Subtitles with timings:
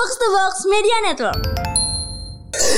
[0.00, 1.40] Box to Box Media Network.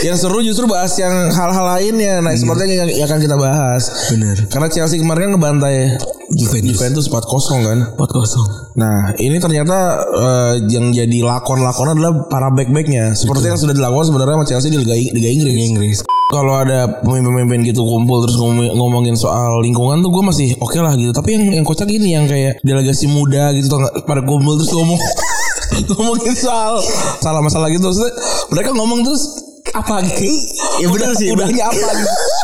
[0.03, 2.19] Yang seru justru bahas yang hal-hal lainnya.
[2.19, 4.11] Nah, seperti yang, yang akan kita bahas.
[4.11, 4.35] Bener.
[4.51, 6.03] Karena Chelsea kemarin kan ngebantai
[6.35, 6.75] Juventus.
[6.75, 7.79] Juventus 4-0 kan.
[7.95, 8.75] 4-0.
[8.75, 13.15] Nah, ini ternyata eh, yang jadi lakon-lakon adalah para back-backnya.
[13.15, 15.55] Seperti yang sudah dilakukan sebenarnya sama Chelsea di Liga, Liga Inggris.
[15.63, 15.99] Inggris.
[16.27, 20.99] Kalau ada pemimpin-pemimpin gitu kumpul terus ngomong- ngomongin soal lingkungan tuh gue masih oke lah
[20.99, 21.15] gitu.
[21.15, 23.71] Tapi yang yang kocak ini yang kayak delegasi muda gitu
[24.11, 24.99] pada kumpul terus ngomong
[25.97, 26.81] ngomongin soal
[27.21, 27.89] salah masalah gitu.
[27.89, 28.13] Terus
[28.53, 29.23] mereka ngomong terus
[29.73, 30.33] apa gitu?
[30.83, 31.33] Ya benar sih.
[31.33, 32.13] Udahnya apa gitu?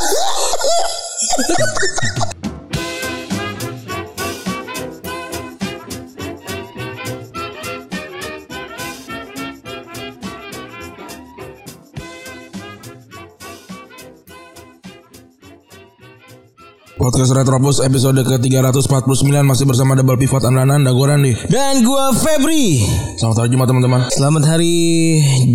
[17.08, 21.32] Podcast Retropus episode ke-349 masih bersama Double Pivot Andanan dan gue Randi.
[21.48, 22.84] Dan gua Febri.
[23.16, 24.00] Selamat hari Jumat teman-teman.
[24.12, 24.76] Selamat hari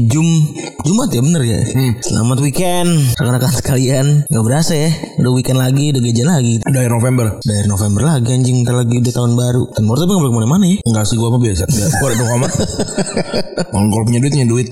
[0.09, 0.25] Jum
[0.81, 1.61] Jumat ya bener ya.
[2.02, 2.89] Selamat weekend
[3.22, 4.05] rekan-rekan sekalian.
[4.33, 4.89] Gak berasa ya.
[5.22, 6.53] Udah weekend lagi, udah gajian lagi.
[6.66, 7.38] Dari November.
[7.45, 9.63] Dari November lagi anjing, ntar lagi udah tahun baru.
[9.78, 10.78] Dan menurut tapi gak boleh ke mana-mana ya.
[10.89, 11.63] Enggak sih gue apa biasa.
[11.69, 12.52] Gue ada dong amat.
[13.94, 14.67] Kalau punya duit punya duit.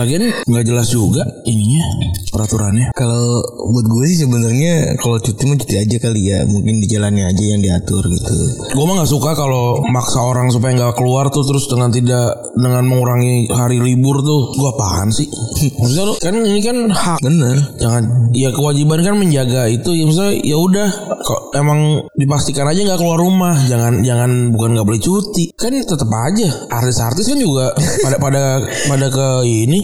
[0.00, 1.84] Lagian nggak jelas juga ininya
[2.30, 2.94] peraturannya.
[2.96, 6.38] Kalau buat gue sih sebenarnya kalau cuti mah cuti aja kali ya.
[6.46, 8.34] Mungkin di jalannya aja yang diatur gitu.
[8.74, 12.84] Gue mah nggak suka kalau maksa orang supaya nggak keluar tuh terus dengan tidak dengan
[12.86, 14.54] mengurangi hari libur tuh.
[14.56, 15.28] Gue apaan sih?
[15.80, 17.18] Maksudnya lu kan ini kan hak.
[17.22, 17.56] Bener.
[17.78, 20.88] Jangan ya kewajiban kan menjaga itu ya maksudnya ya udah
[21.20, 26.10] kok emang dipastikan aja nggak keluar rumah jangan jangan bukan nggak boleh cuti kan tetap
[26.10, 28.42] aja artis-artis kan juga pada pada
[28.86, 29.80] pada ke ini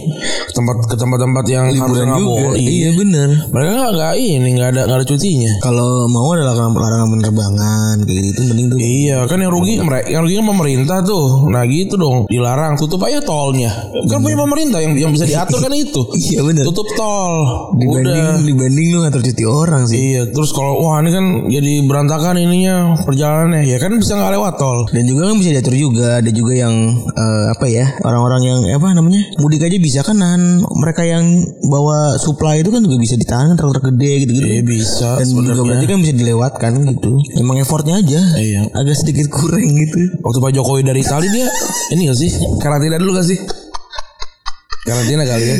[0.51, 3.27] tempat ke tempat-tempat yang harusnya nggak boleh Iya bener.
[3.53, 8.21] mereka nggak ini nggak ada nggak ada cutinya Kalau mau ada larangan, larangan penerbangan kayak
[8.27, 8.77] gitu mending tuh.
[8.77, 11.25] Iya kan yang rugi mereka yang rugi kan pemerintah tuh.
[11.47, 13.69] Nah gitu dong dilarang tutup aja tolnya.
[14.07, 16.01] Kan punya pemerintah yang yang bisa diatur kan itu.
[16.27, 16.63] Iya bener.
[16.65, 17.35] Tutup tol.
[17.77, 18.43] Dibanding Udah.
[18.43, 19.95] dibanding lu ngatur cuti orang sih.
[19.95, 22.75] Iya terus kalau wah ini kan jadi berantakan ininya
[23.05, 24.83] perjalanannya ya kan bisa nggak lewat tol.
[24.89, 26.73] Dan juga kan bisa diatur juga ada juga yang
[27.07, 31.23] eh, apa ya orang-orang yang apa namanya mudik aja bisa kan nahan mereka yang
[31.67, 34.47] bawa supply itu kan juga bisa ditahan truk gede gitu gitu.
[34.47, 35.63] Iya bisa Dan juga sebenarnya.
[35.67, 37.11] berarti kan bisa dilewatkan gitu.
[37.37, 38.21] Emang effortnya aja.
[38.39, 38.61] Iya.
[38.73, 39.99] Agak sedikit kurang gitu.
[40.23, 41.47] Waktu Pak Jokowi dari Itali dia
[41.91, 43.37] ini gak sih karantina dulu gak sih?
[44.87, 45.55] Karantina kali ya?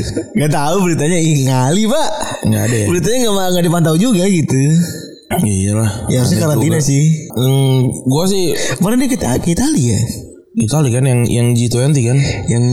[0.47, 2.09] Gak tahu beritanya ih ngali pak.
[2.47, 2.85] Nggak ada ya?
[2.87, 4.55] Beritanya nggak nggak dipantau juga gitu.
[5.43, 5.91] Iya lah.
[6.07, 7.27] Ya harusnya karantina sih.
[7.35, 10.01] Hmm, gua sih Kemarin dia ke, ke Italia ya.
[10.57, 12.17] Itali kan yang yang G20 kan.
[12.47, 12.63] Yang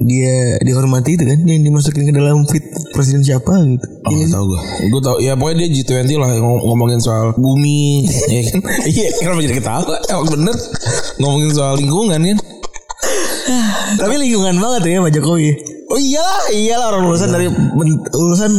[0.00, 3.84] dia dihormati itu kan yang dimasukin ke dalam fit presiden siapa gitu.
[4.00, 8.08] Oh, gak tau gue Gue tau Ya pokoknya dia G20 lah ngom- Ngomongin soal bumi
[8.32, 10.56] ya kan Iya kenapa jadi ketawa Emang bener
[11.18, 12.38] Ngomongin soal lingkungan kan
[13.94, 15.50] Tapi lingkungan banget ya Pak Jokowi.
[15.88, 18.52] Oh iyalah, iyalah orang lulusan dari men- lulusan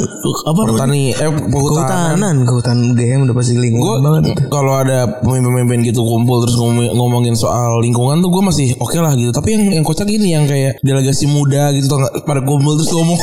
[0.43, 0.59] apa?
[0.65, 6.41] Pertani Eh perhutanan Kehutanan, kehutanan UGM udah pasti lingkungan banget kalau ada pemimpin-pemimpin gitu kumpul
[6.41, 9.29] terus ngomong- ngomongin soal lingkungan tuh gue masih oke lah gitu.
[9.29, 13.15] Tapi yang yang kocak ini yang kayak delegasi muda gitu nggak pada kumpul terus ngomong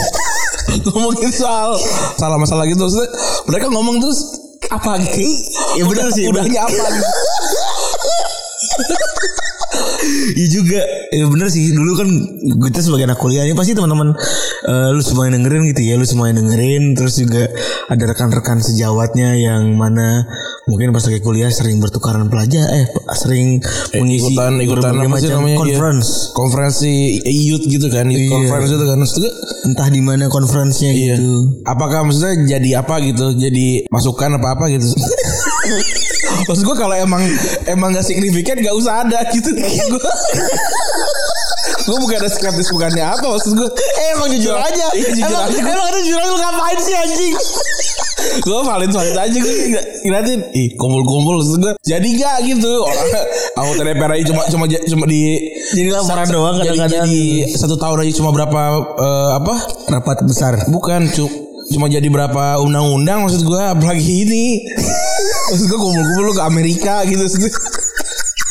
[0.86, 1.74] ngomongin soal
[2.14, 2.80] salah masalah gitu.
[2.80, 3.10] Terus
[3.44, 4.38] mereka ngomong terus
[4.68, 5.18] apa gitu?
[5.74, 6.30] Ya benar sih.
[6.30, 7.10] Udahnya apa gitu?
[10.28, 11.70] Iya juga, ya bener sih.
[11.70, 12.08] Dulu kan
[12.62, 14.14] kita sebagai anak kuliah ini pasti teman-teman
[14.64, 16.94] eh, lu semua yang dengerin gitu ya, lu semua yang dengerin.
[16.94, 17.46] Terus juga
[17.86, 20.26] ada rekan-rekan sejawatnya yang mana
[20.64, 23.62] mungkin pas lagi kuliah sering bertukaran pelajar, eh sering
[23.94, 26.08] mengisi ikutan ikutan apa sih namanya conference.
[26.10, 26.34] Iya.
[26.34, 26.92] konferensi
[27.24, 28.32] youth gitu kan youth Iya.
[28.32, 29.30] conference itu kan juga,
[29.66, 31.62] Entah di mana conference-nya iya gitu.
[31.62, 34.86] apakah maksudnya jadi apa gitu jadi masukan apa apa gitu
[36.47, 37.22] Maksud gue kalau emang
[37.66, 40.03] emang gak signifikan gak usah ada gitu gue
[41.87, 44.86] gue bukan ada skeptis bukannya apa maksud gue Eh emang jujur aja.
[44.91, 45.59] Iya, jujur emang, aja.
[45.60, 47.34] emang ada jujur aja lu ngapain sih anjing?
[48.36, 49.54] gue valid valid aja gue
[50.03, 53.06] ngeliatin ih kumpul-kumpul maksud gue jadi gak gitu orang
[53.59, 55.22] anggota DPR aja cuma cuma cuma di
[55.72, 57.06] Jadi laporan doang kadang-kadang.
[57.06, 57.22] jadi
[57.54, 58.60] satu tahun aja cuma berapa
[58.98, 59.54] eh, apa
[59.89, 60.53] Rapat besar.
[60.66, 61.27] bukan cu
[61.68, 64.45] cuma jadi berapa undang-undang maksud gue apalagi ini
[65.51, 67.25] maksud gue kumpul-kumpul lu ke Amerika gitu.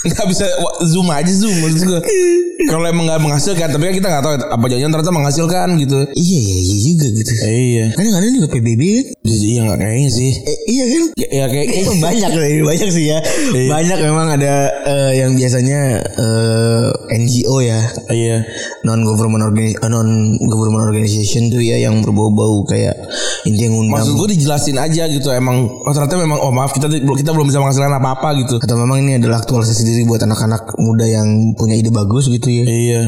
[0.05, 0.45] Nggak bisa
[0.85, 1.99] zoom aja zoom maksud gue
[2.71, 6.39] kalau emang nggak menghasilkan tapi kan kita nggak tahu apa jangan ternyata menghasilkan gitu Iya
[6.39, 7.31] iya iya juga gitu.
[7.43, 9.05] iya Kadang-kadang juga PBB kan.
[9.25, 11.03] iya nggak kayaknya sih Eh, iya kan?
[11.15, 13.19] ya, ya kayak Eh, banyak sih, banyak sih ya.
[13.51, 13.67] Iya.
[13.67, 14.53] Banyak memang ada
[14.83, 15.79] eh, yang biasanya
[16.15, 17.79] eh, NGO ya,
[18.11, 18.37] iya
[18.81, 20.09] non government organization, non
[20.43, 22.93] government organization tuh ya yang berbau-bau kayak
[23.43, 27.29] intinya ngundang maksud gue dijelasin aja gitu emang oh ternyata memang oh maaf kita kita
[27.29, 31.05] belum bisa menghasilkan apa apa gitu atau memang ini adalah aktualisasi diri buat anak-anak muda
[31.05, 32.63] yang punya ide bagus gitu ya.
[32.65, 33.03] iya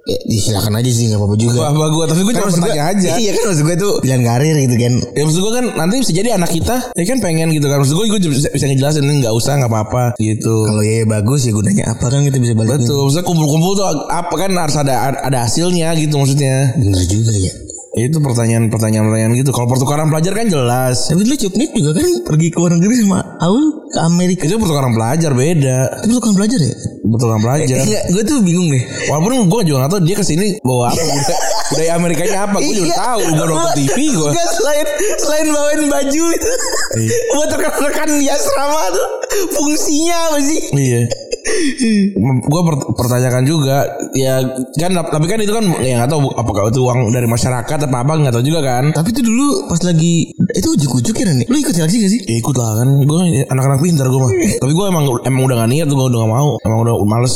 [0.00, 1.60] Ya, silakan aja sih nggak apa-apa juga.
[1.60, 4.56] apa gue tapi gue Kan cuma bertanya aja Iya kan maksud gue tuh pilihan karir
[4.58, 4.92] gitu kan.
[5.12, 7.94] Ya maksud gue kan nanti bisa jadi anak kita ya kan pengen gitu kan Maksud
[7.94, 11.52] gue gue bisa, bisa ngejelasin ini nggak usah nggak apa-apa gitu Kalau ya bagus ya
[11.52, 12.80] gunanya apa kan kita bisa balikin.
[12.80, 17.52] Betul Maksudnya kumpul-kumpul tuh apa kan harus ada ada hasilnya gitu maksudnya Bener juga ya.
[17.90, 22.56] Itu pertanyaan-pertanyaan gitu Kalau pertukaran pelajar kan jelas Tapi dulu Cupnik juga kan pergi ke
[22.62, 24.46] luar negeri sama Aul ke Amerika.
[24.46, 26.74] Itu pertukaran pelajar beda Tapi lu kan belajar ya?
[27.02, 28.82] Pertukaran pelajar Enggak, gue tuh bingung deh.
[29.10, 32.74] Walaupun gue juga gak tau dia ke sini bawa apa budaya, budaya Amerikanya apa Gue
[32.78, 32.98] juga Iya.
[33.02, 34.86] tahu Gue nonton TV gue Enggak selain
[35.18, 36.52] selain bawain baju itu.
[36.94, 37.10] Iya.
[37.34, 39.08] Buat rekan-rekan di asrama tuh
[39.50, 40.60] fungsinya apa sih?
[40.78, 41.02] Iya.
[42.20, 42.62] gue
[42.94, 43.82] pertanyakan juga
[44.12, 44.38] ya
[44.76, 48.12] kan tapi kan itu kan ya nggak tahu apakah itu uang dari masyarakat apa apa
[48.16, 51.46] nggak tahu juga kan Tapi tuh dulu pas lagi itu ujuk-ujuk ya nih.
[51.46, 52.20] Lu ikut seleksi gak sih?
[52.26, 55.70] ya ikut lah kan gue anak-anak pintar gue mah tapi gue emang emang udah gak
[55.70, 57.34] niat gue udah gak mau emang udah males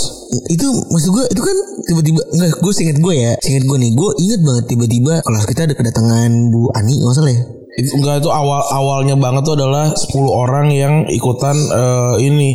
[0.51, 3.33] Itu maksud gue itu kan tiba-tiba enggak gue seinget gue ya.
[3.41, 7.33] Seinget gue nih, gue inget banget tiba-tiba kelas kita ada kedatangan Bu Ani nggak salah
[7.33, 7.43] ya.
[7.75, 12.55] itu enggak itu awal awalnya banget tuh adalah 10 orang yang ikutan eh, ini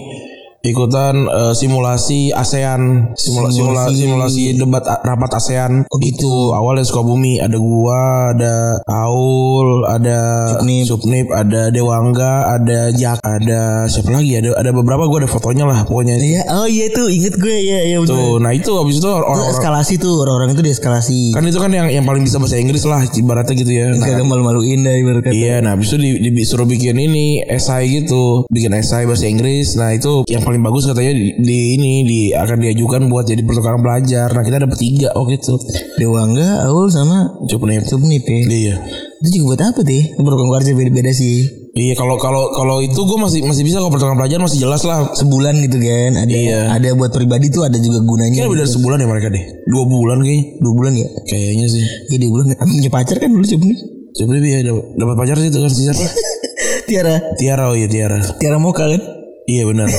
[0.62, 3.14] ikutan eh, simulasi ASEAN.
[3.16, 3.56] Simulasi.
[3.56, 5.88] simulasi, simulasi debat rapat ASEAN.
[6.00, 8.00] Itu awalnya Sukabumi ada gua
[8.32, 10.20] ada Aul ada
[10.52, 10.84] Supnip.
[10.86, 14.36] Supnip ada Dewangga ada Jak ada siapa lagi?
[14.36, 16.20] Ada ada beberapa gua ada fotonya lah pokoknya.
[16.20, 19.50] Iya, oh iya tuh inget gue ya, ya tuh nah itu habis itu Itu orang-orang
[19.50, 21.22] eskalasi tuh orang-orang itu dieskalasi.
[21.32, 23.88] kan itu kan yang yang paling bisa bahasa Inggris lah ibaratnya gitu ya.
[23.90, 25.34] Nah, Kagak malu-maluin dah ibarat kata.
[25.34, 29.74] Iya, nah habis itu di, di- disuruh bikin ini esai gitu, bikin esai bahasa Inggris.
[29.76, 33.86] Nah itu yang paling bagus katanya di, di ini di akan diajukan buat jadi pertukaran
[33.86, 34.34] pelajar.
[34.34, 35.62] Nah kita dapat tiga oh gitu.
[36.02, 37.86] Dewangga, Aul sama Cukup nih.
[37.86, 38.40] Subnip ya.
[38.50, 38.76] Iya.
[39.22, 40.04] Itu juga buat apa deh?
[40.18, 41.46] Program kerja beda-beda sih.
[41.78, 45.14] Iya kalau kalau kalau itu gue masih masih bisa kalau pertukaran pelajar masih jelas lah.
[45.14, 46.12] Sebulan gitu kan.
[46.18, 46.60] Ada Iya.
[46.74, 48.42] ada buat pribadi tuh ada juga gunanya.
[48.50, 49.44] Kayaknya dari sebulan ya mereka deh.
[49.70, 50.46] Dua bulan kayaknya.
[50.66, 51.08] Dua bulan ya?
[51.30, 51.84] Kayaknya sih.
[52.10, 52.46] Iya dua bulan.
[52.58, 53.46] Punya pacar kan dulu.
[54.10, 56.06] Coba deh ya dapat dapat pacar sih itu kan si siapa?
[56.90, 57.16] Tiara.
[57.38, 58.18] Tiara oh iya Tiara.
[58.42, 59.19] Tiara Moka kan?
[59.50, 59.90] Iya benar.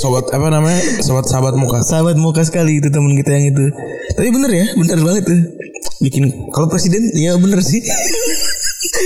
[0.00, 0.80] Sobat apa namanya?
[1.04, 1.84] Sobat sahabat muka.
[1.84, 3.68] Sahabat Moka sekali itu teman kita yang itu.
[4.16, 5.40] Tapi bener ya, bener banget tuh.
[6.00, 7.84] Bikin kalau presiden ya bener sih.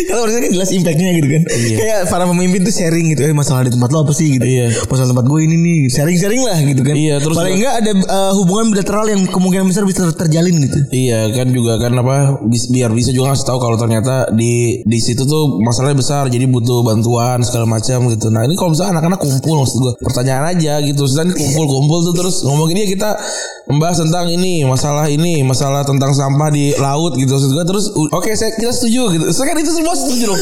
[0.06, 1.42] Kalau presiden kan jelas impactnya gitu kan.
[1.48, 3.20] Kayak para pemimpin tuh sharing gitu.
[3.26, 4.46] Eh masalah di tempat lo apa sih gitu.
[4.46, 4.66] Iya.
[4.86, 5.78] Masalah tempat gue ini nih.
[5.90, 6.94] Sharing-sharing lah gitu kan.
[6.94, 10.78] Iya, terus Paling enggak ada eh, hubungan bilateral yang kemungkinan besar bisa ter- terjalin gitu.
[10.92, 15.24] Iya kan juga kan apa biar bisa juga ngasih tahu kalau ternyata di di situ
[15.24, 18.28] tuh masalahnya besar jadi butuh bantuan segala macam gitu.
[18.28, 21.06] Nah ini kalau misalnya anak-anak kumpul maksud gue pertanyaan aja gitu.
[21.08, 23.10] Sedang kumpul-kumpul tuh terus ngomongin ya kita
[23.68, 28.32] membahas tentang ini masalah ini masalah tentang sampah di laut gitu maksud gue terus oke
[28.32, 29.24] saya kita setuju gitu.
[29.28, 30.40] Saya kan itu semua setuju dong.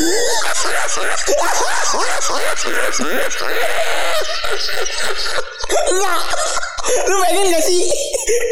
[5.91, 6.21] Enggak.
[6.87, 7.83] Lu pengen gak sih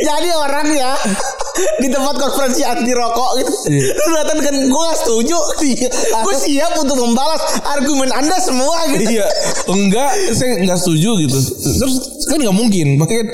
[0.03, 0.91] jadi orang ya
[1.79, 3.53] di tempat konferensi anti rokok gitu.
[3.95, 5.39] Lu datang kan gue gak setuju.
[6.19, 9.07] Gue siap untuk membalas argumen anda semua gitu.
[9.07, 9.27] iya
[9.71, 11.39] enggak saya nggak setuju gitu
[11.79, 11.95] terus
[12.27, 13.31] kan nggak mungkin makanya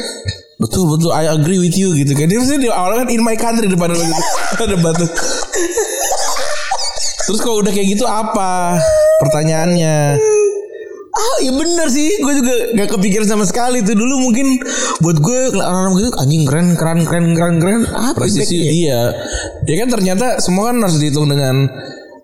[0.61, 1.11] betul betul.
[1.17, 2.29] I agree with you gitu kan.
[2.29, 4.13] Dia maksudnya di awalnya kan in my country depan gitu.
[4.77, 5.11] Debat tuh
[7.31, 8.75] terus kalau udah kayak gitu apa
[9.23, 10.19] pertanyaannya?
[11.11, 12.11] Ah iya bener sih.
[12.19, 13.95] Gue juga gak kepikiran sama sekali tuh.
[13.95, 14.59] Dulu mungkin
[14.99, 17.81] Buat gue Orang-orang gitu Anjing keren Keren keren keren keren.
[17.87, 18.71] Apa presisi impactnya?
[18.75, 19.01] iya.
[19.71, 21.71] Ya kan ternyata semua kan harus dihitung dengan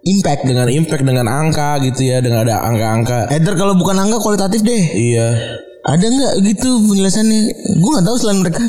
[0.07, 2.23] Impact dengan impact dengan angka gitu ya.
[2.23, 3.31] Dengan ada angka-angka.
[3.31, 4.83] Either kalau bukan angka kualitatif deh.
[4.95, 5.28] Iya
[5.87, 7.40] Ada nggak gitu penjelasannya
[7.78, 8.62] Gue gak tahu selain mereka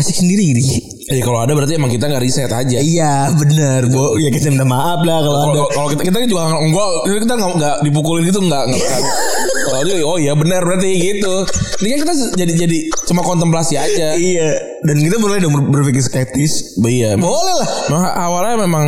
[0.00, 0.80] Asik sendiri gitu
[1.12, 2.80] Eh kalau ada berarti emang kita nggak riset aja.
[2.80, 6.62] Iya bener Bu Ya kita minta maaf lah Kalau ada Kalau kita kita juga nggak
[6.64, 6.88] enggak
[7.20, 9.00] kita nggak nggak dipukulin gitu nggak nggak.
[9.64, 11.34] Kalau dia oh iya benar berarti gitu.
[11.84, 14.16] Ini kan kita jadi jadi cuma kontemplasi aja.
[14.16, 17.16] Iya Dan kita mulai dong ber- berpikir skeptis Iya.
[17.16, 18.86] Boleh lah Nah, awalnya memang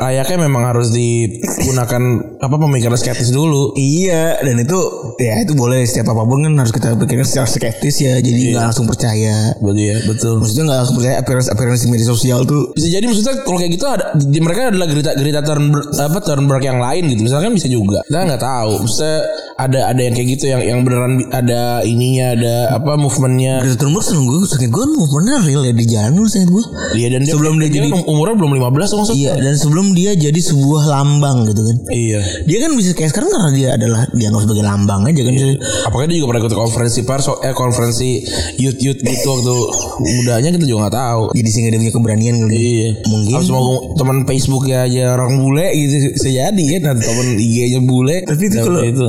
[0.00, 2.02] layaknya memang harus digunakan
[2.38, 3.72] apa pemikiran skeptis dulu.
[3.74, 4.78] Iya dan itu
[5.16, 8.64] ya itu boleh setiap apa pun kan harus kita pikirkan secara skeptis ya jadi nggak
[8.64, 10.34] langsung percaya Berarti ya betul.
[10.38, 13.72] maksudnya nggak langsung percaya appearance appearance di media sosial tuh Bisa jadi maksudnya kalau kayak
[13.72, 17.20] gitu ada di mereka adalah gerita gerita Thunberg apa Thunberg yang lain gitu.
[17.22, 18.00] Misalkan bisa juga.
[18.02, 18.72] Kita nggak tahu.
[18.80, 19.18] Maksudnya
[19.54, 23.60] ada ada yang kayak gitu yang yang beneran ada ininya ada apa movementnya.
[23.60, 26.62] Greta Thunberg seneng gue sakit gue movementnya karena real ya di jalan lu saya gue.
[26.94, 29.18] Iya dan dia, Sebelum dia jadi- kan umurnya belum 15 tuh maksudnya.
[29.18, 31.76] Iya dan sebelum dia jadi sebuah lambang gitu kan.
[31.90, 32.20] Iya.
[32.44, 35.32] Dia kan bisa kayak sekarang karena dia adalah dianggap sebagai lambang aja kan.
[35.32, 38.08] Bisa- Apakah dia juga pernah ikut konferensi pers eh konferensi
[38.56, 39.54] youth youth gitu waktu
[40.00, 41.22] mudanya kita juga nggak tahu.
[41.34, 42.54] Jadi sehingga dia punya keberanian kali.
[42.54, 42.88] Iya.
[43.04, 43.34] Mungkin.
[43.34, 48.16] Harus mau teman Facebooknya aja orang bule gitu bisa jadi kan atau teman IG-nya bule.
[48.22, 49.08] Tapi itu kalau- itu.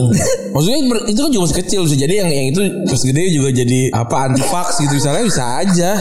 [0.50, 3.80] Maksudnya itu kan juga masih kecil bisa jadi yang yang itu pas gede juga jadi
[3.92, 5.92] apa anti vax gitu misalnya bisa aja.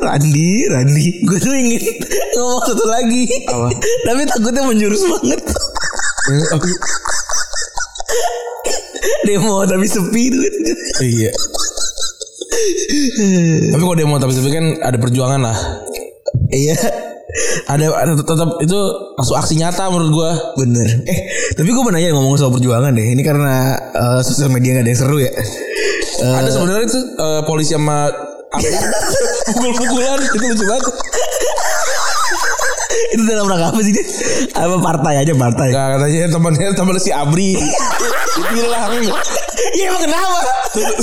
[0.00, 1.82] Randi, Randi, gue tuh ingin
[2.40, 3.24] ngomong satu lagi.
[3.52, 3.68] Apa?
[4.08, 5.40] Tapi takutnya menjurus banget.
[9.28, 10.42] Demo tapi sepi tuh.
[11.04, 11.30] iya.
[13.70, 15.58] Tapi kalau demo tapi tapi kan ada perjuangan lah.
[16.50, 16.76] Iya.
[17.70, 18.78] Ada, ada tetap itu
[19.14, 20.32] masuk aksi nyata menurut gua.
[20.58, 20.88] Bener.
[21.06, 21.20] Eh,
[21.54, 23.06] tapi gue mau nanya ngomong soal perjuangan deh.
[23.14, 25.30] Ini karena eh, sosial media gak ada yang seru ya.
[26.20, 28.29] Eh, Ada sebenarnya itu eh, polisi sama?
[29.54, 30.94] pukul-pukulan itu lucu banget.
[33.10, 34.04] itu dalam rangka apa sih dia?
[34.58, 35.70] Apa partai aja partai?
[35.70, 38.90] Gak katanya temannya teman si Abri ditilang.
[39.74, 40.40] Iya emang kenapa?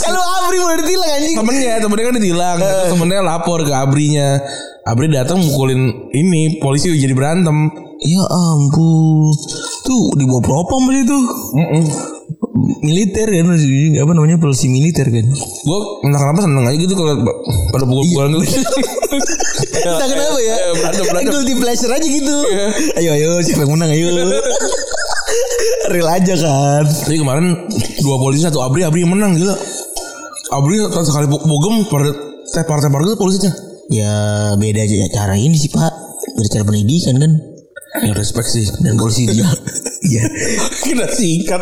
[0.04, 1.36] Kalau Abri mau ditilang anjing.
[1.40, 2.58] Temennya temennya kan ditilang.
[2.60, 4.40] Terus temennya lapor ke Abrinya.
[4.88, 7.72] Abri datang mukulin ini polisi jadi berantem.
[8.04, 9.32] Ya ampun.
[9.88, 11.24] Tuh di bawah propam sih tuh.
[12.58, 15.26] Militer kan masih apa namanya polisi militer kan.
[15.66, 17.14] Gue entah kenapa seneng aja gitu kalau
[17.74, 18.62] pada pukul-pukulan gitu.
[19.88, 20.56] Entah kenapa ya.
[20.56, 21.32] Eh, Berantem berantem.
[21.34, 22.36] Guilty pleasure aja gitu.
[23.02, 24.06] Ayo ayo siapa yang menang ayo.
[25.94, 26.84] Real aja kan.
[26.86, 27.46] Tapi kemarin
[28.02, 29.56] dua polisi satu Abri Abri yang menang gila.
[30.54, 32.12] Abri sekali puk- bogem pada
[32.54, 33.52] tepar-tepar gitu polisinya.
[33.88, 34.14] Ya
[34.56, 35.94] beda aja ya cara ini sih Pak.
[36.38, 37.32] Dari cara pendidikan kan.
[38.04, 38.66] Ya respect sih.
[38.82, 39.48] Dan polisi dia.
[39.98, 40.24] Iya.
[40.88, 41.62] Kita sikat.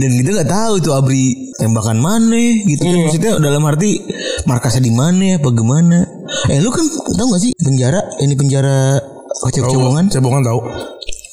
[0.00, 2.94] Dan kita nggak tahu tuh Abri tembakan mana gitu kan.
[3.04, 4.00] Maksudnya dalam arti
[4.46, 6.06] markasnya di mana apa gimana.
[6.48, 6.86] Eh lu kan
[7.18, 8.96] tahu gak sih penjara ini penjara
[9.44, 10.60] kecebongan Cebongan tahu.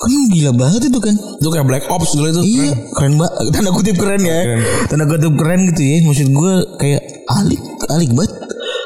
[0.02, 1.14] kan gila banget itu kan.
[1.14, 2.42] Itu kayak Black Ops dulu itu.
[2.42, 3.34] Iya, keren banget.
[3.54, 4.40] Tanda kutip keren ya.
[4.42, 4.62] Keren.
[4.90, 5.96] Tanda kutip keren gitu ya.
[6.02, 8.34] Maksud gue kayak alik, alik banget.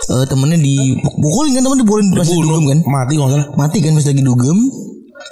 [0.05, 2.79] Eh temennya dipukulin kan temen dipukulin pas lagi dugem kan.
[2.85, 3.47] Mati nggak salah.
[3.57, 4.59] Mati kan pas lagi dugem.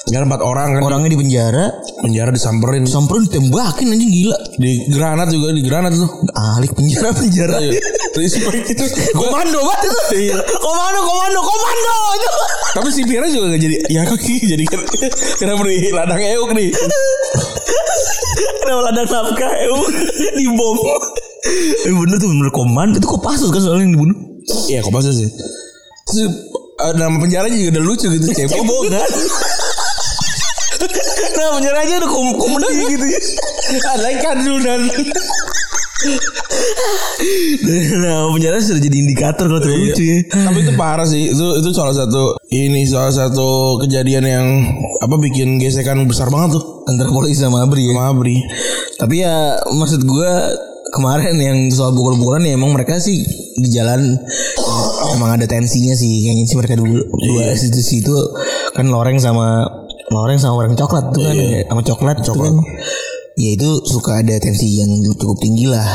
[0.10, 0.82] Ya empat orang kan.
[0.82, 1.66] Orangnya di penjara.
[2.02, 2.84] penjara disamperin.
[2.90, 4.38] Samperin ditembakin anjing gila.
[4.58, 6.10] Di granat juga di granat tuh.
[6.34, 7.62] Alik penjara penjara.
[7.62, 7.78] Iya.
[8.18, 8.86] Respect itu.
[9.22, 9.94] komando banget.
[10.18, 10.38] Iya.
[10.58, 11.94] komando komando komando.
[12.74, 14.82] Tapi si Piera juga gak jadi ya kaki jadi kan
[15.38, 16.74] kenapa nih ladang euk nih.
[18.66, 19.78] Kenapa ladang nafkah eu
[20.34, 20.78] dibom.
[21.86, 24.33] Eh bener tuh bener komando itu kok pasus kan soalnya yang dibunuh.
[24.70, 25.30] Iya kok masa sih.
[26.10, 26.20] Terus
[26.80, 28.52] eh, nama penjaranya juga udah lucu gitu cebong.
[28.60, 29.12] Cebongan.
[31.34, 33.20] Nah penjara aja udah kom komedi gitu ya.
[33.96, 34.10] Ada
[34.64, 34.82] dan
[38.04, 40.20] Nah penjara sudah jadi indikator kalau terlalu lucu ya.
[40.28, 41.32] Tapi itu parah sih.
[41.32, 44.48] Itu itu salah satu ini salah satu kejadian yang
[45.00, 47.96] apa bikin gesekan besar banget tuh Antara polisi sama Abri ya.
[47.96, 48.38] sama Abri.
[49.00, 50.32] Tapi ya maksud gue
[50.94, 53.24] kemarin yang soal pukul-pukulan ya emang mereka sih
[53.58, 54.18] di jalan
[55.14, 57.00] emang ada tensinya sih kayaknya sih mereka dulu.
[57.02, 58.16] Dua institusi itu
[58.74, 59.66] kan loreng sama
[60.10, 61.36] loreng sama orang coklat tuh kan.
[61.70, 62.54] Sama coklat, tuh kan.
[63.34, 65.86] Ya itu suka ada tensi yang cukup tinggi lah.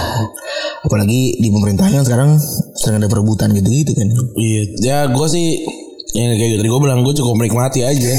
[0.82, 2.30] Apalagi di pemerintahan kan sekarang
[2.74, 4.08] sedang ada perebutan gitu gitu kan.
[4.34, 5.62] Iya, ya gue sih
[6.16, 8.10] yang kayak gitu tadi gue bilang gue cukup menikmati aja.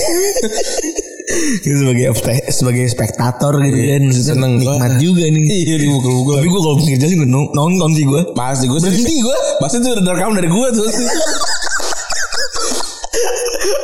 [1.63, 2.05] sebagai
[2.49, 4.01] sebagai spektator gitu kan.
[4.09, 5.01] Maksudnya Seneng nikmat gua.
[5.01, 5.45] juga nih.
[5.47, 6.33] Iya dipukul-pukul.
[6.39, 9.87] tapi gue kalau pinggir jalan gue nonton sih gue Pasti gue berhenti gue Pasti itu
[9.95, 10.87] udah rekam dari gue tuh.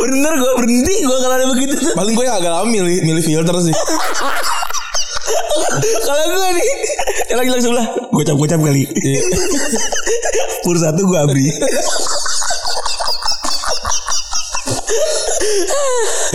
[0.05, 1.93] bener gue berhenti gue kalau ada begitu tuh.
[1.95, 3.75] Paling gue yang agak lama milih milih filter sih.
[6.05, 6.69] kalau gue nih
[7.33, 8.83] yang lagi langsung sebelah gocap gocap kali.
[10.63, 11.45] Pur satu gue abri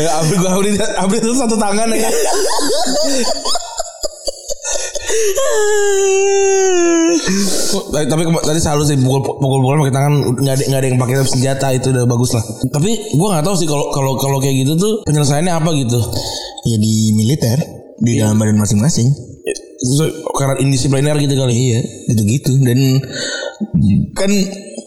[0.00, 2.08] Ya, abri gue abri abri itu satu tangan ya.
[7.90, 10.98] Tapi, tapi tadi selalu sih pukul pukul pukul pakai tangan nggak ada nggak ada yang
[10.98, 12.44] pakai senjata itu udah bagus lah.
[12.72, 16.00] Tapi gue nggak tahu sih kalau kalau kalau kayak gitu tuh penyelesaiannya apa gitu.
[16.60, 17.56] ya di militer
[18.04, 19.08] di dalam badan masing-masing
[19.80, 20.04] So,
[20.36, 21.56] karena indisipliner gitu kali.
[21.56, 21.80] iya
[22.12, 23.00] itu gitu dan
[24.12, 24.28] kan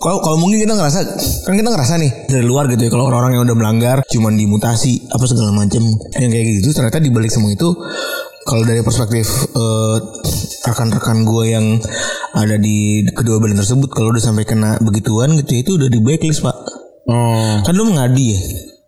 [0.03, 0.99] kalau kalau mungkin kita ngerasa
[1.47, 5.07] kan kita ngerasa nih dari luar gitu ya kalau orang-orang yang udah melanggar cuman dimutasi
[5.07, 5.79] apa segala macam
[6.19, 7.71] yang kayak gitu ternyata dibalik semua itu
[8.43, 9.97] kalau dari perspektif eh,
[10.67, 11.79] rekan-rekan gue yang
[12.35, 15.99] ada di kedua badan tersebut kalau udah sampai kena begituan gitu ya, itu udah di
[16.03, 16.55] blacklist pak
[17.03, 17.59] Oh.
[17.67, 18.39] kan lu mengadi ya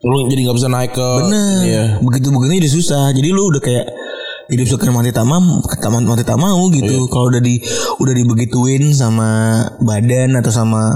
[0.05, 1.60] Lu jadi nggak bisa naik ke Bener.
[1.65, 1.84] Iya.
[1.98, 3.05] Begitu begini udah susah.
[3.10, 3.86] Jadi lu udah kayak
[4.45, 5.41] hidup suka mati tak mau
[6.05, 7.09] mati tak mau gitu.
[7.09, 7.57] Kalau udah di
[7.97, 10.93] udah dibegituin sama badan atau sama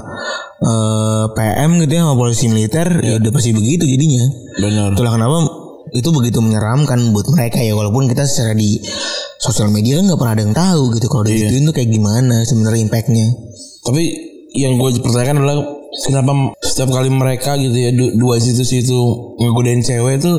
[0.62, 4.26] eh, PM gitu ya sama polisi militer ya udah pasti begitu jadinya.
[4.60, 4.88] Benar.
[4.94, 5.38] itulah kenapa
[5.90, 8.78] itu begitu menyeramkan buat mereka ya walaupun kita secara di
[9.42, 12.82] sosial media kan nggak pernah ada yang tahu gitu kalau digituin tuh kayak gimana sebenarnya
[12.86, 13.28] impactnya.
[13.82, 14.04] Tapi
[14.54, 15.58] yang gue pertanyakan adalah
[16.06, 19.00] kenapa setiap kali mereka gitu ya du- dua institusi itu
[19.42, 20.32] ngegodain cewek itu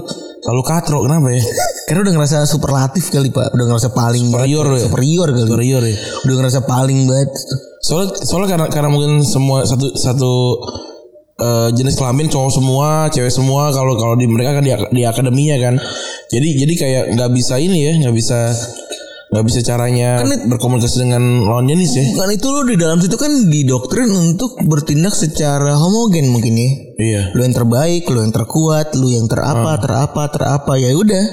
[0.42, 1.42] selalu katro kenapa ya?
[1.90, 4.78] karena udah ngerasa superlatif kali pak udah ngerasa paling Superior banget.
[4.78, 4.86] ya?
[4.86, 5.96] superior kali Superior ya.
[6.22, 7.30] udah ngerasa paling banget
[7.80, 10.32] Soalnya soalnya karena karena mungkin semua satu satu
[11.40, 15.56] eh, jenis kelamin cowok semua, cewek semua kalau kalau di mereka kan di, di akademinya
[15.56, 15.74] kan.
[16.28, 18.52] Jadi jadi kayak nggak bisa ini ya, nggak bisa
[19.30, 22.04] nggak bisa caranya berkomunikasi dengan lawan jenis ya.
[22.18, 26.70] kan itu lo di dalam situ kan didoktrin untuk bertindak secara homogen mungkin ya
[27.00, 27.22] Iya.
[27.32, 31.24] lu yang terbaik, lu yang terkuat, lu yang terapa, terapa, terapa ya udah.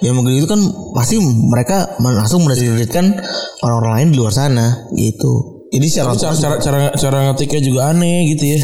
[0.00, 0.56] Ya mungkin itu kan
[0.96, 3.20] pasti mereka langsung mendiskreditkan
[3.60, 5.60] orang-orang lain di luar sana gitu.
[5.68, 8.58] Jadi secara Cara, cara cara cara ngetiknya juga aneh gitu ya.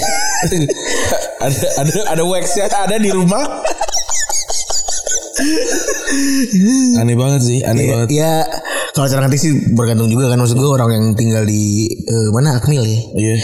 [1.44, 3.44] ada ada ada waxnya ada di rumah.
[6.96, 8.08] Aneh banget sih, aneh banget.
[8.12, 8.32] ya
[8.92, 12.58] kalau cara ngetik sih bergantung juga kan maksud gue orang yang tinggal di eh, mana
[12.58, 13.36] Akmil ya Iya.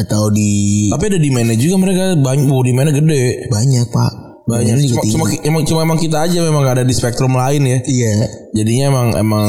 [0.00, 3.48] atau di Tapi ada demandnya juga mereka banyak, oh demandnya gede.
[3.48, 4.12] banyak pak
[4.48, 4.80] Banyak.
[4.88, 7.78] Cuma, cuma, emang, cuma emang kita aja memang gak ada di spektrum lain ya.
[7.84, 8.12] iya
[8.50, 9.44] Jadinya emang emang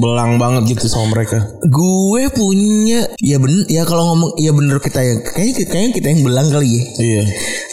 [0.00, 1.44] belang banget gitu sama mereka.
[1.68, 6.22] gue punya ya bener ya kalau ngomong ya bener kita yang kayaknya kayaknya kita yang
[6.24, 6.82] belang kali ya.
[6.98, 7.24] Iya.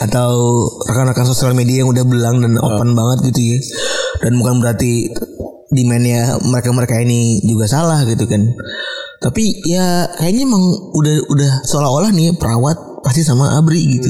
[0.01, 0.31] atau
[0.89, 3.59] rekan-rekan sosial media yang udah belang dan open banget gitu ya.
[4.25, 5.13] Dan bukan berarti
[5.71, 8.43] demandnya mereka-mereka ini juga salah gitu kan.
[9.21, 10.63] Tapi ya kayaknya emang
[10.97, 14.09] udah udah seolah-olah nih perawat pasti sama abri gitu.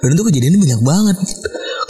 [0.00, 1.16] Dan itu kejadiannya banyak banget.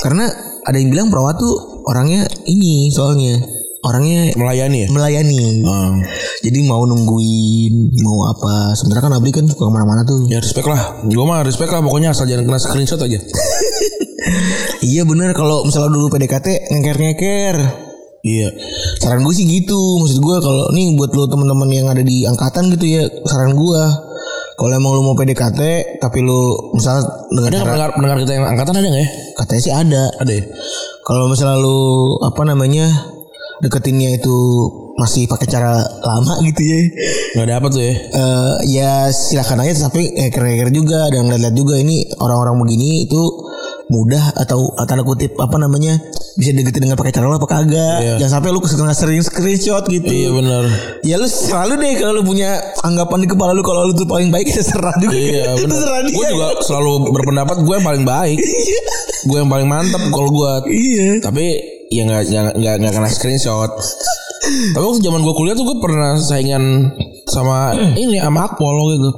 [0.03, 0.27] Karena
[0.67, 1.55] ada yang bilang perawat tuh
[1.87, 4.89] orangnya ini soalnya orangnya Melayani ya.
[4.89, 5.99] melayani Hmm.
[6.41, 10.67] jadi mau nungguin mau apa sebenarnya kan abri kan suka ke mana-mana tuh Ya respect
[10.67, 11.03] lah.
[11.03, 13.19] Gue mah respect lah pokoknya asal jangan kena screenshot aja.
[14.83, 17.57] Iya bener kalau misalnya dulu PDKT ngeker-ngeker.
[18.23, 18.49] Iya.
[18.99, 19.79] Saran gue sih gitu.
[19.99, 23.83] Maksud gue kalau nih buat lo teman-teman yang ada di angkatan gitu ya, saran gue
[24.53, 25.61] kalau emang lo mau PDKT
[25.99, 29.11] tapi lo misalnya dengan Ada pendengar, pendengar kita yang angkatan ada nggak ya?
[29.39, 30.03] katanya sih ada.
[30.19, 30.45] Ada ya?
[31.03, 31.79] Kalau misalnya lo
[32.23, 32.87] apa namanya
[33.63, 34.37] deketinnya itu
[34.93, 36.79] masih pakai cara lama gitu ya.
[37.33, 37.95] Nggak ada apa tuh ya?
[37.95, 43.23] eh ya silakan aja tapi eh keren-keren juga dan ngeliat juga ini orang-orang begini itu
[43.85, 46.01] mudah atau tanda kutip apa namanya
[46.33, 48.15] bisa deketin dengan pakai cara lo apa kagak Iya.
[48.17, 50.65] jangan sampai lu keseringan sering screenshot gitu Iya benar.
[51.03, 54.29] ya lu selalu deh kalau lu punya anggapan di kepala lu kalau lu tuh paling
[54.29, 55.77] baik ya serah juga Iya benar.
[55.79, 58.39] serah dia Gue juga selalu berpendapat gue yang paling baik.
[59.29, 60.53] gue yang paling mantap kalau gue.
[60.73, 61.47] iya Tapi
[61.93, 63.71] ya nggak nggak nggak nggak kena screenshot.
[64.73, 66.91] Tapi waktu zaman gue kuliah tuh gue pernah saingan
[67.27, 69.11] sama ini sama Akpol gitu.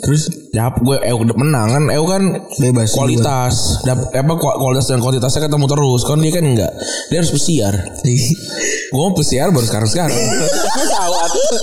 [0.00, 1.84] terus Dap gue EU udah menang kan.
[1.90, 2.22] EU kan
[2.56, 3.84] bebas kualitas.
[3.84, 6.02] Dap, apa ku- kualitas dan kuantitasnya ketemu terus.
[6.02, 6.72] Kan dia kan enggak
[7.06, 7.74] dia harus pesiar.
[8.02, 10.16] Gue mau pesiar baru sekarang sekarang
[10.76, 11.30] pesawat.
[11.30, 11.58] Iya,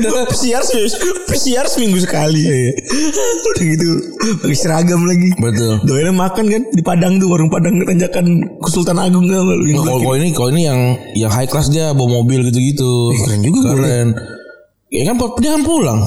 [0.00, 0.62] udah pesiar
[1.26, 3.90] pesiar seminggu sekali udah gitu
[4.42, 8.26] pakai seragam lagi betul Doainnya makan kan di Padang tuh warung Padang tanjakan
[8.60, 10.80] Kesultan Agung kan lu Nah, kalau ini kalau ini yang
[11.16, 13.14] yang high class dia bawa mobil gitu-gitu.
[13.14, 14.08] Eh, keren juga Keren.
[14.90, 16.00] Ya kan dia kan pulang.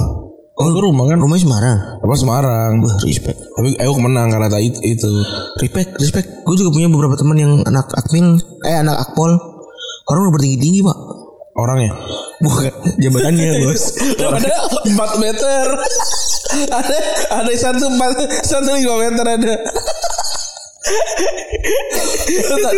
[0.54, 1.18] Oh, ke rumah kan.
[1.18, 1.78] rumahnya Semarang.
[2.06, 2.72] Apa Semarang.
[3.02, 3.42] Respect.
[3.58, 5.12] Tapi EU menang karena tadi itu.
[5.58, 6.28] Respect, respect.
[6.46, 9.34] Gue juga punya beberapa teman yang anak Akmil, eh anak Akpol.
[10.06, 10.98] Orang udah bertinggi tinggi pak.
[11.54, 11.94] Orangnya.
[12.42, 13.84] Bukan jabatannya bos.
[14.18, 14.52] ada
[14.90, 15.66] 4 meter.
[16.70, 16.98] ada
[17.34, 18.14] ada satu empat
[18.46, 19.54] satu lima meter ada.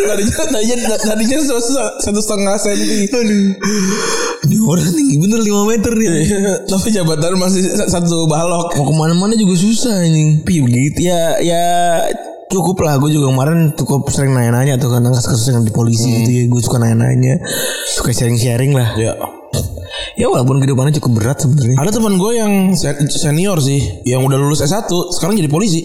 [0.06, 3.08] tadinya tadinya tadinya satu, setengah senti.
[4.44, 6.10] Ini orang tinggi bener 5 meter nih.
[6.68, 8.76] Tapi jabatan masih satu balok.
[8.76, 10.44] Mau ke mana-mana juga susah ini.
[10.44, 11.64] Begitu ya ya
[12.56, 16.30] cukup lah gue juga kemarin cukup sering nanya-nanya tuh kan kasus-kasus yang di polisi gitu
[16.30, 17.44] ya gue suka nanya-nanya
[17.92, 19.14] suka sharing-sharing lah Ya.
[20.16, 24.36] ya walaupun kehidupannya cukup berat sebenarnya Ada teman gue yang se- senior sih, yang udah
[24.36, 25.84] lulus S1, sekarang jadi polisi.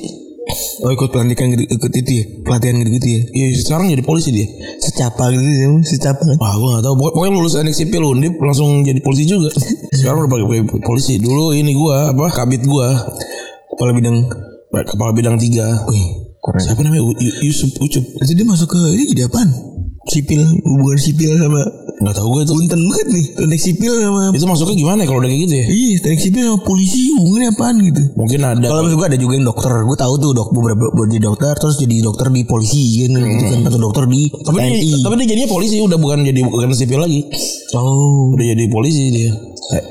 [0.81, 4.31] oh ikut pelatihan gitu ikut itu ya pelatihan gitu gitu ya Iya, sekarang jadi polisi
[4.31, 4.47] dia.
[4.79, 6.95] secapa gitu ya secapa Wah, gue gak tahu.
[6.97, 9.51] Pokoknya, pokoknya lulus teknik sipil undip langsung jadi polisi juga.
[9.93, 10.47] Sekarang udah pakai
[10.81, 11.17] polisi.
[11.17, 12.27] Dulu ini gue apa?
[12.33, 12.89] Kabit gue
[13.71, 14.17] kepala bidang
[14.73, 15.87] kepala bidang tiga.
[15.87, 17.05] wih keren Siapa namanya?
[17.45, 18.05] Yusuf Ucup.
[18.17, 19.70] Berarti dia masuk ke ini jadi apaan?
[20.11, 21.63] Sipil, hubungan sipil sama
[22.01, 22.53] Nggak tahu gue itu.
[22.57, 25.67] Punten banget nih teknik sipil sama Itu masuknya gimana ya kalau udah kayak gitu ya?
[25.69, 28.67] Iya teknik sipil sama polisi hubungannya apaan gitu Mungkin ada.
[28.67, 31.77] Kalau maksud gue ada juga yang dokter Gue tahu tuh dok beberapa jadi dokter Terus
[31.77, 35.27] jadi dokter di polisi kan gitu kan Atau dokter di tapi dia, TNI tapi dia
[35.31, 37.21] jadinya polisi udah bukan jadi bukan sipil lagi.
[37.77, 39.31] Oh Udah jadi polisi dia.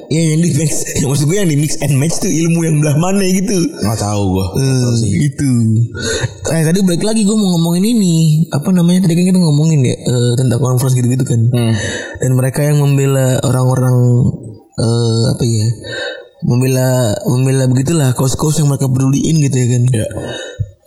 [0.10, 0.72] Iya yang di mix
[1.08, 3.56] Maksud gue yang di mix and match tuh ilmu yang belah mana gitu
[3.86, 4.48] Nggak tahu gue.
[4.60, 5.52] Hmm, itu.
[6.52, 8.16] Eh tadi balik lagi gue mau ngomongin ini
[8.50, 11.42] apa namanya tadi kan kita ngomongin ya eh, tentang conference gitu-gitu kan.
[12.18, 13.96] Dan mereka yang membela orang-orang
[14.76, 15.68] eh, apa ya
[16.40, 16.88] membela
[17.28, 19.82] membela begitulah kaos-kaos yang mereka peduliin gitu ya kan.
[19.92, 20.08] Ya.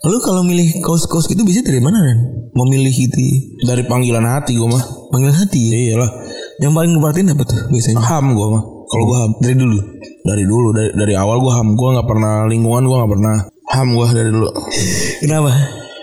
[0.02, 2.18] Lalu kalau milih kaos-kaos gitu biasanya dari mana kan?
[2.52, 3.22] Memilih gitu
[3.64, 4.82] Dari panggilan hati gue mah.
[5.14, 5.78] panggilan hati ya.
[5.92, 6.11] Iyalah.
[6.58, 8.02] Yang paling ngeperhatiin apa tuh biasanya?
[8.02, 8.62] Ham gue mah.
[8.90, 9.78] Kalau gue ham Dari dulu.
[10.22, 13.37] dari dulu dari dari awal gue ham gue nggak pernah lingkungan gue nggak pernah
[13.74, 14.48] ham gue dari dulu.
[15.22, 15.50] Kenapa?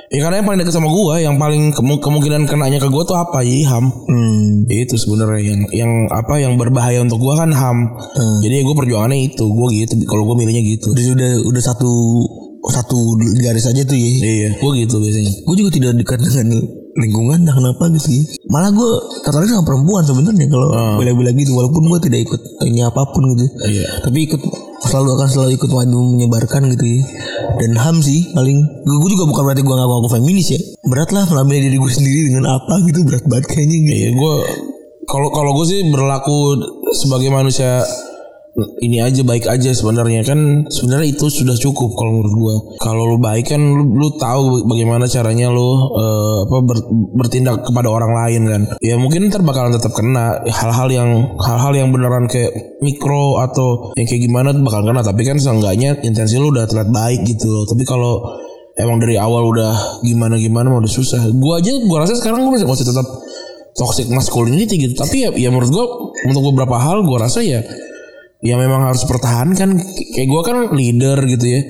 [0.10, 3.14] Ya karena yang paling dekat sama gue, yang paling kemu- kemungkinan kenanya ke gue tuh
[3.14, 3.46] apa?
[3.46, 3.94] Jadi ham.
[4.10, 4.66] Hmm.
[4.66, 7.94] Itu sebenarnya yang yang apa yang berbahaya untuk gue kan ham.
[8.42, 9.94] Jadi gue perjuangannya itu, gue gitu.
[10.10, 10.98] Kalau gue milihnya gitu.
[10.98, 11.92] Udah udah udah satu
[12.74, 12.98] satu
[13.38, 14.10] garis aja tuh ya.
[14.20, 15.34] Iya, gue gitu biasanya.
[15.46, 16.48] gue juga tidak dekat dengan
[17.00, 18.24] lingkungan entah kenapa gitu ya.
[18.52, 18.90] malah gue
[19.24, 20.68] tertarik sama perempuan sebenarnya kalau
[21.00, 23.46] bela-bela gitu walaupun gue tidak ikut ini apa pun gitu.
[23.66, 24.04] Iya.
[24.04, 24.42] tapi ikut
[24.80, 27.02] selalu akan selalu ikut maju menyebarkan gitu ya.
[27.60, 30.60] Dan ham sih paling gue juga bukan berarti gue gak mau aku feminis ya.
[30.88, 33.78] Berat lah melabeli diri gue sendiri dengan apa gitu berat banget kayaknya.
[33.84, 34.34] Gitu Iya, gue
[35.10, 36.38] kalau kalau gue sih berlaku
[36.96, 37.84] sebagai manusia
[38.80, 42.56] ini aja baik aja sebenarnya kan sebenarnya itu sudah cukup kalau menurut gua.
[42.80, 47.90] Kalau lu baik kan lu, lu tahu bagaimana caranya lu eh, apa ber- bertindak kepada
[47.90, 48.62] orang lain kan.
[48.80, 54.08] Ya mungkin ntar bakalan tetap kena hal-hal yang hal-hal yang beneran kayak mikro atau yang
[54.08, 57.64] kayak gimana tuh bakal kena tapi kan seenggaknya intensi lu udah terlihat baik gitu loh.
[57.68, 58.14] Tapi kalau
[58.80, 61.20] emang dari awal udah gimana gimana mau udah susah.
[61.36, 63.08] Gua aja gua rasa sekarang gua masih, masih tetap
[63.76, 64.96] toxic masculinity gitu.
[64.96, 65.86] Tapi ya, ya menurut gua
[66.28, 67.60] untuk beberapa hal gua rasa ya
[68.40, 69.76] ya memang harus pertahankan
[70.16, 71.62] kayak gue kan leader gitu ya.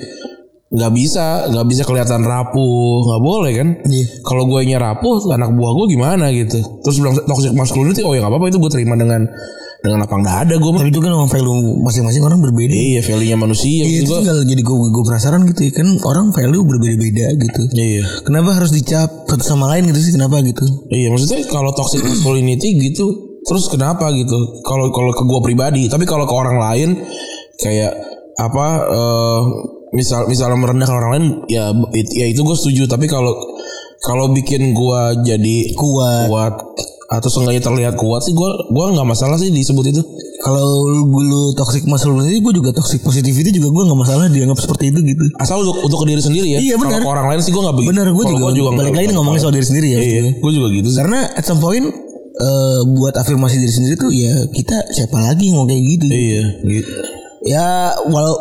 [0.70, 3.10] Nggak bisa nggak bisa kelihatan rapuh.
[3.10, 3.68] Nggak boleh kan.
[3.90, 4.06] Iya.
[4.22, 6.62] kalau gue nya rapuh anak buah gue gimana gitu.
[6.86, 9.26] Terus bilang toxic masculinity oh ya nggak apa-apa itu gue terima dengan
[9.80, 12.70] dengan lapang dada gue tapi itu kan memang value masing-masing orang berbeda.
[12.70, 15.70] Iya value nya manusia Iya gitu itu tinggal jadi gue gue penasaran gitu ya.
[15.74, 17.62] Kan orang value berbeda-beda gitu.
[17.74, 18.02] Iya.
[18.22, 20.14] Kenapa harus dicap satu sama lain gitu sih?
[20.14, 20.62] Kenapa gitu?
[20.86, 24.60] Iya maksudnya kalau toxic masculinity gitu terus kenapa gitu?
[24.62, 26.88] Kalau kalau ke gue pribadi tapi kalau ke orang lain
[27.56, 27.92] kayak
[28.36, 29.40] apa eh,
[29.90, 32.86] misal misalnya merendahkan orang lain ya it- ya itu gue setuju.
[32.86, 33.32] Tapi kalau
[34.00, 36.28] kalau bikin gue jadi kuat.
[36.28, 36.54] kuat
[37.10, 39.98] atau seenggaknya terlihat kuat sih gue gua nggak masalah sih disebut itu.
[40.40, 40.62] Kalau
[41.04, 45.02] gue lu toxic masculinity gue juga toxic positivity juga gue nggak masalah dianggap seperti itu
[45.04, 45.24] gitu.
[45.36, 46.58] Asal untuk untuk ke diri sendiri ya.
[46.62, 47.02] Iya, kalau benar.
[47.02, 49.52] orang lain sih gue nggak begitu bener gue juga, gua balik nggak- lagi ngomongin soal
[49.52, 50.98] diri sendiri ya iya gue juga gitu sih.
[51.02, 51.90] Karena at some point
[52.40, 56.04] eh, buat afirmasi diri sendiri tuh ya kita siapa lagi yang mau kayak gitu?
[56.08, 56.90] Iya gitu.
[57.44, 57.66] Ya
[58.04, 58.34] walau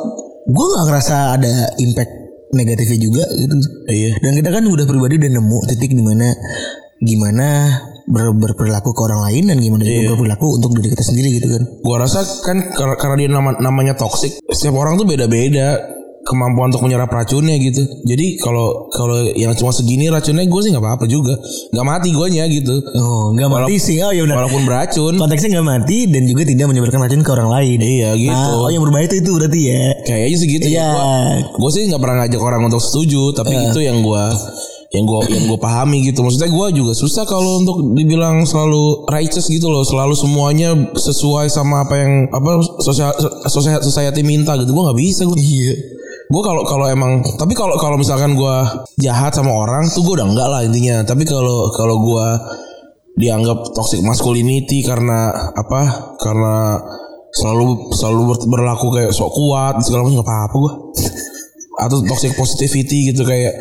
[0.46, 2.12] gue nggak ngerasa ada impact
[2.52, 3.54] negatifnya juga gitu.
[3.86, 4.18] Iya.
[4.20, 6.34] Dan kita kan udah pribadi udah nemu titik di mana
[7.00, 7.48] gimana
[8.10, 10.12] ber, berperilaku ke orang lain dan gimana Iya.
[10.12, 11.64] berperilaku untuk diri kita sendiri gitu kan.
[11.80, 15.99] Gua rasa kan kar- karena dia nama, namanya toxic, setiap orang tuh beda-beda
[16.30, 17.82] kemampuan untuk menyerap racunnya gitu.
[18.06, 21.34] Jadi kalau kalau yang cuma segini racunnya gue sih nggak apa-apa juga,
[21.74, 22.78] nggak mati guanya gitu.
[22.94, 25.13] oh nggak mati sih oh ya benar Walaupun beracun.
[25.18, 28.30] konteksnya nggak mati dan juga tidak menyebarkan racun ke orang lain Iya gitu.
[28.30, 30.86] nah, oh yang berbahaya itu itu berarti ya Kayaknya segitu Iya.
[30.86, 31.10] ya.
[31.58, 34.24] Gue sih nggak pernah ngajak orang untuk setuju, tapi itu yang gue
[34.89, 39.46] yang gue yang gue pahami gitu maksudnya gue juga susah kalau untuk dibilang selalu righteous
[39.46, 43.13] gitu loh selalu semuanya sesuai sama apa yang apa sosial
[43.46, 45.74] sosial society minta gitu gue nggak bisa gue iya
[46.30, 48.56] gue kalau kalau emang tapi kalau kalau misalkan gue
[49.02, 51.02] jahat sama orang tuh gue udah enggak lah intinya.
[51.02, 52.28] Tapi kalau kalau gue
[53.18, 56.13] dianggap toxic masculinity karena apa?
[56.22, 56.78] Karena
[57.34, 60.74] selalu selalu ber- berlaku kayak sok kuat segala macam nggak apa-apa gue
[61.86, 63.54] atau toxic positivity gitu kayak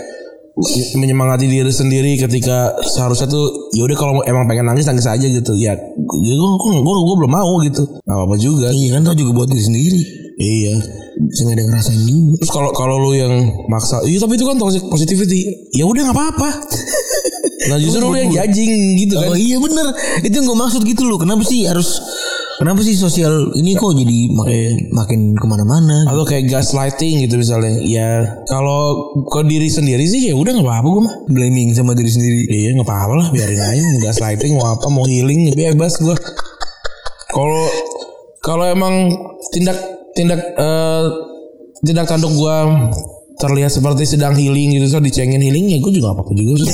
[0.98, 5.56] menyemangati diri sendiri ketika seharusnya tuh ya udah kalau emang pengen nangis nangis aja gitu.
[5.56, 7.80] Ya gue gue gue belum mau gitu.
[8.04, 8.68] Nggak apa-apa juga.
[8.76, 10.02] Iya kan tau juga buat diri sendiri.
[10.36, 13.34] Iya nggak ada ngerasain juga Terus kalau kalau lu yang
[13.66, 15.70] maksa, iya tapi itu kan toxic positivity.
[15.74, 16.48] Ya udah nggak apa-apa.
[17.68, 19.28] Nah justru lu yang judging gitu kan.
[19.28, 19.92] Oh iya bener
[20.24, 22.00] Itu yang gue maksud gitu loh Kenapa sih harus
[22.58, 27.78] Kenapa sih sosial ini kok jadi makin makin ke mana-mana Atau kayak gaslighting gitu misalnya.
[27.86, 28.10] Ya
[28.50, 31.14] kalau ke diri sendiri sih ya udah nggak apa-apa gue mah.
[31.30, 33.84] Blaming sama diri sendiri Iya nggak apa-apa lah biarin aja.
[34.10, 36.16] Gaslighting mau apa mau healing bebas gue.
[37.30, 37.62] Kalau
[38.42, 39.12] kalau emang
[39.54, 41.04] tindak tindak eh,
[41.80, 42.56] tindak tanduk gue
[43.36, 46.70] terlihat seperti sedang healing gitu so dicengin healing ya gue juga apa apa juga sih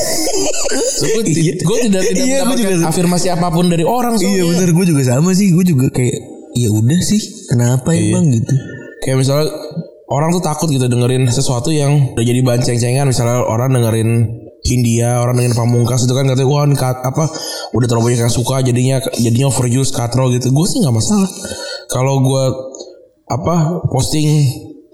[0.97, 1.23] gue
[1.55, 4.45] gue tidak tidak Iya, mendapatkan juga- afirmasi apa pun dari orang Iya soalnya.
[4.51, 6.17] bener gue juga sama sih Gue juga kayak
[6.55, 8.31] Ya udah sih Kenapa emang?
[8.31, 8.55] Gitu.
[9.03, 9.47] Kayak misalnya
[10.07, 14.11] orang tuh takut gitu dengerin sesuatu yang udah jadi bahan ceng-cengan misalnya orang dengerin
[14.63, 17.29] Hindia orang dengerin Pamungkas itu kan katanya wah ini kat- apa
[17.71, 20.49] udah terlalu banyak yang suka jadinya jadinya overuse katro gitu.
[20.49, 21.29] Gue sih nggak masalah.
[21.87, 22.45] Kalau gue
[23.25, 24.29] apa posting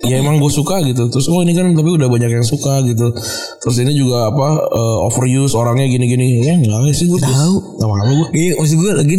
[0.00, 1.10] ya emang gue suka gitu.
[1.12, 3.12] Terus oh ini kan tapi udah banyak yang suka gitu.
[3.60, 6.46] Terus ini juga apa eh, overuse orangnya gini-gini.
[6.46, 7.80] Ya enggak sih gue Tahu.
[7.80, 9.16] nggak apa gue Iya maksud gue lagi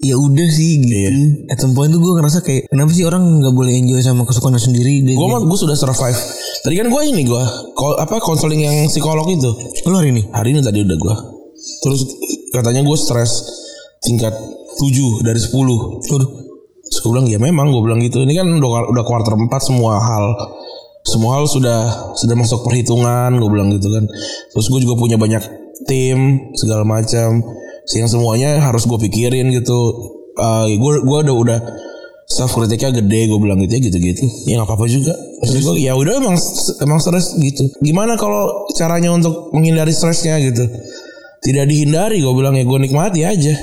[0.00, 0.96] Ya udah sih gitu.
[0.96, 1.12] Iya.
[1.52, 4.56] At some point tuh gue ngerasa kayak Kenapa sih orang gak boleh enjoy sama kesukaan
[4.56, 6.16] sendiri Dia gue mah gue sudah survive.
[6.64, 7.42] Tadi kan gue ini gue
[8.00, 9.52] apa konseling yang psikolog itu.
[9.84, 10.24] Lu hari ini?
[10.32, 11.14] Hari ini tadi udah gue
[11.80, 12.00] terus
[12.52, 13.44] katanya gue stres
[14.00, 16.30] tingkat 7 dari 10 Waduh
[16.90, 18.26] terus gue bilang ya memang gue bilang gitu.
[18.26, 20.34] Ini kan udah udah kuarter 4 semua hal.
[21.06, 24.04] Semua hal sudah sudah masuk perhitungan gue bilang gitu kan.
[24.50, 25.40] Terus gue juga punya banyak
[25.86, 27.40] tim segala macam.
[27.90, 29.78] Yang semuanya harus gue pikirin gitu.
[30.76, 31.58] Gue gue udah udah
[32.30, 35.14] self kritiknya gede gue bilang gitu ya gitu gitu ya nggak apa apa juga.
[35.42, 36.36] Maksud gue ya udah emang
[36.82, 37.70] emang stres gitu.
[37.82, 40.62] Gimana kalau caranya untuk menghindari stresnya gitu?
[41.42, 43.54] Tidak dihindari gue bilang ya gue nikmati aja.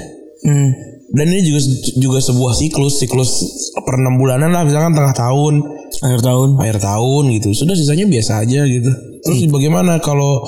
[0.43, 0.96] Hmm.
[1.07, 1.61] Dan ini juga
[1.95, 3.31] juga sebuah siklus siklus
[3.79, 5.63] per enam bulanan lah misalkan tengah tahun.
[6.03, 6.59] Akhir tahun.
[6.59, 7.49] Akhir tahun gitu.
[7.55, 8.91] Sudah sisanya biasa aja gitu.
[9.23, 10.43] Terus bagaimana kalau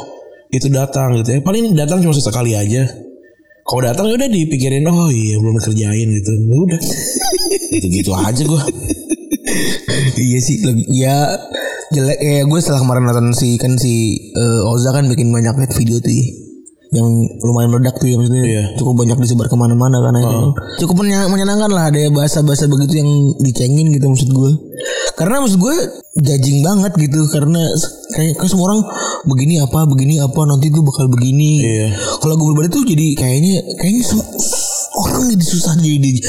[0.51, 1.39] itu datang gitu?
[1.39, 2.83] Ya paling datang cuma sesekali aja.
[3.63, 6.31] Kalau datang ya udah dipikirin oh iya belum dikerjain gitu.
[6.35, 6.81] Ya udah.
[7.69, 8.63] Gitu gitu aja gue
[10.17, 10.57] Iya sih
[10.89, 11.37] Ya
[11.93, 12.17] jelek.
[12.17, 16.09] Ya gue setelah kemarin nonton si kan si eh, Oza kan bikin banyak video tuh
[16.09, 16.48] ya.
[16.89, 17.05] Yang
[17.39, 18.63] lumayan meledak tuh ya maksudnya Iya.
[18.75, 20.49] cukup banyak disebar ke mana-mana kan akhirnya.
[20.77, 24.51] cukup menyenangkan lah ada bahasa-bahasa begitu yang dicengin gitu maksud gue
[25.13, 25.75] karena maksud gue
[26.17, 27.61] judging banget gitu karena
[28.09, 28.81] kayak kayak semua orang
[29.23, 31.51] begini apa begini apa nanti gue bakal begini.
[31.61, 31.87] Iya.
[32.17, 34.29] kalau gue berbeda tuh jadi kayaknya kayaknya su-
[34.97, 36.19] orang jadi susah jadi diri,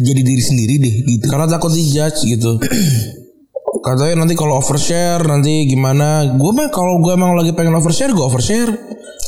[0.00, 1.24] jadi diri sendiri deh gitu.
[1.28, 2.56] Karena takut dijudge gitu.
[3.86, 6.24] Katanya nanti kalau overshare nanti gimana.
[6.34, 8.72] Gue mah kalau gue emang lagi pengen overshare gue overshare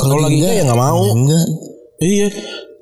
[0.08, 0.36] kalau lagi.
[0.40, 1.02] enggak ya nggak mau.
[1.12, 1.46] Enggak.
[2.00, 2.28] Iya.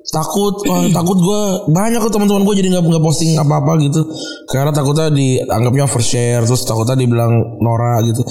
[0.07, 4.01] Takut wah, takut gue banyak tuh teman-teman gue jadi nggak nggak posting apa-apa gitu.
[4.47, 8.23] Karena takutnya dianggapnya overshare terus takutnya dibilang Nora gitu.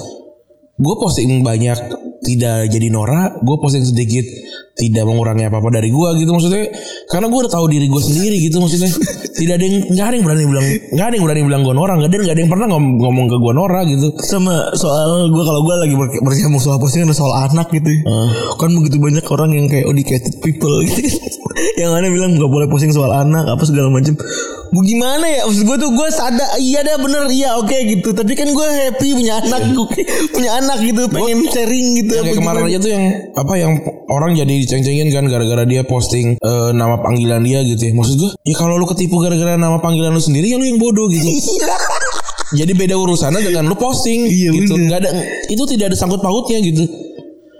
[0.80, 1.78] Gue posting banyak
[2.18, 4.24] tidak jadi Nora gue posting sedikit
[4.76, 6.68] tidak mengurangi apa-apa dari gue gitu maksudnya.
[7.08, 8.92] Karena gue udah tahu diri gue sendiri gitu maksudnya.
[9.36, 11.92] Tidak ada yang nggak ada yang berani bilang nggak ada yang berani bilang gue Nora
[11.96, 14.06] nggak ada nggak ada yang pernah ngom- ngomong ke gue Nora gitu.
[14.20, 18.00] Sama soal gue kalau gue lagi ber- bernyambung soal postingan soal anak gitu ya.
[18.56, 21.08] kan begitu banyak orang yang kayak educated people gitu.
[21.76, 24.12] Yang mana bilang nggak boleh posting soal anak apa segala macam
[24.66, 25.44] Bu gimana ya?
[25.44, 28.12] Maksud gue tuh gue sadar iya deh bener iya oke gitu.
[28.12, 29.88] Tapi kan gue happy punya anak gue
[30.36, 32.70] punya anak gitu pengen sharing gitu Yang apa kayak kemarin gimana.
[32.70, 33.72] aja tuh yang apa yang
[34.06, 37.92] orang jadi diceng-cengin kan gara-gara dia posting eh, nama panggilan dia gitu ya.
[37.92, 41.06] Maksud gue, ya kalau lu ketipu gara-gara nama panggilan lu sendiri ya lu yang bodoh
[41.06, 41.26] gitu.
[42.54, 44.74] jadi beda urusannya dengan lu posting Iya, gitu.
[44.74, 44.86] bener.
[44.86, 45.10] Nggak ada
[45.48, 46.86] itu tidak ada sangkut pautnya gitu.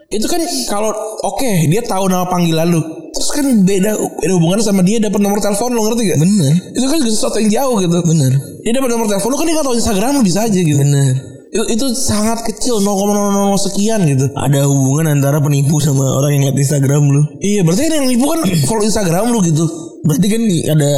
[0.07, 2.79] Itu kan kalau oke dia tahu nama panggilan lu.
[3.11, 6.19] Terus kan beda beda hubungannya sama dia dapat nomor telepon lu ngerti gak?
[6.21, 7.97] bener Itu kan sesuatu yang jauh gitu.
[8.05, 10.77] bener Dia dapat nomor telepon lu kan dia nggak tahu Instagram lu bisa aja gitu.
[10.79, 14.29] bener Itu, itu sangat kecil 0,00 sekian gitu.
[14.37, 17.23] ada hubungan antara penipu sama orang yang liat Instagram lu?
[17.41, 19.65] Iya berarti kan yang nipu kan follow Instagram lu gitu.
[20.05, 20.43] Berarti kan
[20.77, 20.91] ada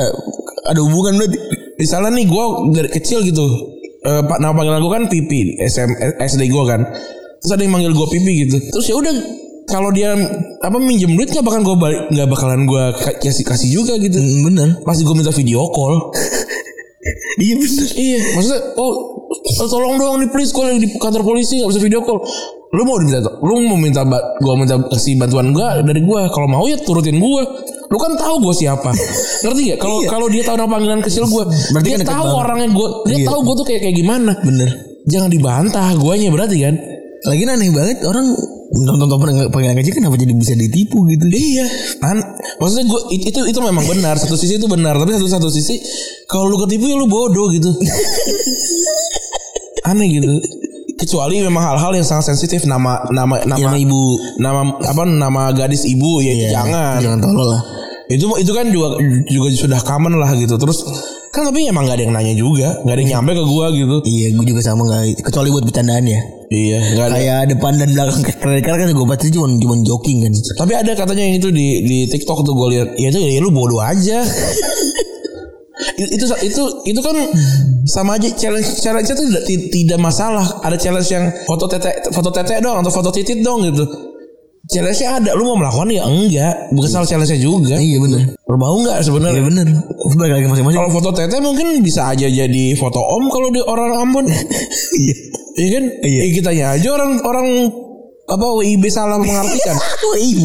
[0.75, 1.38] ada hubungan berarti?
[1.79, 2.44] Misalnya nih gue
[2.75, 3.47] dari kecil gitu
[4.03, 6.83] eh, Pak nama panggilan gue kan Pipi SM, SD gue kan.
[7.38, 8.59] Terus ada yang manggil gue Pipi gitu.
[8.75, 9.14] Terus ya udah
[9.71, 10.11] kalau dia
[10.59, 12.85] apa minjem duit nggak bakal gue balik nggak bakalan gue
[13.23, 14.18] kasih kasih juga gitu.
[14.18, 14.68] Hmm, bener.
[14.83, 15.94] Pasti gue minta video call.
[17.38, 17.88] Iya bener.
[17.94, 18.92] Iya maksudnya oh
[19.59, 22.21] tolong dong nih please gue lagi di kantor polisi nggak bisa video call
[22.69, 24.03] lu mau minta lu mau minta
[24.37, 27.43] gue minta kasih bantuan gue dari gue kalau mau ya turutin gue
[27.89, 28.93] lu kan tahu gue siapa
[29.41, 32.41] ngerti gak kalau kalau dia tahu nama panggilan kecil gue Berarti dia kan tahu banget.
[32.43, 33.27] orangnya gue dia Iya.
[33.27, 34.69] tahu gue tuh kayak kayak gimana bener
[35.05, 36.77] jangan dibantah guanya berarti kan
[37.19, 38.31] Lagi aneh banget orang
[38.71, 41.27] nonton-nonton panggilan panggilan kecil kenapa jadi bisa ditipu gitu.
[41.27, 41.67] Iya,
[41.99, 42.15] kan?
[42.63, 44.15] Maksudnya gue itu itu memang benar.
[44.15, 45.83] Satu sisi itu benar, tapi satu satu sisi
[46.25, 47.75] kalau lu ketipu ya lu bodoh gitu.
[49.88, 50.29] Aneh gitu.
[50.98, 54.18] Kecuali memang hal-hal yang sangat sensitif nama nama nama Nama ibu.
[54.37, 56.98] nama apa nama gadis ibu ya itu jangan.
[56.98, 57.62] Jangan tolol lah.
[58.09, 58.98] Itu itu kan juga
[59.29, 60.59] juga sudah common lah gitu.
[60.59, 60.83] Terus
[61.29, 63.96] kan tapi emang gak ada yang nanya juga, gak ada yang nyampe ke gua gitu.
[64.03, 65.22] Iya, gue juga sama nggak.
[65.22, 66.20] Kecuali buat bercandaan ya.
[66.48, 67.14] Iya, gak ada.
[67.14, 70.33] Kayak depan dan belakang kredit card kan gue pasti cuma cuma joking kan.
[70.35, 72.88] Tapi ada katanya yang itu di di TikTok tuh gue lihat.
[72.96, 74.24] Ya itu ya lu bodoh aja.
[75.97, 77.17] itu itu itu kan
[77.85, 80.45] sama aja challenge challenge itu tidak ti- tidak masalah.
[80.61, 83.87] Ada challenge yang foto tete foto tete dong atau foto titit dong gitu.
[84.69, 86.69] challenge-nya ada, lu mau melakukan ya enggak.
[86.77, 87.81] Bukan salah challenge-nya juga.
[87.81, 88.37] Iya bener.
[88.37, 89.41] Lu mau enggak sebenarnya?
[89.41, 89.67] Iya bener.
[90.12, 90.77] Balik lagi masing-masing.
[90.77, 94.27] Kalau foto tete mungkin bisa aja jadi foto om kalau di orang Ambon.
[94.99, 95.14] Iya.
[95.57, 95.85] Iya kan?
[96.05, 96.21] Iya.
[96.21, 97.47] Ya, kitanya aja orang orang
[98.29, 99.73] apa WIB salah mengartikan.
[100.12, 100.45] WIB.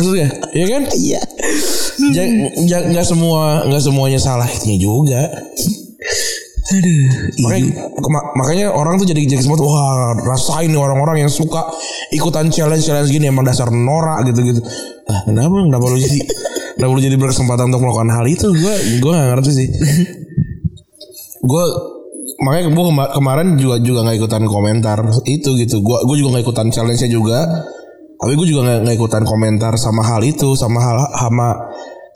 [0.00, 0.82] Maksudnya, iya kan?
[0.90, 1.20] Iya.
[2.88, 5.28] Nggak semua nggak semuanya salah itunya juga.
[6.70, 7.02] Aduh.
[7.42, 11.66] Makanya, kema- makanya orang tuh jadi jadi sempat wah rasain nih orang-orang yang suka
[12.14, 14.60] ikutan challenge challenge gini emang dasar norak gitu gitu.
[15.04, 16.18] Ah kenapa kenapa lu jadi
[16.78, 18.48] kenapa lu jadi berkesempatan untuk melakukan hal itu?
[18.54, 19.68] Gue gue gak ngerti sih.
[21.42, 21.64] gue
[22.38, 25.82] makanya gue kema- kemarin juga juga nggak ikutan komentar itu gitu.
[25.82, 27.38] Gue gue juga nggak ikutan challenge nya juga.
[28.20, 31.56] Tapi gue juga nggak ikutan komentar sama hal itu sama hal sama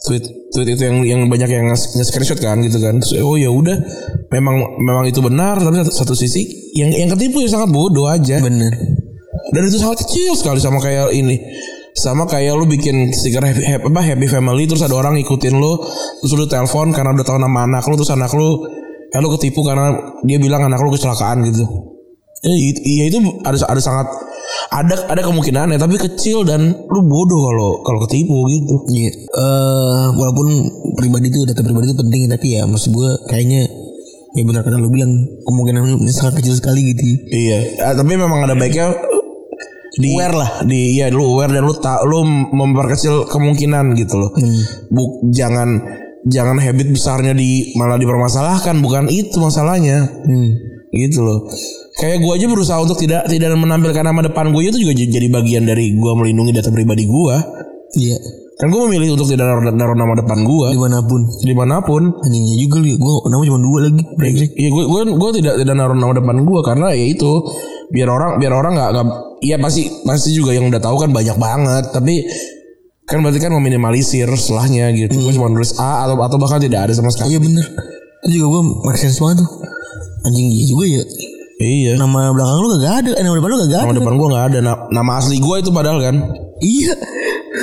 [0.04, 3.00] tweet tweet itu yang yang banyak yang nge screenshot kan gitu kan.
[3.00, 3.72] Terus, oh ya udah
[4.28, 6.44] memang memang itu benar tapi satu, satu sisi
[6.76, 8.36] yang yang ketipu ya sangat bodoh aja.
[8.44, 8.72] Bener.
[9.56, 11.40] Dan itu sangat kecil sekali sama kayak ini.
[11.94, 15.78] Sama kayak lu bikin stiker happy, happy, apa, happy family terus ada orang ngikutin lu
[16.20, 18.66] terus lu telepon karena udah tahu nama anak lu terus anak lu
[19.14, 19.94] ya lu ketipu karena
[20.26, 21.93] dia bilang anak lu kecelakaan gitu.
[22.44, 24.06] Ya, it- Iya itu ada ada sangat
[24.70, 28.74] ada ada kemungkinan ya tapi kecil dan lu bodoh kalau kalau ketipu gitu.
[28.86, 29.10] Iya.
[29.32, 30.46] Eh walaupun
[30.94, 33.64] pribadi itu data pribadi itu penting tapi ya maksud gue kayaknya
[34.34, 35.10] ya benar kata lu bilang
[35.42, 37.02] kemungkinan sangat kecil sekali gitu.
[37.30, 38.92] Iya, Ah, tapi memang ada baiknya
[39.94, 44.30] di aware lah di ya lu aware dan lu tak lu memperkecil kemungkinan gitu loh.
[44.90, 45.80] Buk jangan
[46.26, 50.02] jangan habit besarnya di malah dipermasalahkan bukan itu masalahnya.
[50.26, 50.73] Hmm.
[50.94, 51.50] Gitu loh.
[51.98, 55.66] Kayak gua aja berusaha untuk tidak tidak menampilkan nama depan gue itu juga jadi bagian
[55.66, 57.42] dari gua melindungi data pribadi gua.
[57.98, 58.18] Iya.
[58.54, 61.20] Kan gua memilih untuk tidak naruh, naruh nama depan gua Di mana pun.
[61.42, 62.02] di mana pun.
[62.22, 62.94] Anjingnya juga lu.
[62.94, 64.02] Gue nama cuma dua lagi.
[64.14, 64.50] Brengsek.
[64.54, 67.30] Iya gue gue gue tidak tidak naruh nama depan gue karena ya itu
[67.90, 69.06] biar orang biar orang nggak nggak
[69.44, 72.24] iya pasti pasti juga yang udah tahu kan banyak banget tapi
[73.04, 76.92] kan berarti kan meminimalisir setelahnya gitu gue cuma nulis A atau atau bahkan tidak ada
[76.96, 77.66] sama sekali Iya bener.
[78.24, 79.50] Itu juga gue make sense banget tuh.
[80.24, 81.02] Anjing iya juga ya.
[81.56, 83.10] iya Nama belakang lu kagak ada.
[83.12, 83.98] Eh, nama depan lu kagak nama ada.
[83.98, 86.16] depan gue nggak ada Na- nama asli gue itu padahal kan
[86.56, 86.94] Iya.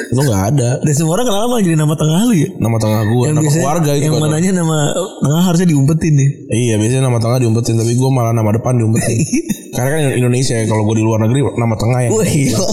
[0.07, 2.49] itu nggak ada Dan semua orang kenapa jadi nama tengah lu ya?
[2.55, 4.29] nama tengah gue nama biasanya- keluarga itu Yang padahal.
[4.29, 4.77] mananya nama
[5.19, 6.27] tengah harusnya diumpetin ya.
[6.51, 9.17] iya biasanya nama tengah diumpetin tapi gue malah nama depan diumpetin
[9.75, 12.55] karena kan Indonesia ya, kalau gue di luar negeri nama tengah ya Wah iya.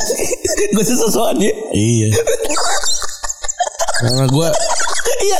[0.68, 1.54] Gue sesuatu ya.
[1.72, 2.08] iya
[4.00, 4.48] karena gue
[5.18, 5.38] Iya.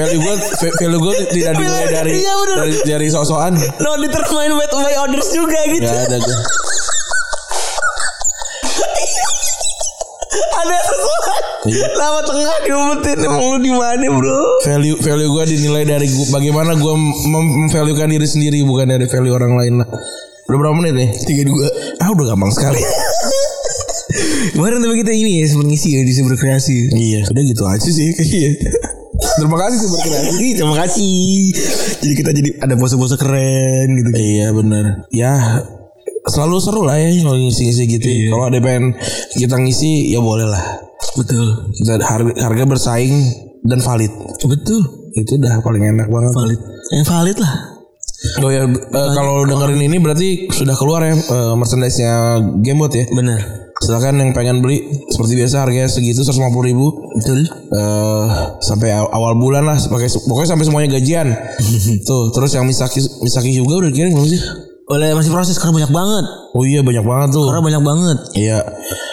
[0.00, 0.34] Value gue
[0.74, 5.60] value gue tidak dinilai dari Iya, dari dari sosokan No determine by, by orders juga
[5.68, 5.84] gitu.
[5.84, 6.38] nggak ada gue
[10.52, 11.30] Ada sesuatu.
[11.62, 11.86] Iya.
[11.92, 14.40] Nama tengah diumpetin emang lu di mana bro?
[14.62, 17.16] value value gue dinilai dari gua, bagaimana gue mem-
[17.60, 19.88] memvaluekan diri sendiri bukan dari value orang lain lah
[20.46, 21.66] udah berapa menit nih Tiga dua.
[21.98, 22.80] ah udah gampang sekali
[24.52, 26.90] Kemarin tapi kita ini ya sempat ngisi ya di sumber kreasi.
[26.90, 28.50] iya udah gitu aja sih iya
[29.40, 29.76] terima kasih
[30.40, 31.12] Ih, Terima kasih.
[32.04, 34.10] Jadi kita jadi ada pose-pose keren gitu.
[34.16, 35.64] iya benar ya
[36.28, 38.92] selalu seru lah ya kalau ngisi-ngisi gitu kalau ada pengen
[39.34, 40.64] kita ngisi ya boleh lah
[41.16, 41.72] Betul.
[41.74, 43.14] kita harga, harga bersaing
[43.64, 44.12] dan valid
[44.44, 45.10] Betul.
[45.16, 46.60] itu udah paling enak banget Valid.
[46.90, 47.54] Yang valid lah.
[48.44, 53.08] Oh ya, eh, kalau dengerin ini berarti sudah keluar ya eh, merchandise-nya Gamebot ya.
[53.08, 53.40] Benar.
[53.80, 57.48] Silakan yang pengen beli seperti biasa harganya segitu 150 ribu Betul.
[57.48, 58.26] eh
[58.60, 61.32] sampai aw- awal bulan lah pakai pokoknya sampai semuanya gajian.
[62.08, 64.40] Tuh, terus yang Misaki Misaki juga udah kirim belum sih?
[64.90, 66.24] Oleh masih proses karena banyak banget.
[66.50, 67.46] Oh iya banyak banget tuh.
[67.46, 68.18] Karena banyak banget.
[68.34, 68.58] Iya.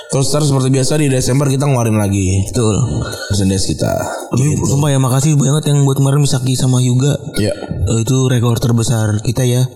[0.10, 2.82] Terus terus seperti biasa di Desember kita ngeluarin lagi Betul.
[3.30, 3.94] merchandise kita.
[4.34, 7.14] Tapi sumpah ya makasih banget yang buat kemarin Misaki sama Yuga.
[7.38, 7.54] Iya.
[7.94, 9.70] Eh, itu rekor terbesar kita ya.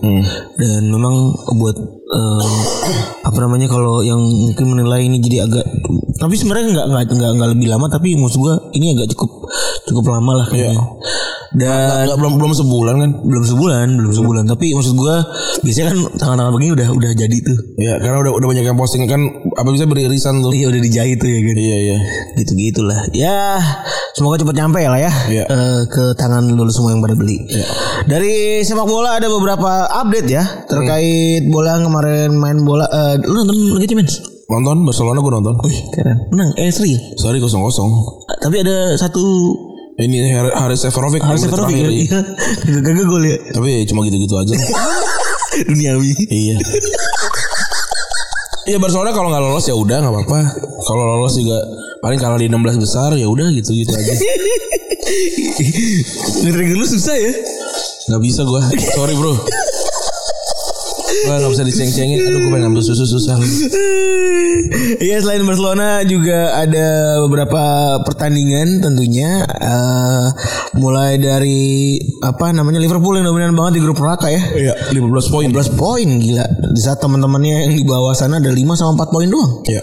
[0.58, 1.78] Dan memang buat
[2.12, 2.46] eh,
[3.24, 5.64] apa namanya kalau yang mungkin menilai ini jadi agak
[6.20, 9.48] tapi sebenarnya nggak nggak nggak nggak lebih lama tapi maksud gua ini agak cukup
[9.90, 10.78] cukup lama lah kayaknya.
[11.52, 13.10] Dan Nggak, belum belum sebulan kan?
[13.28, 14.44] belum sebulan, belum sebulan.
[14.48, 15.20] Tapi maksud gua
[15.60, 17.58] biasanya kan tangan-tangan begini udah udah jadi tuh.
[17.76, 19.20] Iya, karena udah udah banyak yang posting kan
[19.52, 20.56] apa bisa beririsan tuh.
[20.56, 21.56] Iya udah dijahit tuh ya kan.
[21.60, 21.98] Iya iya.
[22.40, 23.60] gitu gitulah ya
[24.16, 25.44] semoga cepat nyampe lah ya Iya.
[25.46, 27.44] eh, ke tangan lu semua yang pada beli
[28.08, 33.42] dari sepak bola ada beberapa update ya terkait bola yang kemarin main bola eh, lu
[33.42, 34.06] nonton lagi men
[34.52, 35.54] Nonton Barcelona gue nonton.
[35.96, 37.88] keren menang eh seri Sorry kosong kosong.
[38.38, 39.22] tapi ada satu
[39.96, 42.20] Ini Har- Haris Seferovic menit Seferovic ya iya.
[42.80, 44.52] kagak gol ya Tapi cuma gitu-gitu aja.
[45.68, 46.56] duniawi iya.
[48.62, 50.38] Iya Barcelona kalau nggak lolos ya udah nggak apa-apa.
[50.86, 51.58] Kalau lolos juga
[51.98, 54.14] paling kalah di 16 besar ya udah gitu-gitu aja.
[56.46, 57.32] nge lu susah ya
[58.10, 58.62] Nggak bisa gua.
[58.94, 59.34] Sorry bro.
[61.28, 63.36] Wah gak bisa diceng-cengin Aduh gue pengen ngambil susu susah
[64.98, 67.62] Iya selain Barcelona juga ada beberapa
[68.04, 70.26] pertandingan tentunya Eh,
[70.76, 74.42] mulai dari apa namanya Liverpool yang dominan banget di grup neraka ya.
[74.52, 76.46] Iya 15 poin 15 poin gila.
[76.72, 79.62] Di saat teman-temannya yang di bawah sana ada 5 sama 4 poin doang.
[79.70, 79.82] Iya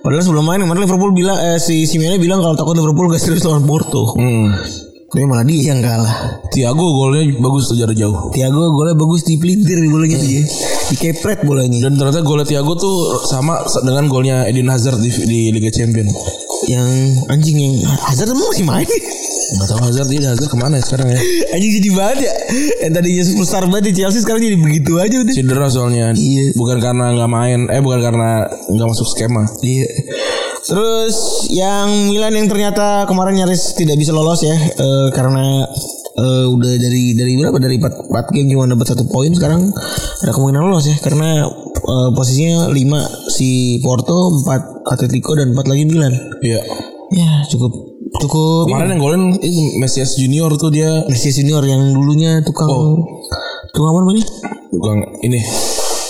[0.00, 3.44] Padahal sebelum main kemarin Liverpool bilang eh, si Simeone bilang kalau takut Liverpool gak serius
[3.46, 4.16] lawan Porto.
[4.16, 4.89] hmm.
[5.10, 6.38] Tapi malah dia yang kalah.
[6.54, 10.46] Tiago golnya bagus tuh jarak jauh Thiago golnya bagus di pelintir di bolanya dia.
[10.86, 11.82] Di kepret bolanya.
[11.82, 16.06] Dan ternyata golnya Tiago tuh sama dengan golnya Eden Hazard di, di Liga Champion
[16.70, 16.86] Yang
[17.26, 17.74] anjing yang
[18.06, 18.86] Hazard emang masih main.
[19.50, 21.18] Gak tau Hazard dia Hazard ke mana ya sekarang ya
[21.58, 22.32] anjing jadi banget ya.
[22.86, 25.34] Yang tadinya superstar banget di Chelsea sekarang jadi begitu aja udah.
[25.34, 26.54] Cedera soalnya Iya.
[26.54, 29.90] Bukan karena nggak main Eh bukan karena nggak masuk skema Iya.
[30.60, 35.64] Terus yang Milan yang ternyata kemarin nyaris tidak bisa lolos ya eh, karena
[36.20, 37.56] eh, udah dari dari berapa?
[37.56, 39.72] Dari 4, 4 game cuma dapat satu poin sekarang.
[40.20, 45.82] Ada kemungkinan lolos ya karena eh, posisinya 5 si Porto, 4 Atletico dan 4 lagi
[45.88, 46.12] Milan.
[46.44, 46.60] Iya.
[47.10, 47.74] Ya, cukup
[48.22, 51.08] cukup Kemarin yang golin itu Mesias Junior tuh dia.
[51.10, 52.70] Messi Junior yang dulunya tukang
[53.74, 54.24] tukang apa namanya?
[54.70, 55.42] Tukang ini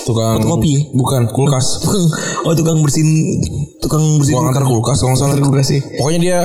[0.05, 0.81] Tukang ya?
[0.93, 1.85] Bukan kulkas
[2.47, 3.41] oh tukang bersihin
[3.81, 5.81] tukang bersihin Tukang antar kulkas kalau salah kulkas ya.
[6.01, 6.39] Pokoknya dia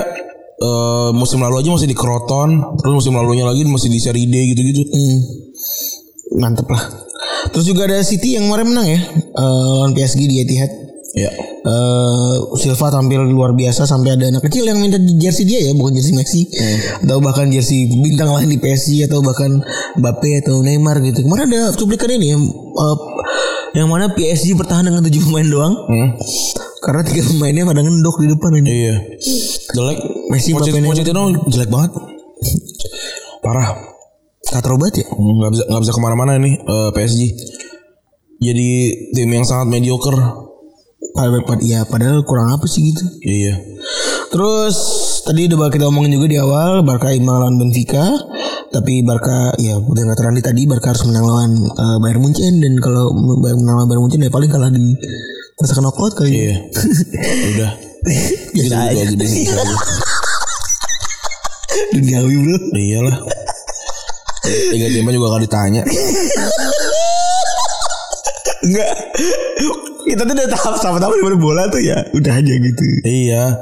[0.60, 4.36] eh, musim lalu aja masih di Kroton, terus musim lalunya lagi masih di Serie D
[4.56, 4.82] gitu-gitu.
[4.88, 5.18] Hmm.
[6.40, 6.84] Mantep lah.
[7.54, 10.72] Terus juga ada City yang kemarin menang ya eh, lawan PSG di Etihad.
[11.16, 11.32] Ya.
[11.66, 15.96] Eh, Silva tampil luar biasa sampai ada anak kecil yang minta jersey dia ya bukan
[15.96, 16.46] jersey Messi
[17.02, 19.64] atau bahkan jersey bintang lain di PSG atau bahkan
[19.98, 22.98] Mbappe atau Neymar gitu kemarin ada cuplikan ini ya eh,
[23.76, 26.10] yang mana PSG bertahan dengan tujuh pemain doang Hmm.
[26.80, 28.96] karena tiga pemainnya pada ngendok di depan ini Iya.
[29.70, 29.98] Jelek.
[30.28, 31.92] Messi, Pochettino, jelek banget.
[33.40, 33.94] Parah.
[34.46, 37.22] katro banget ya Hmm, nggak bisa nggak bisa ke mana-mana nih eh, PSG.
[38.38, 38.70] Jadi
[39.12, 40.16] tim yang sangat mediocre.
[41.12, 43.56] Padahal, ya padahal kurang apa sih gitu Iya.
[44.30, 44.76] Terus
[45.24, 48.04] tadi udah kita omongin juga di awal Barca imbang lawan Benfica,
[48.74, 52.78] tapi Barca ya udah nggak terandi tadi Barca harus menang lawan eh, Bayern Munchen dan
[52.82, 54.96] kalau menang lawan Bayern Munchen ya paling kalah di
[55.60, 56.32] masa knockout kali.
[56.32, 56.58] Iya.
[57.56, 57.72] Udah.
[58.56, 59.04] Biasa aja.
[61.96, 62.58] Duniawi bro.
[62.76, 63.18] Iyalah.
[64.46, 65.82] Tiga timnya juga gak ditanya.
[68.62, 68.94] Enggak.
[70.06, 72.84] Kita tuh udah tahap sama-sama di bola tuh ya udah aja gitu.
[73.04, 73.58] Iya.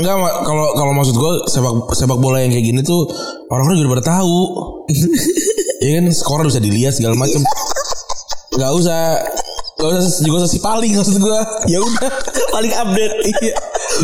[0.00, 3.04] Enggak kalau kalau maksud gue sepak sepak bola yang kayak gini tuh
[3.52, 4.38] orang-orang juga udah pada tahu.
[5.84, 7.44] Iya kan skor bisa dilihat segala macam.
[8.56, 9.00] Enggak usah
[9.74, 11.38] Gak usah juga usah si paling maksud gue.
[11.68, 12.08] Ya udah
[12.54, 13.14] Paling update.
[13.42, 13.54] iya.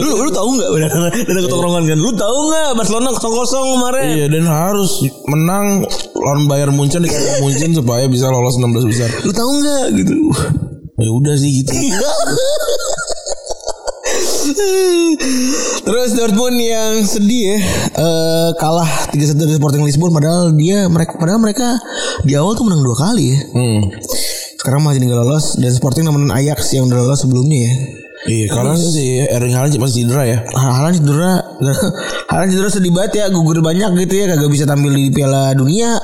[0.02, 0.88] lu lu tahu nggak udah
[1.24, 1.98] udah ketongkrongan kan?
[1.98, 4.04] Lu tahu nggak Barcelona kosong kosong kemarin?
[4.12, 5.00] Iya dan harus
[5.30, 5.86] menang
[6.18, 9.08] lawan Bayern Munchen di kandang Munchen supaya bisa lolos 16 besar.
[9.22, 10.14] Lu tahu nggak gitu?
[11.00, 11.72] Ya udah sih gitu.
[15.86, 17.58] Terus Dortmund yang sedih ya
[17.96, 21.78] eh, kalah 3-1 dari Sporting Lisbon padahal dia mereka padahal mereka
[22.24, 23.38] di awal tuh menang dua kali ya.
[23.56, 23.80] Hmm.
[24.60, 27.74] Sekarang masih tinggal lolos dan Sporting nemenin Ajax yang udah lolos sebelumnya ya.
[28.20, 30.38] Iya karena si Erling Haaland masih cedera ya.
[30.52, 31.32] Haaland cedera
[32.30, 35.96] Haaland cedera sedih banget ya gugur banyak gitu ya kagak bisa tampil di Piala Dunia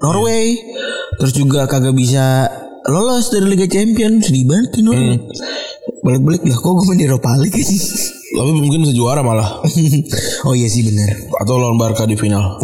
[0.00, 0.56] Norway
[1.20, 2.48] terus juga kagak bisa
[2.88, 5.20] lolos dari Liga Champions sedih banget ini orang.
[6.04, 7.56] Balik-balik lah kok gue main di Europa League
[8.34, 9.62] Tapi mungkin bisa juara malah
[10.46, 12.58] oh iya sih benar atau lawan Barca di final.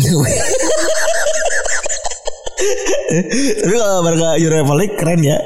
[3.65, 5.39] tapi kalau Barca Europa League keren ya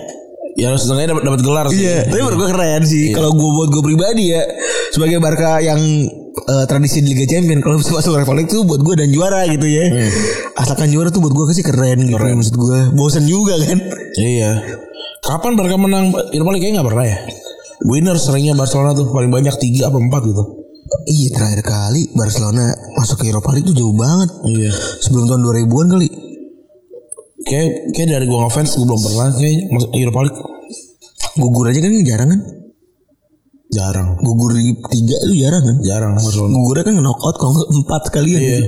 [0.55, 1.83] Ya setengahnya dapat dapat gelar sih.
[1.83, 3.11] Iya, tapi menurut gue keren sih.
[3.11, 4.43] Kalau gue buat gue pribadi ya,
[4.95, 5.83] sebagai Barca yang
[6.47, 9.51] eh, tradisi di Liga Champion, kalau bisa masuk Europa League tuh buat gue dan juara
[9.51, 9.91] gitu ya.
[10.55, 12.15] Asalkan juara tuh buat gue sih keren gitu.
[12.15, 13.83] Maksud gue, bosan juga kan.
[14.15, 14.63] Iya.
[15.27, 17.19] Kapan Barca menang Europa League kayaknya nggak pernah ya.
[17.83, 20.45] Winner seringnya Barcelona tuh paling banyak tiga apa empat gitu.
[21.05, 24.31] Iya terakhir kali Barcelona masuk ke League tuh jauh banget.
[24.47, 24.71] Iya.
[25.03, 26.09] Sebelum tahun 2000-an kali.
[27.45, 30.41] Kayak kayak dari gua ngefans gua belum pernah kayak masuk Europa League.
[31.35, 32.41] Gugur aja kan jarang kan.
[33.75, 34.09] Jarang.
[34.23, 35.77] Gugur di tiga itu jarang kan.
[35.83, 36.53] Jarang Barcelona.
[36.53, 38.41] Gugurnya kan knockout kalau nggak empat kali ya.
[38.41, 38.61] Iya.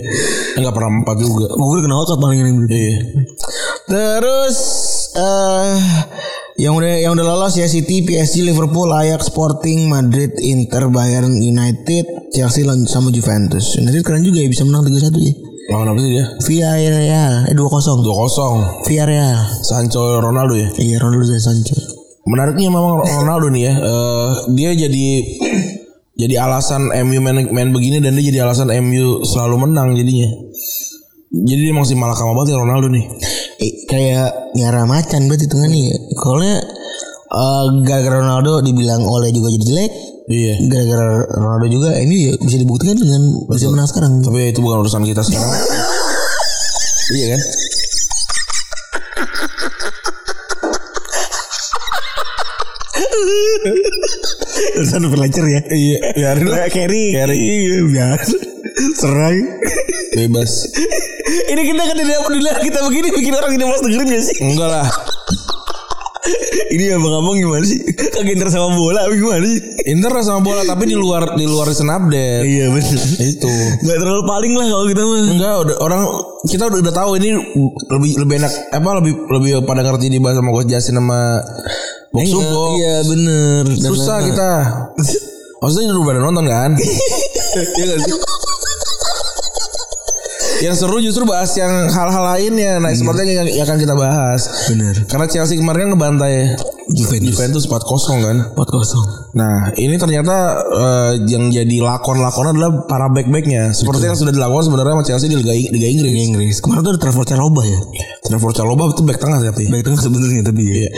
[0.58, 1.46] Enggak pernah empat juga.
[1.54, 2.52] Gugur ke knockout paling ini.
[2.68, 2.96] Iya.
[3.86, 4.58] Terus
[5.14, 5.78] eh
[6.56, 12.32] yang udah yang udah lolos ya City, PSG, Liverpool, Ajax, Sporting, Madrid, Inter, Bayern United,
[12.32, 13.76] Chelsea sama Juventus.
[13.76, 15.34] United keren juga ya bisa menang 3-1 ya.
[15.66, 16.24] Lawan apa sih dia?
[16.46, 18.00] Villarreal, eh 2-0.
[18.06, 18.86] 2-0.
[18.88, 19.40] Villarreal.
[19.66, 20.68] Sancho Ronaldo ya.
[20.80, 21.76] Iya Ronaldo dan Sancho.
[22.24, 23.72] Menariknya memang Ronaldo nih ya.
[23.76, 25.06] eh, dia jadi
[26.16, 30.32] jadi alasan MU main, main begini dan dia jadi alasan MU selalu menang jadinya.
[31.36, 33.04] Jadi dia masih malakama banget ya Ronaldo nih.
[33.60, 35.96] Eh, kayak nyara macan berarti itu kan ya.
[36.16, 36.56] Soalnya
[37.30, 39.92] eh, gara-gara Ronaldo dibilang oleh juga jadi jelek.
[40.26, 40.54] Iya.
[40.66, 41.06] Gara-gara
[41.38, 44.12] Ronaldo juga ini ya bisa dibuktikan dengan bisa menang sekarang.
[44.24, 45.50] Tapi itu bukan urusan kita sekarang.
[47.16, 47.42] iya kan?
[54.76, 55.60] Urusan pelajar ya.
[55.72, 56.68] Iya, biarin lah.
[56.68, 57.04] Carry.
[57.16, 57.38] Carry.
[57.38, 58.18] Iya, biar.
[58.96, 59.38] Serai.
[60.16, 60.52] Bebas.
[61.26, 64.36] Ini kita kan tidak peduli kita begini bikin orang tidak mau dengerin gak sih?
[64.46, 64.86] Enggak lah.
[66.66, 67.78] Ini abang-abang gimana sih?
[67.94, 69.60] Kagak inter sama bola gimana sih?
[69.86, 72.42] Inter sama bola tapi di luar di luar recent update.
[72.42, 73.06] Iya benar.
[73.22, 73.52] Itu.
[73.86, 75.22] Gak terlalu paling lah kalau kita mah.
[75.30, 76.02] Enggak, udah orang
[76.46, 77.28] kita udah, udah tahu ini
[77.90, 81.20] lebih lebih enak apa lebih lebih pada ngerti dibahas sama Coach Jasin sama
[82.10, 82.62] Box Supo.
[82.78, 83.62] Iya bener.
[83.70, 84.50] Dan Susah kita.
[85.62, 86.70] Maksudnya udah pada nonton kan?
[87.56, 88.12] Iya gak sih?
[90.64, 92.80] Yang seru justru bahas yang hal-hal lainnya.
[92.80, 94.40] Nah, seperti yang, yang akan kita bahas.
[94.72, 94.94] Bener.
[95.04, 96.34] Karena Chelsea kemarin kan ngebantai
[96.88, 97.34] Juventus.
[97.34, 98.36] Juventus 4-0 kan.
[98.56, 99.36] 4-0.
[99.36, 103.76] Nah, ini ternyata eh, yang jadi lakon-lakon adalah para back-backnya.
[103.76, 106.12] Seperti yang sudah dilakukan sebenarnya sama Chelsea di Liga, Liga Inggris.
[106.12, 106.56] Liga Inggris.
[106.64, 107.80] Kemarin tuh ada Trevor Chalobah ya.
[108.24, 109.64] Trevor Chalobah itu back tengah tapi.
[109.68, 110.90] Baik tengah sebenarnya tapi ya.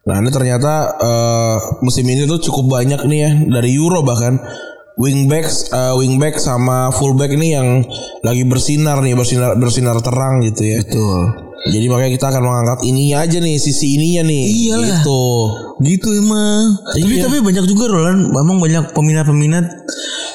[0.00, 3.30] Nah, ini ternyata eh, musim ini tuh cukup banyak nih ya
[3.60, 4.40] dari Euro bahkan
[4.98, 7.68] wingback eh, wingback sama fullback ini yang
[8.24, 10.78] lagi bersinar nih bersinar bersinar terang gitu ya.
[10.82, 11.50] Betul.
[11.60, 14.44] Jadi makanya kita akan mengangkat ininya aja nih sisi ininya nih.
[14.48, 14.88] Iyalah.
[15.04, 15.24] Gitu.
[15.84, 16.64] Gitu emang.
[16.88, 17.28] Tapi Iya.
[17.28, 19.64] tapi banyak juga Roland, memang banyak peminat-peminat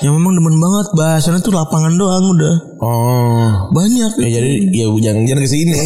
[0.05, 2.55] yang memang demen banget bahasannya tuh lapangan doang udah.
[2.77, 3.73] Oh.
[3.73, 4.21] Banyak.
[4.21, 5.73] Ya jadi ya jangan jangan ke sini.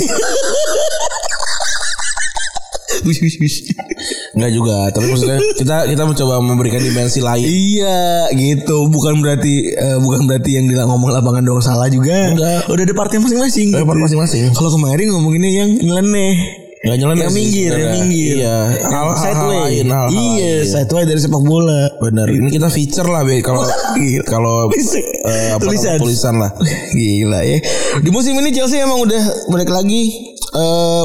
[4.37, 7.45] Enggak juga, tapi maksudnya kita kita mencoba memberikan dimensi lain.
[7.45, 8.85] Iya gitu.
[8.89, 12.33] Bukan berarti eh, bukan berarti yang bilang ngomong lapangan doang salah juga.
[12.33, 12.69] Enggak.
[12.69, 13.73] udah ada partnya masing-masing.
[13.73, 14.53] Eh, part masing-masing.
[14.53, 16.67] kalau kemarin ngomonginnya yang nyeleneh.
[16.79, 18.35] Enggak nyeleneh yang minggir yang minggir.
[18.39, 18.57] Iya,
[18.87, 19.59] hal, hal, sideway.
[19.67, 21.91] lain, hal, hal iya sideway dari sepak bola.
[21.99, 22.27] Benar.
[22.31, 23.43] Ini kita feature lah, Be.
[23.43, 23.67] Kalau
[24.31, 24.71] kalau
[25.27, 25.99] eh, apa, tulisan.
[25.99, 26.55] tulisan lah.
[26.95, 27.59] gila ya.
[27.99, 31.03] Di musim ini Chelsea emang udah balik lagi eh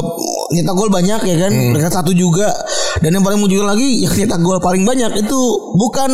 [0.55, 1.51] nyetak gol banyak ya kan.
[1.51, 1.75] Hmm.
[1.75, 2.47] mereka satu juga
[3.03, 5.39] dan yang paling menunjukkan lagi yang nyetak gol paling banyak itu
[5.75, 6.11] bukan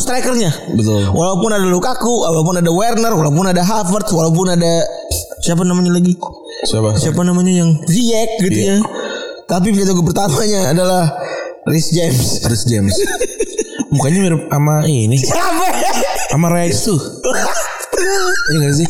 [0.00, 1.12] strikernya Betul.
[1.12, 4.84] Walaupun ada Lukaku, walaupun ada Werner, walaupun ada Havertz, walaupun ada
[5.44, 6.16] siapa namanya lagi?
[6.64, 6.96] Siapa?
[6.96, 8.76] Siapa namanya yang Ziyech gitu Iya.
[8.80, 8.86] ya.
[9.44, 11.12] Tapi gol pertamanya adalah
[11.68, 12.40] Rhys James.
[12.40, 12.96] Chris James.
[13.92, 15.66] Mukanya mirip sama ini, Siapa?
[16.32, 17.00] sama Rex tuh.
[18.02, 18.88] Iya gak sih?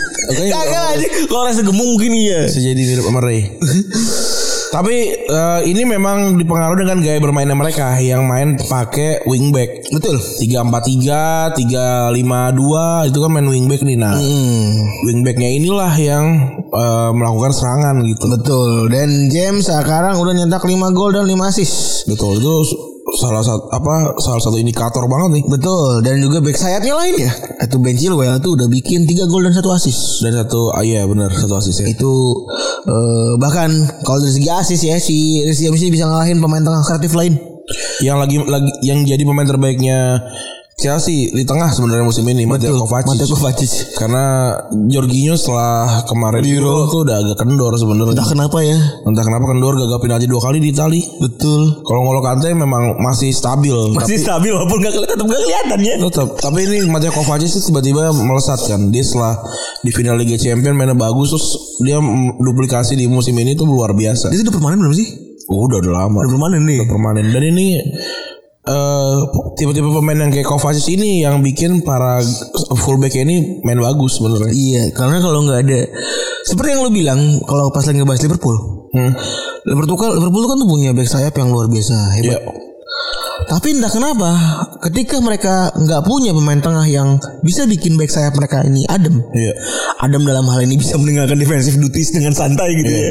[0.48, 1.06] Kagak aja.
[1.28, 2.48] Kalau rasa gemuk mungkin iya.
[2.48, 3.44] bisa jadi mirip sama Ray.
[4.72, 9.84] Tapi eh, ini memang dipengaruhi dengan gaya bermainnya mereka yang main pakai wingback.
[9.92, 10.16] Betul.
[10.16, 14.00] 343, 352 itu kan main wingback nih.
[14.00, 14.72] Nah, Hmm,
[15.04, 16.24] wingbacknya inilah yang
[16.72, 18.24] eh, melakukan serangan gitu.
[18.32, 18.88] betul.
[18.88, 22.08] Dan James sekarang udah nyetak 5 gol dan 5 assist.
[22.08, 22.54] Betul itu
[23.18, 25.44] salah satu apa salah satu indikator banget nih.
[25.48, 26.00] Betul.
[26.00, 27.32] Dan juga back sayapnya lain ya.
[27.60, 30.24] Itu Ben Chilwell tuh udah bikin 3 gol dan 1 assist.
[30.24, 31.86] Dan satu ah, iya benar satu asis ya.
[31.92, 32.12] itu
[32.88, 33.70] eh, bahkan
[34.06, 37.36] kalau dari segi asis ya si Rizky James ini bisa ngalahin pemain tengah kreatif lain.
[38.02, 40.18] Yang lagi lagi yang jadi pemain terbaiknya
[40.82, 43.14] Chelsea di tengah sebenarnya musim ini Mateo Kovacic.
[43.14, 43.72] Mateo Kovacic.
[43.94, 44.58] Karena
[44.90, 48.18] Jorginho setelah kemarin Euro tuh udah agak kendor sebenarnya.
[48.18, 48.78] Entah kenapa ya.
[49.06, 50.98] Entah kenapa kendor gagal penalti dua kali di Itali.
[51.22, 51.86] Betul.
[51.86, 53.94] Kalau Ngolo Kante memang masih stabil.
[53.94, 55.94] Masih stabil walaupun gak kelihatan gak kelihatan ya.
[56.02, 56.28] Tetap.
[56.42, 58.90] Tapi ini Mateo Kovacic sih tiba-tiba melesat kan.
[58.90, 59.38] Dia setelah
[59.86, 62.02] di final Liga Champions mainnya bagus terus dia
[62.42, 64.34] duplikasi di musim ini tuh luar biasa.
[64.34, 65.08] Dia udah permanen belum sih?
[65.46, 66.18] Oh, udah udah lama.
[66.26, 66.80] Udah permanen nih.
[66.88, 67.66] permanen dan ini
[68.62, 69.16] eh
[69.58, 72.22] tipe-tipe pemain yang kayak Kovacic ini yang bikin para
[72.78, 74.54] fullback ini main bagus sebenarnya.
[74.54, 75.80] Iya, karena kalau nggak ada
[76.46, 78.56] seperti yang lu bilang kalau pas lagi ngebahas Liverpool.
[78.94, 79.12] Hmm.
[79.66, 82.38] Liverpool kan Liverpool kan tuh punya back sayap yang luar biasa hebat.
[82.38, 82.71] Iya.
[83.46, 84.30] Tapi entah kenapa
[84.90, 89.22] ketika mereka nggak punya pemain tengah yang bisa bikin back sayap mereka ini adem.
[89.32, 89.54] Iya.
[90.02, 93.10] Adem dalam hal ini bisa meninggalkan defensive duties dengan santai gitu ya.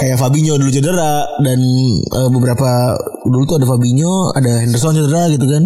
[0.00, 1.60] Kayak Fabinho dulu cedera dan
[2.00, 2.96] eh, beberapa
[3.28, 5.64] dulu tuh ada Fabinho, ada Henderson cedera gitu kan.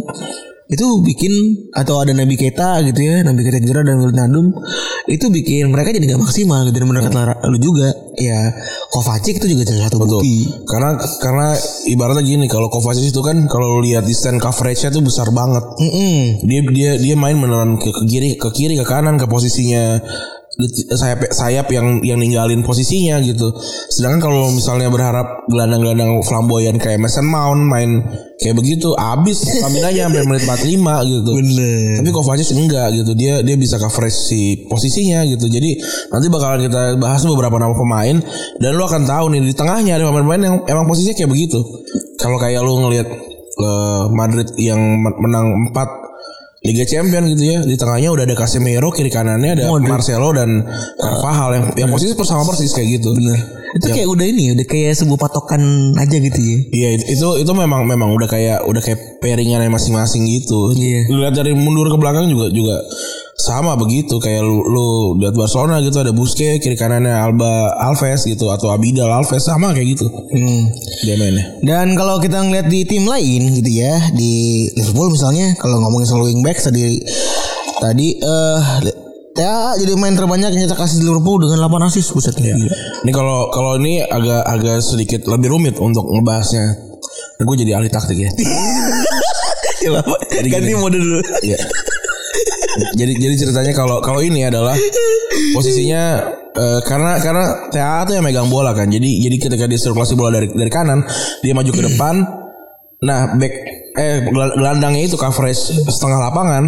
[0.67, 4.51] Itu bikin atau ada Nabi Keita gitu ya, Nabi Keita cedera dan Wijnaldum
[5.07, 7.95] itu bikin mereka jadi nggak maksimal gitu dan mendekat lu juga.
[8.17, 8.51] Ya
[8.91, 10.25] Kovacic itu juga salah satu Betul.
[10.25, 10.39] bukti.
[10.67, 11.49] Karena karena
[11.87, 15.63] ibaratnya gini kalau Kovacic itu kan kalau lu lihat di stand coverage-nya tuh besar banget.
[15.79, 16.43] Mm-mm.
[16.43, 20.03] Dia dia dia main beneran ke, ke kiri ke kiri ke kanan ke posisinya
[20.97, 23.53] sayap sayap yang yang ninggalin posisinya gitu.
[23.93, 28.01] Sedangkan kalau misalnya berharap gelandang-gelandang flamboyan kayak Mason Mount main
[28.41, 31.31] kayak begitu, abis staminanya sampai menit 45 gitu.
[31.37, 31.93] Bener.
[32.01, 33.13] Tapi Kovacic enggak gitu.
[33.13, 35.45] Dia dia bisa coverage si posisinya gitu.
[35.45, 35.77] Jadi
[36.09, 38.17] nanti bakalan kita bahas beberapa nama pemain
[38.57, 41.61] dan lu akan tahu nih di tengahnya ada pemain-pemain yang emang posisinya kayak begitu.
[42.17, 43.09] Kalau kayak lu ngelihat
[43.61, 45.47] eh, Madrid yang men- menang
[45.77, 46.06] 4
[46.67, 47.59] Liga Champion gitu ya.
[47.63, 50.67] Di tengahnya udah ada Casemiro, kiri kanannya ada Marcelo dan
[50.99, 53.15] Carvajal yang yang posisi bersama persis kayak gitu.
[53.15, 53.39] Bener.
[53.77, 56.59] Itu kayak udah ini, udah kayak sebuah patokan aja gitu ya.
[56.73, 60.73] Iya itu, itu memang memang udah kayak udah kayak pairingannya masing-masing gitu.
[60.75, 61.13] Iya.
[61.13, 62.83] Lihat dari mundur ke belakang juga juga
[63.37, 64.89] sama begitu kayak lu lu
[65.21, 69.93] lihat Barcelona gitu ada Busquets kiri kanannya Alba Alves gitu atau Abidal Alves sama kayak
[69.93, 70.09] gitu.
[70.09, 70.73] Hmm.
[71.05, 71.45] Dia mainnya.
[71.61, 76.25] Dan kalau kita ngeliat di tim lain gitu ya di Liverpool misalnya kalau ngomongin soal
[76.25, 76.97] wingback tadi
[77.77, 78.61] tadi eh
[79.37, 82.57] ya jadi main terbanyak yang di Liverpool dengan 8 assist buset Iya.
[82.57, 82.77] gila.
[83.05, 86.89] Ini kalau kalau ini agak agak sedikit lebih rumit untuk ngebahasnya.
[87.37, 88.33] Gue jadi ahli taktik ya.
[89.77, 90.19] Ya, Bapak,
[90.51, 91.21] ganti mode dulu.
[91.47, 91.61] Iya.
[92.99, 94.77] Jadi jadi ceritanya kalau kalau ini adalah
[95.57, 96.03] posisinya
[96.57, 98.89] eh, karena karena TA tuh yang megang bola kan.
[98.89, 101.05] Jadi jadi ketika dia sirkulasi bola dari dari kanan,
[101.45, 102.15] dia maju ke depan.
[103.05, 103.53] Nah, back
[103.97, 106.65] eh gel- gelandangnya itu coverage setengah lapangan.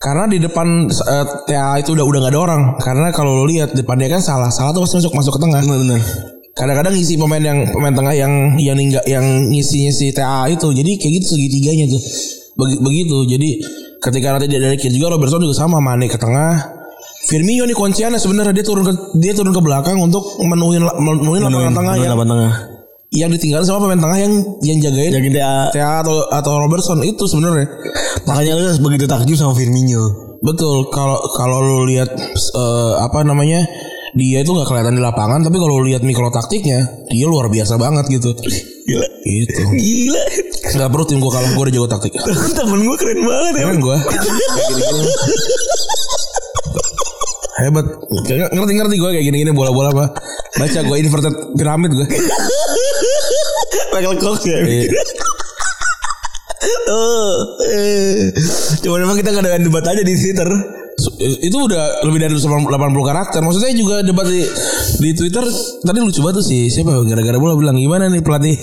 [0.00, 2.62] Karena di depan eh, TA itu udah udah nggak ada orang.
[2.80, 5.60] Karena kalau lo lihat depan dia kan salah, salah tuh pasti masuk masuk ke tengah.
[5.60, 6.00] Benar.
[6.50, 10.72] Kadang-kadang ngisi pemain yang pemain tengah yang yang ningga, yang ngisi ngisi TA itu.
[10.72, 12.02] Jadi kayak gitu segitiganya tuh.
[12.56, 13.16] Begi- begitu.
[13.28, 13.50] Jadi
[14.00, 16.80] ketika nanti dia dari kiri juga Robertson juga sama Mane ke tengah.
[17.20, 21.44] Firmino nih kunciannya sebenarnya dia turun ke dia turun ke belakang untuk menuhin la- menuhin
[21.44, 22.52] lapangan tengah yang lapangan tengah.
[23.10, 24.32] yang ditinggalin sama pemain tengah yang
[24.62, 25.54] yang jagain Jagain TA.
[25.74, 27.66] TA atau atau Robertson itu sebenarnya.
[28.24, 30.30] Makanya lu begitu takjub sama Firmino.
[30.40, 33.66] Betul, kalau kalau lu lihat eh, apa namanya
[34.16, 36.82] dia itu nggak kelihatan di lapangan, tapi kalau lu lihat mikro taktiknya
[37.12, 38.30] dia luar biasa banget gitu.
[38.88, 39.06] Gila.
[39.22, 39.62] Gitu.
[39.70, 40.22] Gila.
[40.70, 42.12] Nggak perlu tim gue kalah, gue udah jago taktik.
[42.54, 43.64] Temen gue keren banget ya.
[43.66, 43.96] Keren gue.
[47.60, 47.86] Hebat.
[48.24, 50.06] Kayak ngerti-ngerti gue kayak gini-gini bola-bola apa.
[50.56, 52.06] Baca gue inverted piramid gue.
[53.92, 54.58] Michael Cox ya.
[54.62, 54.90] Iya.
[56.90, 57.34] Oh,
[57.70, 58.34] eh.
[58.82, 60.48] Cuma memang kita nggak ada debat aja di Twitter.
[61.20, 62.72] Itu udah lebih dari 80
[63.04, 63.40] karakter.
[63.44, 64.40] Maksudnya juga debat di
[65.00, 65.44] di Twitter
[65.84, 66.72] tadi lucu banget sih.
[66.72, 68.56] Siapa gara-gara bola bilang gimana nih pelatih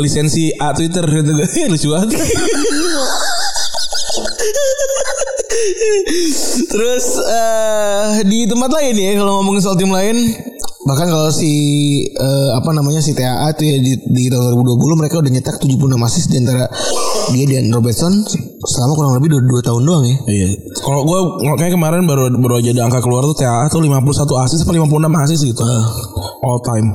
[0.00, 1.32] lisensi A Twitter gitu.
[1.72, 2.16] lucu banget.
[6.72, 10.16] Terus eh di tempat lain ya kalau ngomongin soal tim lain
[10.82, 11.52] bahkan kalau si
[12.10, 15.78] eh, apa namanya si TAA tuh ya di, di tahun 2020 mereka udah nyetak 76
[16.02, 16.66] assist di antara
[17.30, 18.12] dia dan Robertson
[18.66, 20.16] selama kurang lebih 2, tahun doang ya.
[20.26, 20.48] Iya.
[20.82, 21.18] Kalau gue
[21.58, 25.22] kayak kemarin baru baru aja ada angka keluar tuh TAA tuh 51 asis apa 56
[25.26, 25.62] asis gitu.
[26.42, 26.88] All time.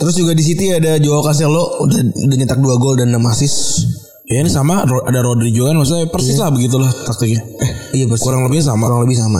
[0.00, 3.56] Terus juga di City ada Joao Cancelo udah udah nyetak 2 gol dan 6 assist.
[4.24, 7.44] Ya ini sama ada Rodri juga kan maksudnya persis lah begitulah taktiknya.
[7.92, 8.24] Iya betul.
[8.24, 8.88] Kurang lebih sama.
[8.88, 9.36] kurang lebih sama.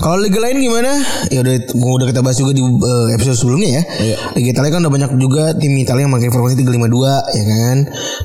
[0.00, 0.88] Kalau liga lain gimana?
[1.28, 3.82] Ya udah mau udah kita bahas juga di eh, episode sebelumnya ya.
[3.84, 4.16] Iya.
[4.40, 7.76] Liga Italia kan udah banyak juga tim Italia yang pakai formasi 352 ya kan.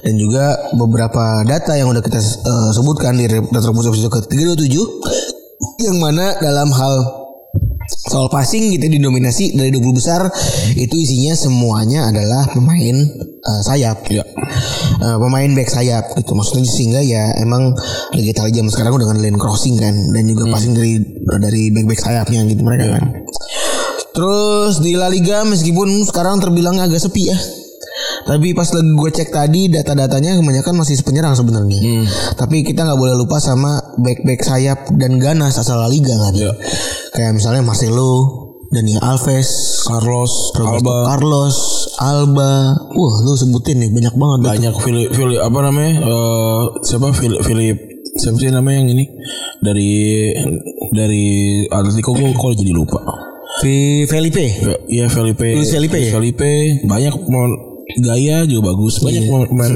[0.08, 0.46] Dan juga
[0.80, 6.72] beberapa data yang udah kita eh, sebutkan di Retro episode ke 327 yang mana dalam
[6.72, 7.20] hal
[7.90, 10.28] soal passing gitu didominasi dari 20 besar
[10.76, 14.06] itu isinya semuanya adalah pemain eh, sayap.
[14.10, 14.26] Iya.
[15.02, 17.74] Eh, pemain back sayap gitu maksudnya sehingga ya emang
[18.14, 20.94] Liga Italia zaman sekarang udah dengan lane crossing kan dan juga passing dari
[21.40, 23.04] dari back back sayapnya gitu mereka kan.
[24.12, 27.61] Terus di La Liga meskipun sekarang terbilang agak sepi ya.
[28.28, 31.80] Tapi pas lagi gue cek tadi data-datanya kebanyakan masih penyerang sebenarnya.
[32.38, 36.34] Tapi kita nggak boleh lupa sama back-back sayap dan ganas asal La Liga kan.
[36.36, 36.51] Iya.
[37.11, 38.11] Kayak misalnya Marcelo,
[38.72, 41.57] Dani Alves, Carlos, Roberto Alba, Carlos,
[41.99, 42.53] Alba.
[42.95, 44.39] Wah, lu sebutin nih banyak banget.
[44.47, 45.93] banyak Philip Philip apa namanya?
[45.99, 47.78] Eh siapa Philip Philip
[48.11, 49.05] siapa sih namanya yang ini
[49.59, 49.91] dari
[50.95, 51.26] dari
[51.67, 52.99] Atletico gue kok jadi lupa.
[54.07, 54.45] Felipe.
[54.88, 55.51] Iya Felipe.
[55.51, 56.11] Luis Felipe ya?
[56.15, 57.13] Felipe banyak
[57.98, 59.00] gaya juga bagus.
[59.00, 59.74] Banyak pemain- pemain.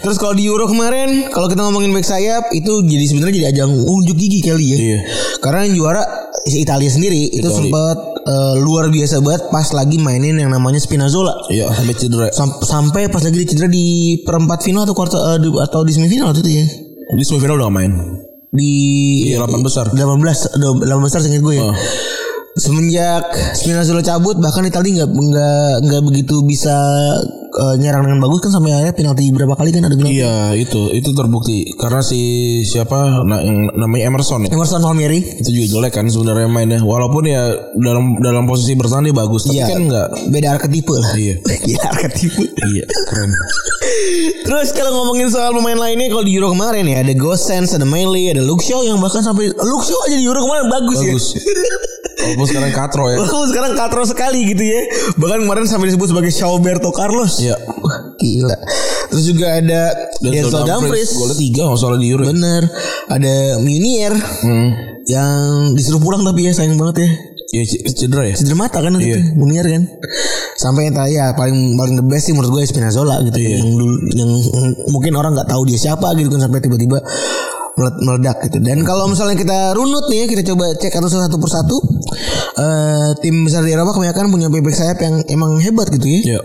[0.00, 3.70] Terus kalau di Euro kemarin, kalau kita ngomongin back sayap itu jadi sebenarnya jadi ajang
[3.72, 4.76] unjuk gigi kali ya.
[4.76, 4.98] Iya.
[5.38, 6.02] Karena yang juara
[6.46, 7.56] Italia sendiri itu Italia.
[7.56, 11.48] sempat eh, luar biasa banget pas lagi mainin yang namanya Spinazzola.
[11.48, 12.28] Iya sampai cedera.
[12.30, 13.84] Sam- sampai pas lagi cedera di
[14.20, 16.64] perempat final atau kuarter eh, di- atau di semifinal itu ya.
[17.10, 17.92] Di semifinal udah main.
[18.50, 18.70] Di
[19.28, 19.88] Iya 8 besar.
[19.88, 21.64] 18 18 besar seingat gue ya.
[21.64, 21.74] Oh.
[22.54, 26.70] Semenjak Spinazzola cabut bahkan Italia nggak nggak nggak begitu bisa
[27.50, 30.94] eh, nyerang dengan bagus kan sampai akhirnya penalti berapa kali kan ada bilang Iya itu
[30.94, 31.74] itu terbukti.
[31.74, 32.22] Karena si
[32.62, 34.54] siapa nah, yang namanya Emerson ya?
[34.54, 35.42] Emerson Palmieri.
[35.42, 36.78] Itu juga jelek kan sebenarnya mainnya.
[36.78, 39.66] Walaupun ya dalam dalam posisi bertahan dia bagus tapi Iya.
[39.74, 41.12] kan enggak beda arketipe lah.
[41.18, 41.34] Iya.
[41.66, 42.42] Gila arketipe.
[42.70, 43.30] Iya keren.
[44.46, 48.30] Terus kalau ngomongin soal pemain lainnya kalau di Euro kemarin ya ada Gosens, ada Meili,
[48.30, 51.26] ada Shaw yang bahkan sampai Shaw aja di Euro kemarin bagus, bagus
[52.24, 53.18] walaupun sekarang katro ya ya.
[53.22, 54.80] Walaupun sekarang katro sekali gitu ya.
[55.16, 57.38] Bahkan kemarin sampai disebut sebagai Shawberto Carlos.
[57.38, 57.56] Iya.
[58.18, 58.56] Gila.
[59.12, 59.82] Terus juga ada
[60.18, 61.14] Denzel Dumfries.
[61.14, 62.62] golnya tiga nggak salah di Euro Bener.
[63.06, 64.68] Ada Munier hmm.
[65.06, 65.38] yang
[65.76, 67.10] disuruh pulang tapi ya sayang banget ya.
[67.54, 67.62] ya
[67.94, 69.14] cedera ya Cedera mata kan Iya.
[69.14, 69.86] gitu, Munier kan.
[70.58, 73.62] Sampai yang tadi ya paling paling the best sih menurut gue Spinazzola gitu Iya.
[73.62, 74.30] yang dulu yang
[74.90, 76.98] mungkin orang nggak tahu dia siapa gitu kan sampai tiba-tiba
[77.76, 78.58] meledak gitu.
[78.62, 81.76] Dan kalau misalnya kita runut nih ya, kita coba cek atau satu persatu
[82.54, 86.20] eh tim besar di Eropa kebanyakan punya bebek sayap yang emang hebat gitu ya.
[86.38, 86.40] Iya.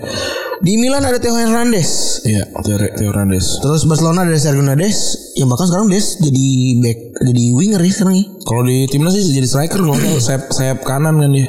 [0.60, 2.20] Di Milan ada Theo Hernandez.
[2.28, 3.64] Iya, Theo Theo Hernandez.
[3.64, 6.48] Terus Barcelona ada Sergio Nades yang bahkan sekarang Des jadi
[6.84, 8.26] back jadi winger ya sekarang ya.
[8.44, 11.48] Kalau di timnas sih jadi striker salah, sayap sayap kanan kan dia.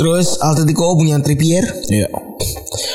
[0.00, 1.66] Terus Atletico punya Trippier.
[1.92, 2.08] Iya.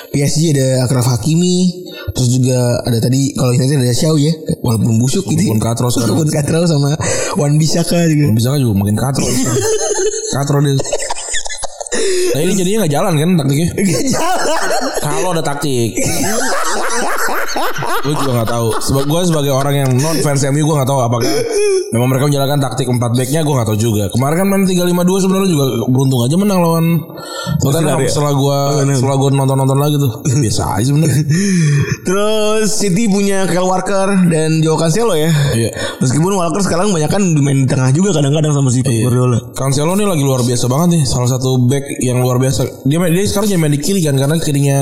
[0.10, 4.34] PSG ada Akraf Hakimi terus juga ada tadi kalau United ada Xiao ya
[4.64, 6.91] walaupun busuk gitu Walaupun katro walaupun katro sama
[7.36, 9.26] Wan Bisaka juga Bisa kan juga makin katro.
[10.36, 10.76] katro dia.
[12.36, 13.68] Nah ini jadinya nggak jalan kan taktiknya?
[13.74, 14.62] Gak jalan
[15.01, 15.97] Kalau ada taktik.
[18.04, 18.68] gue juga nggak tahu.
[18.80, 21.32] Seba gue sebagai orang yang non fans MU gue nggak tahu apakah
[21.89, 24.04] memang mereka menjalankan taktik 4 backnya gue nggak tahu juga.
[24.12, 26.86] Kemarin kan main 3-5-2 sebenarnya juga beruntung aja menang lawan
[27.64, 28.10] Tottenham ya?
[28.10, 28.58] setelah gue
[28.93, 30.12] setelah gue nonton nonton lagi tuh
[30.43, 31.24] biasa aja sebenarnya.
[32.04, 35.72] terus City punya Kyle Walker dan Joao Cancelo ya Iya.
[36.00, 39.95] meskipun Walker sekarang banyak kan main di tengah juga kadang-kadang sama si Pep Guardiola Cancelo
[39.95, 42.84] nih lagi luar biasa banget nih salah satu back yang luar biasa.
[42.84, 44.78] Dia dia sekarang jadi main di kiri kan karena kirinya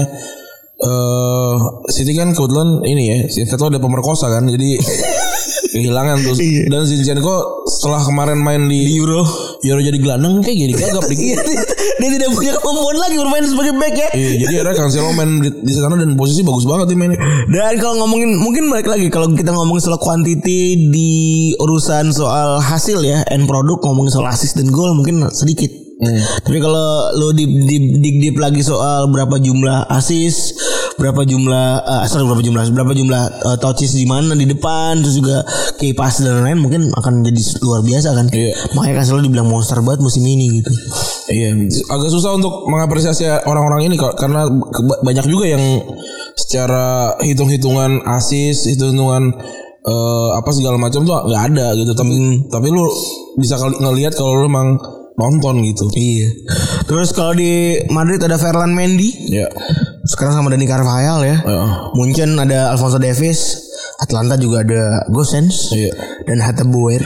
[0.75, 1.55] eh
[1.93, 4.75] City kan kebetulan ini ya, Siento ada pemerkosa kan, jadi
[5.75, 6.35] kehilangan tuh.
[6.39, 6.71] Iya.
[6.71, 9.27] Dan Zinchenko setelah kemarin main di, Euro
[9.65, 11.61] Euro jadi gelandang kayak jadi gagap di Iya, dia,
[11.99, 15.49] dia tidak punya kemampuan lagi bermain sebagai back ya Iya, jadi akhirnya Cancelo main di,
[15.51, 17.19] di sana dan posisi bagus banget nih mainnya.
[17.51, 21.11] Dan kalau ngomongin mungkin balik lagi kalau kita ngomongin soal quantity di
[21.59, 25.85] urusan soal hasil ya end produk ngomongin soal assist dan gol mungkin sedikit.
[26.43, 30.59] Tapi kalau lo di di dig deep lagi soal berapa jumlah assist,
[30.95, 35.19] berapa jumlah eh, sorry berapa jumlah berapa jumlah eh, touches di mana di depan terus
[35.19, 35.43] juga
[35.75, 38.25] key pass dan lain-lain mungkin akan jadi luar biasa kan.
[38.31, 38.53] Iya.
[38.75, 40.71] Makanya kan selalu dibilang monster banget musim ini gitu.
[41.25, 41.57] Iya,
[41.89, 44.45] agak susah untuk mengapresiasi orang-orang ini kok karena
[45.01, 45.63] banyak juga yang
[46.37, 49.35] secara hitung-hitungan asis, hitung-hitungan
[49.83, 51.91] eh, apa segala macam tuh nggak ada gitu.
[51.91, 52.13] Tapi
[52.47, 52.85] tapi lu
[53.35, 54.79] bisa kali ngelihat kalau lu emang
[55.15, 55.87] nonton gitu.
[55.95, 56.29] Iya.
[56.85, 59.47] Terus kalau di Madrid ada Ferland Mendy, Ya.
[60.05, 61.37] Sekarang sama Dani Carvajal ya.
[61.39, 61.69] Heeh.
[61.93, 63.57] Munchen ada Alfonso Davis,
[63.97, 65.91] Atlanta juga ada Gosens Iya.
[66.23, 67.01] dan Hatta Boer.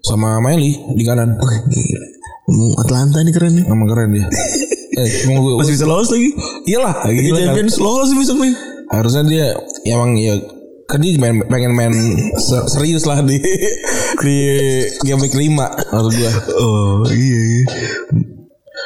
[0.00, 1.40] Sama Miley di kanan.
[1.40, 2.06] Gila.
[2.44, 3.64] Hmm, Atlanta nih keren nih.
[3.64, 4.28] Emang keren dia.
[5.00, 6.28] eh, emang gue, Masih bisa lolos lagi.
[6.66, 7.44] iyalah, Lagi gila kan.
[7.50, 8.52] Champions lolos bisa main.
[8.86, 9.46] Harusnya dia
[9.82, 10.36] ya emang ya
[10.84, 11.94] kan dia main, pengen main
[12.36, 13.40] se- serius lah di
[14.24, 14.36] di
[15.00, 15.56] game week 5
[15.88, 16.32] maksud gua.
[16.60, 17.40] Oh iya.
[17.40, 17.64] iya.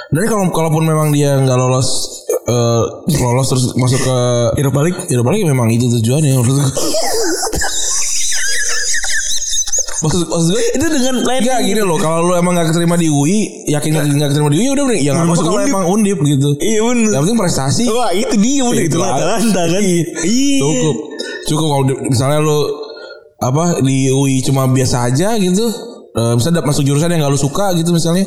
[0.09, 2.18] Dan kalau kalaupun memang dia nggak lolos
[2.49, 2.82] eh,
[3.20, 4.16] lolos terus masuk ke
[4.57, 5.01] Eropa League.
[5.09, 6.66] Eropa League memang itu tujuannya menurut gue.
[9.99, 13.11] maksud maksud gue Itu dengan plan Enggak gini loh Kalau lu emang gak keterima di
[13.11, 16.18] UI Yakin gak, gak keterima di UI Udah bener Ya gak Masuk kalau emang undip
[16.22, 16.55] gitu.
[16.62, 17.11] Iya bener.
[17.11, 17.84] Yang penting prestasi.
[17.90, 19.82] Wah itu dia udah itu Itu Atalanta kan.
[19.82, 20.59] Iya.
[20.62, 20.96] Cukup.
[21.51, 22.59] Cukup kalau misalnya lu
[23.42, 25.66] Apa Di UI cuma biasa aja gitu.
[26.14, 28.22] Eh, Misalnya masuk jurusan yang gak lu suka gitu misalnya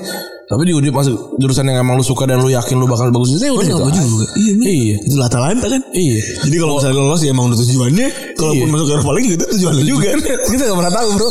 [0.51, 3.31] Tapi di UNDIP masuk jurusan yang emang lu suka Dan lu yakin lu bakal bagus
[3.31, 4.25] itu ya udah nggak gitu juga.
[4.35, 4.67] Iya, bener.
[4.67, 5.81] Iya Itu Atalanta kan.
[5.89, 8.07] Iya Jadi kalau misalnya lolos ya emang udah tujuannya.
[8.35, 8.73] Kalaupun Iya.
[8.75, 10.07] masuk ke Eropa League itu tujuannya juga.
[10.51, 11.29] Kita gak pernah tahu bro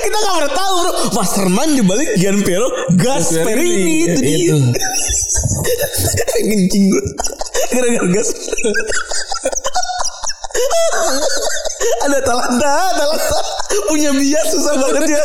[0.00, 0.92] Kita gak pernah tahu bro.
[1.12, 4.36] Mastermind dibalik Gianpiero Gasperini itu dia.
[4.48, 4.56] Itu.
[6.48, 7.02] Ngencing gue.
[7.70, 8.28] Gara-gara gas.
[12.00, 13.38] Ada Atalanta, Atalanta
[13.88, 15.20] punya bias susah banget ya.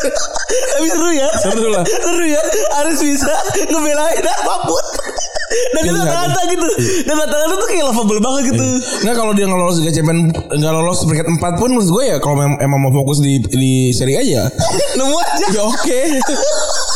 [0.75, 1.29] Tapi seru ya.
[1.39, 1.83] Seru lah.
[1.85, 2.41] Seru ya.
[2.81, 3.33] Harus bisa
[3.69, 4.83] ngebelain apa pun.
[5.75, 6.07] Dan itu Pilihan.
[6.09, 6.67] Atalanta gitu.
[7.05, 8.67] Dan Atalanta tuh kayak lovable banget gitu.
[9.05, 12.17] Nggak kalau dia nggak lolos Liga Champion nggak lolos peringkat 4 pun menurut gue ya
[12.19, 14.49] kalau emang mau fokus di di seri aja
[14.97, 15.45] Nemu aja.
[15.53, 15.99] ya oke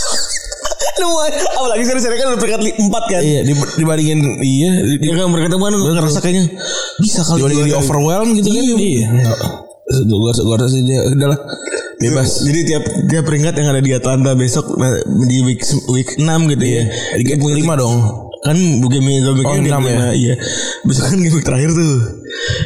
[1.08, 1.40] Aja.
[1.56, 3.22] Apalagi seri-seri kan udah peringkat empat kan.
[3.24, 6.46] iya di- dibandingin iya di, di, Ya kan mereka kan ngerasa kayaknya
[7.00, 9.08] bisa kali dibandingin di overwhelm gitu kan iya
[9.90, 11.40] gue gue rasa sih dia udahlah
[12.00, 12.48] Bebas.
[12.48, 14.72] Jadi tiap tiap peringkat yang ada di Atlanta besok
[15.28, 15.60] di week
[15.92, 16.24] week 6
[16.56, 16.84] gitu ya.
[17.20, 18.29] Di game kelima dong.
[18.40, 20.10] Kan game game game Oh, game ya?
[20.16, 20.34] Iya.
[20.88, 21.96] Besok kan game terakhir tuh.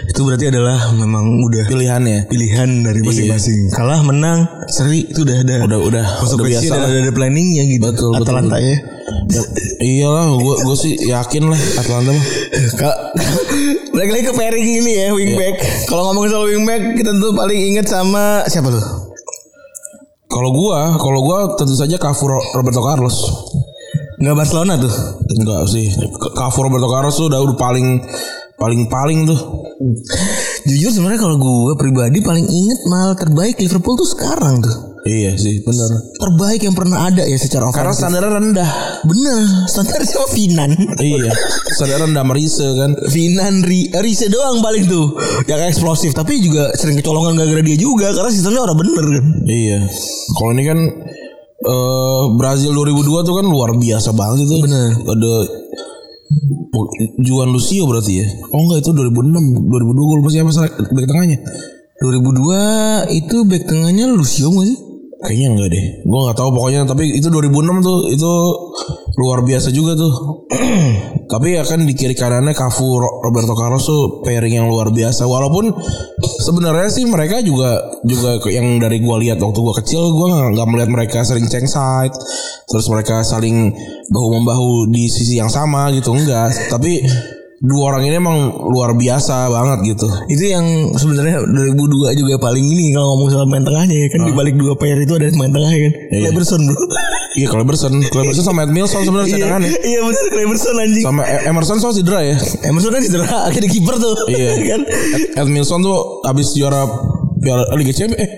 [0.06, 2.30] Itu berarti adalah memang udah Pilihannya.
[2.30, 3.74] pilihan dari masing-masing.
[3.74, 5.56] Kalah menang seri itu udah ada.
[5.66, 7.82] Udah udah Masuk udah biasa biasa ada, ada planningnya gitu.
[7.84, 8.76] Betul, betul, Atalanta ya.
[9.34, 9.42] Ya,
[9.82, 12.26] iyalah, gue gue sih yakin lah Atlanta mah.
[12.78, 12.96] Kak,
[13.92, 15.58] balik lagi ke pairing ini ya wingback.
[15.90, 18.78] Kalau ngomongin soal wingback, kita tentu paling inget sama siapa lu?
[20.28, 23.18] Kalau gua, kalau gua tentu saja Cafu Ro- Roberto Carlos.
[24.20, 24.94] Nggak Barcelona tuh.
[25.34, 25.86] Enggak sih.
[26.34, 27.88] Cafu Roberto Carlos tuh udah udah paling
[28.54, 29.40] paling paling tuh.
[30.64, 34.94] Jujur sebenarnya kalau gue pribadi paling inget malah terbaik Liverpool tuh sekarang tuh.
[35.04, 35.92] Iya sih, benar.
[36.16, 38.08] Terbaik yang pernah ada ya secara Karena offensive.
[38.08, 38.70] standarnya rendah.
[39.04, 40.72] Bener, standar sama Finan.
[41.04, 41.28] iya,
[41.76, 42.96] standar rendah Marise kan.
[43.12, 45.12] Finan Ri, Rize doang paling tuh
[45.44, 49.26] yang eksplosif tapi juga sering kecolongan gara-gara dia juga karena sistemnya orang bener kan.
[49.44, 49.80] Iya.
[50.40, 50.80] Kalau ini kan
[51.64, 54.56] eh Brazil 2002 tuh kan luar biasa banget itu.
[54.64, 55.00] Bener.
[55.08, 55.34] Ada
[57.22, 58.28] Juan Lucio berarti ya?
[58.52, 60.52] Oh enggak itu 2006, 2002 gue lupa siapa
[60.92, 61.38] back tengahnya.
[62.04, 64.80] 2002 itu back tengahnya Lucio gak sih?
[65.24, 65.86] Kayaknya enggak deh.
[66.04, 68.32] Gue nggak tahu pokoknya tapi itu 2006 tuh itu
[69.16, 70.14] luar biasa juga tuh.
[71.34, 75.24] tapi ya kan di kiri kanannya Cafu Ro- Roberto Carlos tuh pairing yang luar biasa.
[75.24, 75.72] Walaupun
[76.44, 80.90] sebenarnya sih mereka juga juga yang dari gua lihat waktu gua kecil nggak nggak melihat
[80.92, 82.14] mereka sering ceng side.
[82.68, 83.72] Terus mereka saling
[84.12, 86.52] bahu membahu di sisi yang sama gitu enggak.
[86.68, 87.00] Tapi
[87.64, 90.08] dua orang ini emang luar biasa banget gitu.
[90.28, 94.36] Itu yang sebenarnya 2002 juga paling ini kalau ngomong soal main tengahnya ya kan di
[94.36, 95.94] balik dua pair itu ada main tengah ya kan.
[96.12, 96.20] Iya.
[96.28, 96.76] Cleberson bro.
[97.34, 99.72] Iya Cleberson, Cleberson sama Ed Milson sebenarnya iya, cadangan ya.
[99.82, 101.06] iya bener Cleberson anjing.
[101.08, 102.38] Sama E- Emerson soal cedera ya.
[102.68, 104.16] Emerson kan cedera akhirnya kiper tuh.
[104.28, 104.52] Iya.
[104.76, 104.82] kan.
[105.40, 106.84] Ed Milson tuh habis juara
[107.40, 108.30] Piala Liga Champions eh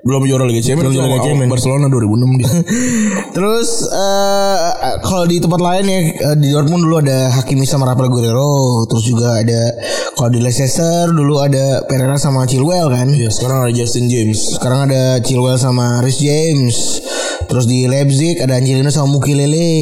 [0.00, 1.50] belum juara Liga Champions Belum juara Liga Champions.
[1.52, 2.50] Barcelona 2006 dia.
[3.36, 4.68] Terus eh
[5.04, 6.00] kalau di tempat lain ya
[6.32, 9.72] eh, di Dortmund dulu ada Hakimi sama Rafael Guerrero, terus juga ada
[10.16, 13.08] kalau di Leicester dulu ada Pereira sama Chilwell kan.
[13.12, 14.56] Iya, sekarang ada Justin James.
[14.56, 17.04] Sekarang ada Chilwell sama Rhys James.
[17.50, 19.74] Terus di Leipzig ada Angelino sama Mukilele.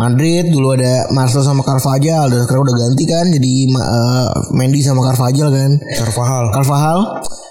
[0.00, 5.04] Madrid dulu ada Marcelo sama Carvajal dan sekarang udah ganti kan jadi eh, Mendy sama
[5.04, 5.70] Carvajal kan.
[5.76, 6.44] Carvajal.
[6.56, 6.98] Carvajal.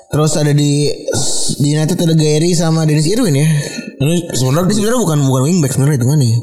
[0.10, 0.90] Terus ada di
[1.60, 3.48] di United ada Gary sama Dennis Irwin ya.
[4.00, 6.38] Ini sebenarnya sebenarnya bukan bukan wingback sebenarnya itu kan ya.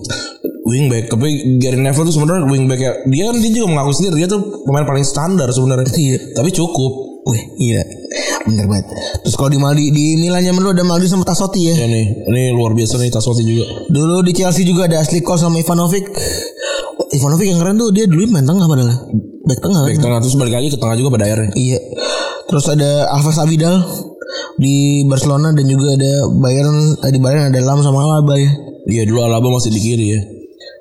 [0.67, 2.93] wingback, tapi Gary Neville tuh sebenarnya wingback ya.
[3.07, 5.89] Dia kan dia juga mengaku sendiri dia tuh pemain paling standar sebenarnya.
[5.95, 6.19] Iya.
[6.35, 6.93] Tapi cukup.
[7.27, 7.83] Wih, iya.
[8.47, 8.87] Bener banget.
[9.27, 11.75] Terus kalau di Maldi di Milan zaman dulu ada Maldi sama Tassotti ya.
[11.75, 13.67] Ya nih, ini luar biasa nih Tasoti juga.
[13.91, 16.07] Dulu di Chelsea juga ada Ashley Cole sama Ivanovic.
[17.15, 18.91] Ivanovic yang keren tuh dia dulu main tengah padahal.
[19.47, 19.81] Back tengah.
[19.87, 19.91] kan?
[19.91, 21.51] Back tengah terus balik lagi ke tengah juga pada akhirnya.
[21.55, 21.79] Iya.
[22.47, 23.75] Terus ada Alves Abidal
[24.59, 28.51] di Barcelona dan juga ada Bayern eh, di Bayern ada Lam sama Alaba ya.
[28.87, 30.21] Iya dulu Alaba masih di kiri ya.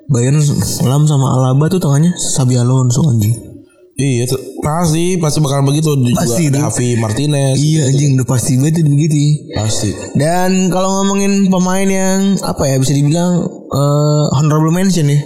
[0.09, 0.41] Bayern
[0.85, 3.55] Lam sama Alaba tuh tengahnya Sabi Alonso anjing.
[3.95, 5.95] Iya, tuh, pasti pasti bakalan begitu.
[6.19, 6.67] Pasti, juga ada.
[6.67, 7.55] Javi Martinez.
[7.55, 9.15] Iya anjing udah pasti banget itu begitu.
[9.55, 9.89] Pasti.
[10.19, 15.19] Dan kalau ngomongin pemain yang apa ya bisa dibilang eh, honorable mention ya.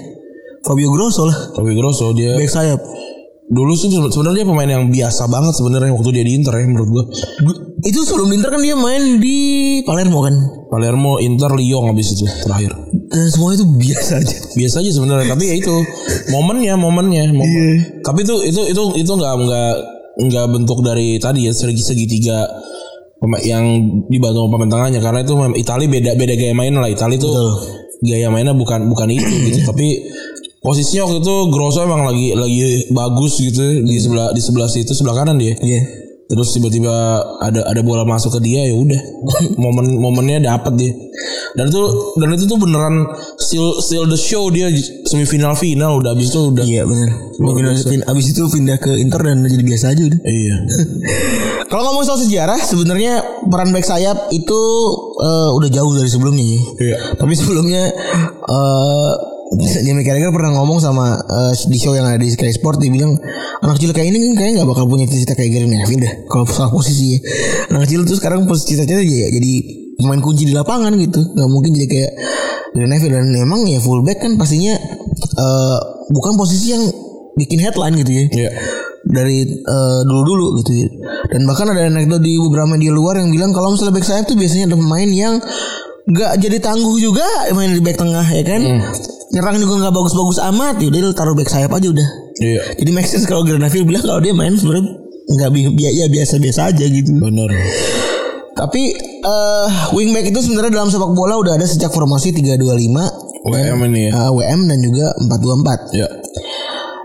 [0.60, 2.80] Fabio Grosso lah, Tapi Grosso dia back sayap.
[3.50, 7.04] Dulu sih sebenarnya pemain yang biasa banget sebenarnya waktu dia di Inter ya menurut gua.
[7.82, 9.38] Itu sebelum Inter kan dia main di
[9.82, 10.36] Palermo kan.
[10.70, 12.78] Palermo, Inter, Lyon habis itu terakhir.
[13.10, 14.38] Dan semua itu biasa aja.
[14.54, 15.74] Biasa aja sebenarnya, tapi ya itu
[16.30, 17.34] momennya, momennya.
[17.34, 17.50] Momen.
[17.50, 18.06] Iya.
[18.06, 19.74] Tapi itu itu itu itu nggak nggak
[20.30, 22.46] nggak bentuk dari tadi ya segi segitiga
[23.44, 23.66] yang
[24.08, 26.92] dibantu pemain tengahnya karena itu memang Italia beda beda gaya main lah.
[26.92, 27.32] Italia itu
[28.00, 30.08] gaya mainnya bukan bukan itu gitu, tapi
[30.60, 32.60] posisinya waktu itu Grosso emang lagi lagi
[32.92, 35.56] bagus gitu di sebelah di sebelah situ sebelah kanan dia.
[35.56, 35.82] Iya.
[36.30, 36.94] Terus tiba-tiba
[37.42, 39.02] ada ada bola masuk ke dia ya udah
[39.64, 40.94] momen momennya dapat dia
[41.58, 41.82] dan itu
[42.22, 43.02] dan itu tuh beneran
[43.42, 44.70] still still the show dia
[45.10, 47.10] semifinal final udah habis itu udah Iya benar.
[47.42, 50.20] Mungkin pin- abis itu pindah ke Inter dan jadi biasa aja udah.
[50.22, 50.56] iya
[51.70, 54.60] Kalau ngomong soal sejarah, sebenarnya peran back sayap itu
[55.22, 56.60] eh, udah jauh dari sebelumnya ya.
[56.78, 56.98] Iya.
[57.18, 57.90] Tapi sebelumnya
[58.46, 59.14] eh
[59.58, 63.18] Jamie Carragher pernah ngomong sama eh, di show yang ada di Sky Sport dia bilang
[63.66, 66.46] anak kecil kayak ini kan kayaknya nggak bakal punya cita-cita kayak Gary Neville dah kalau
[66.46, 67.20] soal posisi ya.
[67.74, 69.54] Anak kecil tuh sekarang posisi cita-cita ya jadi
[69.98, 72.12] pemain kunci di lapangan gitu nggak mungkin jadi kayak
[72.78, 74.78] Gary Neville dan memang ya fullback kan pastinya
[75.18, 75.80] eh,
[76.14, 76.84] bukan posisi yang
[77.34, 78.52] bikin headline gitu ya iya
[79.10, 80.88] dari eh, dulu-dulu gitu ya.
[81.30, 84.38] Dan bahkan ada anekdot di beberapa media luar yang bilang kalau misalnya back sayap tuh
[84.38, 85.36] biasanya ada pemain yang
[86.06, 88.62] nggak jadi tangguh juga main di back tengah ya kan.
[89.30, 92.08] Nyerang juga nggak bagus-bagus amat, ya udah lu taruh back sayap aja udah.
[92.40, 94.90] iya Jadi make sense kalau Granaville bilang kalau dia main sebenarnya
[95.30, 97.14] nggak bi ya biasa-biasa aja gitu.
[97.14, 97.54] benar
[98.58, 98.82] Tapi
[99.22, 104.12] eh wingback itu sebenarnya dalam sepak bola udah ada sejak formasi 325 WM ini ya.
[104.20, 105.96] eh, WM dan juga 424.
[105.96, 106.10] Ya.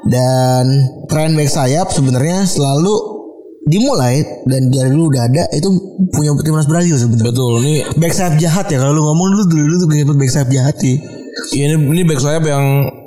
[0.04, 0.64] Dan
[1.06, 3.13] tren back sayap sebenarnya selalu
[3.64, 5.68] dimulai dan dari dulu udah ada itu
[6.12, 7.32] punya timnas Brazil sebenarnya.
[7.32, 7.52] Betul.
[7.64, 10.76] Ini Back sayap jahat ya kalau lu ngomong dulu dulu dulu tuh back sayap jahat
[10.76, 11.00] sih.
[11.56, 12.64] ya ini ini back sayap yang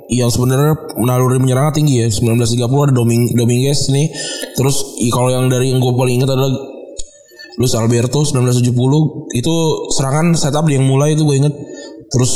[0.08, 2.08] yang sebenarnya naluri menyerangnya tinggi ya.
[2.10, 4.08] 1930 ada Doming, Dominguez nih.
[4.56, 6.52] Terus i- kalau yang dari yang gue paling ingat adalah
[7.58, 9.54] Luis Alberto 1970 itu
[9.94, 11.54] serangan setup yang mulai itu gue inget.
[12.08, 12.32] Terus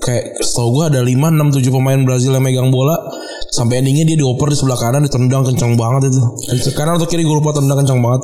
[0.00, 2.94] kayak setahu gue ada 5 6 7 pemain Brazil yang megang bola
[3.50, 6.20] sampai endingnya dia dioper di sebelah kanan ditendang kencang banget itu.
[6.74, 8.22] Kanan atau kiri gue lupa tendang kencang banget.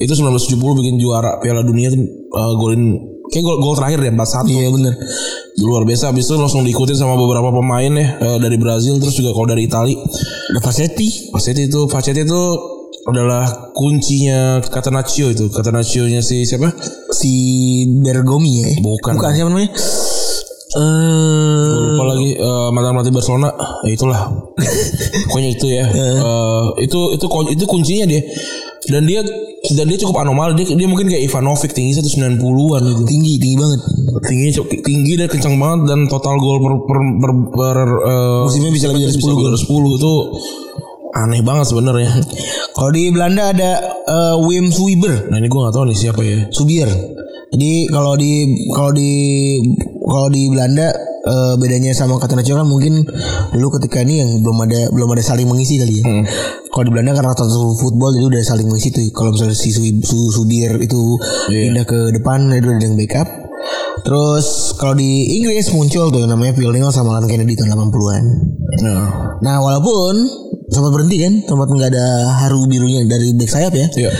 [0.00, 4.50] Itu 1970 bikin juara Piala Dunia eh, golin kayak gol, gol terakhir deh 4-1.
[4.50, 4.94] Iya bener.
[5.54, 9.30] luar biasa habis itu langsung diikutin sama beberapa pemain ya eh, dari Brazil terus juga
[9.30, 9.94] kalau dari Itali
[10.50, 11.30] Ada Facetti.
[11.30, 12.42] Facetti itu Facetti itu
[13.04, 16.72] adalah kuncinya Catenaccio itu Catenaccio nya si siapa
[17.12, 17.32] Si
[18.02, 18.68] Bergomi ya.
[18.82, 19.14] Bukan.
[19.14, 19.70] Bukan siapa namanya?
[20.74, 23.50] Eh lupa lagi eh, mantan pelatih Barcelona.
[23.82, 24.20] Ya itulah.
[25.30, 25.84] Pokoknya itu ya.
[25.86, 28.22] Eh, itu itu kun- itu kuncinya dia.
[28.84, 29.24] Dan dia
[29.72, 30.58] dan dia cukup anomali.
[30.58, 33.02] Dia dia mungkin kayak Ivanovic tinggi 190-an gitu.
[33.06, 33.80] Tinggi tinggi banget.
[34.24, 34.48] tinggi
[34.80, 39.06] tinggi dan kencang banget dan total gol per per, per, per, eh, Musimnya bisa lebih
[39.06, 40.12] dari 10 bisa lebih dari 10 itu
[41.14, 42.10] aneh banget sebenarnya.
[42.74, 43.70] Kalau di Belanda ada
[44.04, 45.30] eh, Wim Swiber.
[45.30, 46.38] nah ini gue gak tahu nih siapa ya.
[46.50, 46.90] Subier.
[47.54, 48.32] Jadi kalau di
[48.68, 49.10] kalau di
[50.04, 50.92] kalau di Belanda
[51.24, 53.00] eh, bedanya sama Catenaccio kan mungkin
[53.50, 56.04] dulu ketika ini yang belum ada belum ada saling mengisi kali ya.
[56.68, 59.00] Kalau di Belanda karena satu football jadi udah saling mengisi tuh.
[59.10, 61.16] Kalau misalnya si Su- Subier itu
[61.48, 61.72] Iya.
[61.72, 63.28] pindah ke depan itu ada yang backup.
[64.04, 68.24] Terus kalau di Inggris muncul tuh namanya Phil Neal sama Alan Kennedy tahun 80-an.
[68.84, 69.02] nah
[69.40, 70.28] Nah walaupun
[70.68, 72.06] sempat berhenti kan, sempat nggak ada
[72.44, 73.88] haru birunya dari back sayap ya.
[73.96, 74.12] iya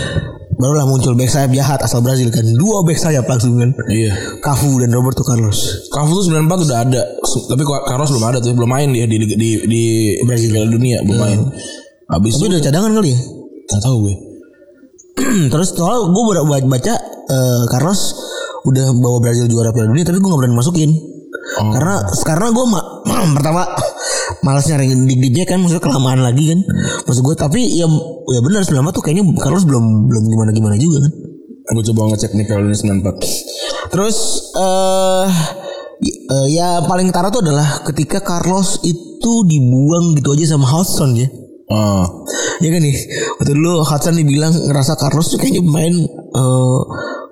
[0.55, 2.45] Barulah muncul back sayap jahat asal Brazil kan.
[2.55, 3.75] Dua back sayap langsung kan.
[3.91, 5.89] iya Cafu dan Roberto Carlos.
[5.91, 7.01] Cafu tuh 94 udah ada
[7.51, 9.83] tapi Carlos belum ada tuh belum main dia di di di
[10.23, 11.39] Brazil Piala Dunia belum main
[12.07, 13.19] habis Tapi itu udah cadangan kali ya.
[13.65, 14.15] gak tahu gue
[15.51, 16.93] Terus soal gue baru baca
[17.27, 18.01] eh, Carlos
[18.65, 20.91] udah bawa Brazil juara Piala Dunia tapi gue gak berani masukin.
[21.55, 22.81] Karena karena gue ma
[23.37, 23.61] pertama
[24.45, 26.59] malas nyari dik-diknya kan maksudnya kelamaan lagi kan.
[27.01, 27.89] Maksud gue tapi ya
[28.29, 31.11] ya benar selama tuh kayaknya Carlos belum belum gimana gimana juga kan.
[31.65, 33.25] gue coba ngecek nih Dunia 94
[33.89, 34.17] Terus
[34.53, 35.27] eh
[35.97, 41.17] y- eh, ya paling ketara tuh adalah ketika Carlos itu dibuang gitu aja sama Hudson
[41.17, 41.25] ya.
[41.65, 42.05] ah
[42.61, 42.93] Ya kan nih
[43.41, 46.79] Waktu dulu Hudson dibilang ngerasa Carlos tuh kayaknya pemain eh,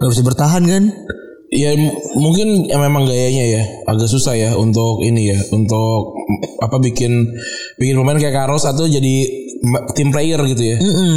[0.01, 0.83] Gak bisa bertahan kan
[1.53, 1.69] Ya
[2.17, 7.29] mungkin ya memang gayanya ya agak susah ya untuk ini ya untuk mm, apa bikin
[7.77, 9.15] bikin pemain kayak Carlos atau jadi
[9.93, 10.77] team player gitu ya.
[10.81, 11.15] Mm-mm.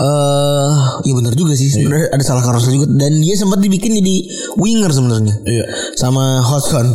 [0.00, 0.68] Eh,
[1.02, 4.16] Iya benar juga sih sebenarnya ada salah Carlos juga Dan dia sempat dibikin jadi
[4.56, 5.64] winger sebenarnya Iya.
[5.92, 6.88] Sama Hudson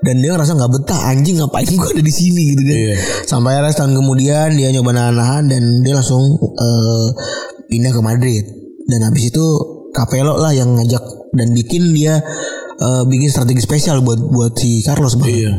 [0.00, 2.94] dan dia ngerasa nggak betah anjing ngapain gua ada di sini gitu kan Iya.
[3.24, 7.06] sampai akhirnya setahun kemudian dia nyoba nahan-nahan dan dia langsung eh,
[7.68, 8.44] pindah ke Madrid
[8.88, 9.44] dan habis itu
[9.92, 12.18] Capello lah yang ngajak dan bikin dia
[12.76, 15.52] eh, bikin strategi spesial buat buat si Carlos bang Iya.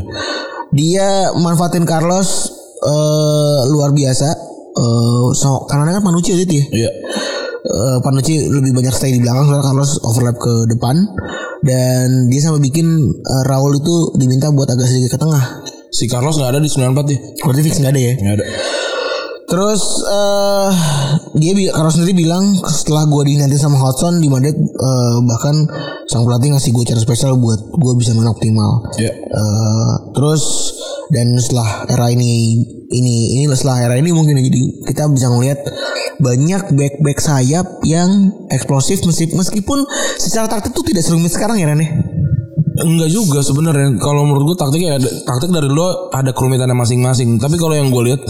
[0.72, 4.28] dia manfaatin Carlos eh, luar biasa
[4.72, 6.92] eh so karena kan Panucci waktu itu ya Iya.
[7.62, 10.96] Eh, Panucci lebih banyak stay di belakang soalnya Carlos overlap ke depan
[11.62, 15.44] dan dia sampai bikin eh, Raul itu diminta buat agak sedikit ke tengah
[15.92, 17.20] Si Carlos nggak ada di 94 ya?
[17.44, 18.46] berarti fix nggak ada ya Nggak ada.
[19.52, 20.72] Terus eh
[21.34, 25.68] dia Carlos sendiri bilang setelah gue dinanti sama Hudson di Madrid eh, bahkan
[26.06, 29.12] sang pelatih ngasih gue cara spesial buat gue bisa main optimal Iya.
[29.12, 30.44] Eh, terus
[31.08, 35.60] dan setelah era ini ini ini setelah era ini mungkin jadi kita bisa ngelihat
[36.18, 38.10] banyak back back sayap yang
[38.48, 39.84] eksplosif meski- meskipun
[40.16, 41.90] secara taktik tuh tidak serumit sekarang ya Ren ya?
[42.72, 44.00] Enggak juga sebenarnya.
[44.00, 47.36] Kalau menurut gue taktiknya ada taktik dari lo ada kerumitannya masing-masing.
[47.36, 48.22] Tapi kalau yang gue lihat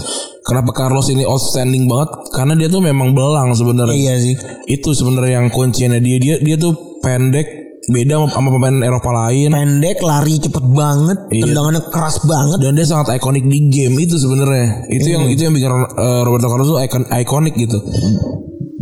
[0.42, 3.94] kenapa Carlos ini outstanding banget karena dia tuh memang belang sebenarnya.
[3.94, 4.34] Iya sih.
[4.66, 9.98] Itu sebenarnya yang kuncinya dia dia dia tuh pendek beda sama- pemain Eropa lain Pendek,
[10.06, 11.50] lari cepet banget, Iya.
[11.50, 12.62] tendangannya keras banget.
[12.62, 14.86] dan dia sangat ikonik di game itu sebenarnya.
[14.86, 17.78] Itu yang itu yang bikin eh, Roberto Carlos tuh ikon ikonik gitu.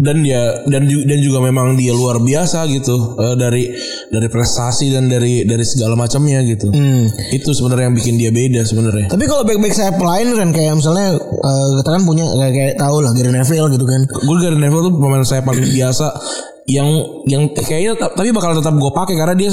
[0.00, 3.68] Dan dia dan ju- dan juga memang dia luar biasa gitu eh, dari
[4.08, 6.72] dari prestasi dan dari dari segala macamnya gitu.
[6.72, 7.04] Hmm.
[7.30, 9.12] Itu sebenarnya yang bikin dia beda sebenarnya.
[9.12, 12.74] Tapi kalau back back sayap lain kan kayak misalnya eh, kita kan punya kayak, kayak
[12.80, 14.00] tahu lah Gary Neville gitu kan.
[14.08, 16.06] Gue Gary Neville tuh pemain saya paling biasa
[16.64, 16.88] yang
[17.28, 19.50] yang kayaknya ta- tapi bakal tetap gue pakai karena dia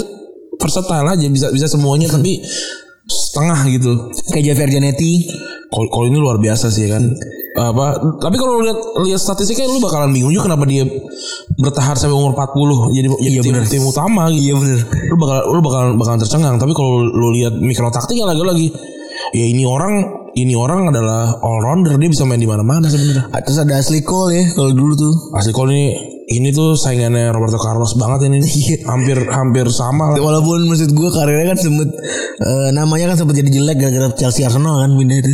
[0.58, 2.40] versatile aja bisa bisa semuanya tapi
[3.04, 3.92] setengah gitu.
[4.32, 5.28] Kayak Javier Zanetti.
[5.68, 7.04] Kalau kalau ini luar biasa sih kan.
[7.58, 10.86] Apa tapi kalau lihat lihat statistiknya lu bakalan bingung juga kenapa dia
[11.58, 14.46] bertahan sampai umur 40 jadi jadi tim, tim utama gitu.
[14.46, 14.80] Iya bener.
[15.10, 18.70] Lu bakal lu bakalan bakalan tercengang tapi kalau lu lihat mikro taktiknya lagi-lagi
[19.34, 20.06] ya ini orang
[20.38, 23.34] ini orang adalah all rounder dia bisa main di mana-mana sebenarnya.
[23.42, 25.14] Terus ada Asli Cole ya kalau dulu tuh.
[25.34, 25.98] Asli kalau ini
[26.30, 28.38] ini tuh saingannya Roberto Carlos banget ini.
[28.92, 30.22] hampir hampir sama lah.
[30.22, 31.90] Walaupun maksud gue karirnya kan sempet
[32.38, 35.34] eh, namanya kan sempet jadi jelek gara-gara Chelsea Arsenal kan pindah itu.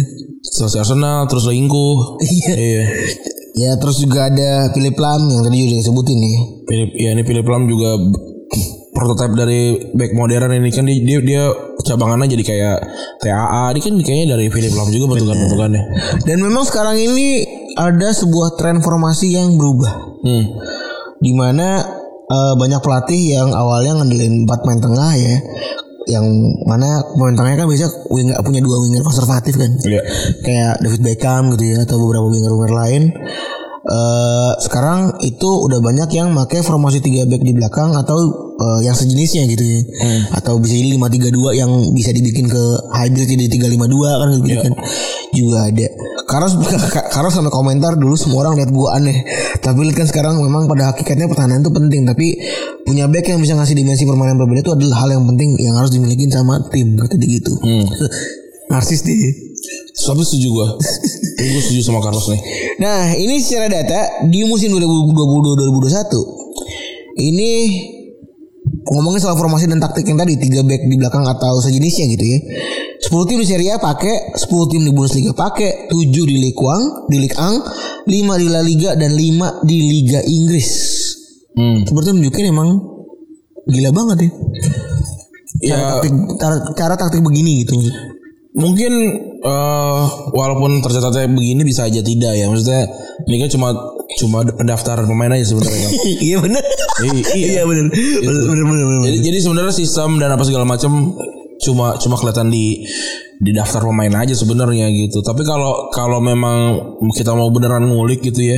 [0.54, 2.22] Selesai Arsenal terus selingkuh.
[2.22, 2.54] Iya.
[2.54, 2.84] Iya.
[3.54, 6.38] Ya terus juga ada Philip Lam yang tadi udah disebutin nih.
[6.70, 7.98] Philip ya ini Philip Lam juga
[8.94, 9.62] prototipe dari
[9.98, 11.44] back modern ini kan dia dia, dia
[11.82, 12.78] cabangannya jadi kayak
[13.22, 15.84] TAA ini kan kayaknya dari Philip Lam juga bentukan-bentukannya.
[16.26, 20.22] Dan memang sekarang ini ada sebuah tren formasi yang berubah.
[20.22, 20.46] Hmm.
[21.18, 21.82] Di mana
[22.30, 25.36] eh, banyak pelatih yang awalnya ngandelin empat main tengah ya.
[26.04, 26.26] Yang
[26.68, 29.72] mana pemain kan biasa winger, punya dua winger konservatif kan.
[29.82, 30.02] Iya.
[30.44, 33.04] Kayak David Beckham gitu ya atau beberapa winger-winger lain.
[33.84, 38.16] Eh sekarang itu udah banyak yang pakai formasi 3 back di belakang atau
[38.56, 39.80] eh, yang sejenisnya gitu ya.
[40.40, 42.64] Atau bisa jadi 532 yang bisa dibikin ke
[42.96, 44.74] hybrid jadi 352 kan gitu kan.
[45.36, 45.88] Juga ada.
[46.24, 46.48] Karena
[47.16, 49.20] karena sampai komentar dulu semua orang lihat gua aneh.
[49.60, 52.40] Tapi lihat kan sekarang memang pada hakikatnya pertahanan itu penting tapi
[52.88, 55.92] punya back yang bisa ngasih dimensi permainan berbeda itu adalah hal yang penting yang harus
[55.92, 57.52] dimiliki sama tim kata dia gitu.
[58.72, 59.53] Narsis deh.
[59.94, 60.68] Tapi setuju gue.
[61.54, 62.42] gue setuju sama Carlos nih.
[62.84, 66.44] Nah, ini secara data di musim 2020-2021
[67.14, 67.52] ini
[68.84, 72.40] ngomongin soal formasi dan taktik yang tadi tiga back di belakang atau sejenisnya gitu ya.
[73.04, 77.12] 10 tim di Serie A pakai, 10 tim di Bundesliga pakai, 7 di Ligue 1,
[77.12, 80.70] di Ligue 1, 5 di La Liga dan 5 di Liga Inggris.
[81.54, 81.84] Hmm.
[81.84, 82.80] Seperti nunjukin emang
[83.68, 84.30] gila banget ya.
[85.64, 87.80] Ya Cara taktik, cara, cara taktik begini gitu.
[88.54, 88.94] mungkin
[89.44, 92.48] eh walaupun tercatatnya begini bisa aja tidak ya.
[92.48, 92.88] Maksudnya
[93.28, 93.68] ini kan cuma
[94.20, 95.88] cuma pendaftaran pemain aja sebenarnya.
[95.92, 95.94] kan.
[96.28, 96.64] iya benar.
[97.04, 97.24] Iya.
[97.36, 97.86] Iya benar.
[98.24, 99.02] Benar benar benar.
[99.12, 100.92] Jadi, jadi sebenarnya sistem dan apa segala macam
[101.64, 102.84] cuma cuma kelihatan di
[103.40, 105.20] di daftar pemain aja sebenarnya gitu.
[105.20, 106.80] Tapi kalau kalau memang
[107.12, 108.58] kita mau beneran ngulik gitu ya,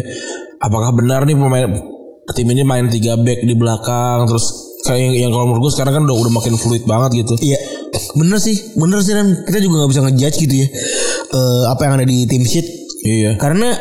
[0.61, 1.69] apakah benar nih pemain
[2.33, 5.93] tim ini main tiga back di belakang terus kayak yang, yang kalau menurut gue sekarang
[5.97, 7.33] kan udah udah makin fluid banget gitu.
[7.41, 7.57] Iya,
[8.15, 10.67] bener sih, bener sih dan kita juga nggak bisa ngejudge gitu ya
[11.25, 12.63] Eh, apa yang ada di tim sheet
[13.03, 13.35] Iya.
[13.35, 13.75] karena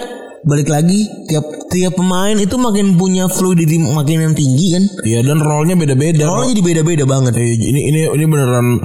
[0.44, 4.84] balik lagi tiap tiap pemain itu makin punya fluidity makin yang tinggi kan.
[5.00, 6.28] Iya dan role-nya beda-beda.
[6.28, 7.32] Role jadi beda-beda banget.
[7.40, 8.76] Eh, ini ini ini beneran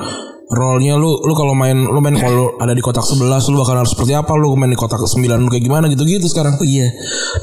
[0.50, 3.22] role-nya lu lu kalau main lu main kalau ada di kotak 11
[3.54, 6.58] lu bakal harus seperti apa lu main di kotak 9 lu kayak gimana gitu-gitu sekarang.
[6.58, 6.90] Oh, iya.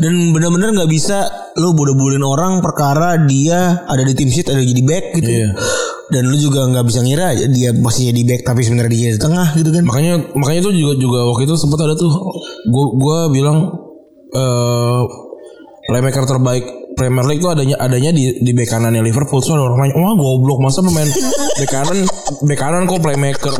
[0.03, 1.29] Dan benar-benar nggak bisa
[1.61, 5.31] lu bodoh-bodohin orang perkara dia ada di tim sheet ada jadi back gitu.
[5.31, 5.49] Iya.
[6.07, 9.49] Dan lu juga nggak bisa ngira dia masih jadi back tapi sebenarnya dia di tengah
[9.59, 9.83] gitu kan.
[9.83, 12.11] Makanya makanya itu juga juga waktu itu sempat ada tuh
[12.71, 13.59] gua gua bilang
[14.31, 15.03] eh
[15.87, 16.65] playmaker terbaik
[16.97, 19.45] Premier League itu adanya adanya di di bek kanannya Liverpool.
[19.45, 21.07] So ada orang nanya, "Wah, goblok masa pemain
[21.61, 21.99] bek kanan
[22.43, 23.55] bek kanan kok playmaker?"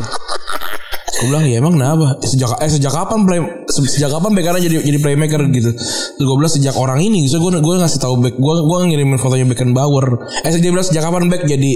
[1.17, 2.21] Gue bilang ya emang kenapa?
[2.21, 5.73] Sejak eh sejak kapan play se- sejak kapan bek kanan jadi jadi playmaker gitu?
[5.73, 7.25] Terus gue bilang sejak orang ini.
[7.25, 10.05] So gue gue ngasih tahu bek gue gue ngirimin fotonya Beckenbauer.
[10.45, 11.71] Eh dia bilang sejak kapan bek jadi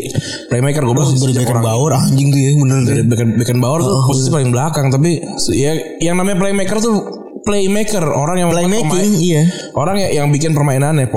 [0.48, 0.86] playmaker?
[0.86, 4.50] Gue bilang sejak orang Bauer anjing tuh ya bener dari Becken Beckenbauer tuh posisi paling
[4.50, 5.22] belakang tapi
[5.54, 5.72] ya
[6.02, 6.96] yang namanya playmaker tuh
[7.42, 9.46] playmaker orang yang Playmaking iya.
[9.74, 11.10] orang yang, yang bikin permainannya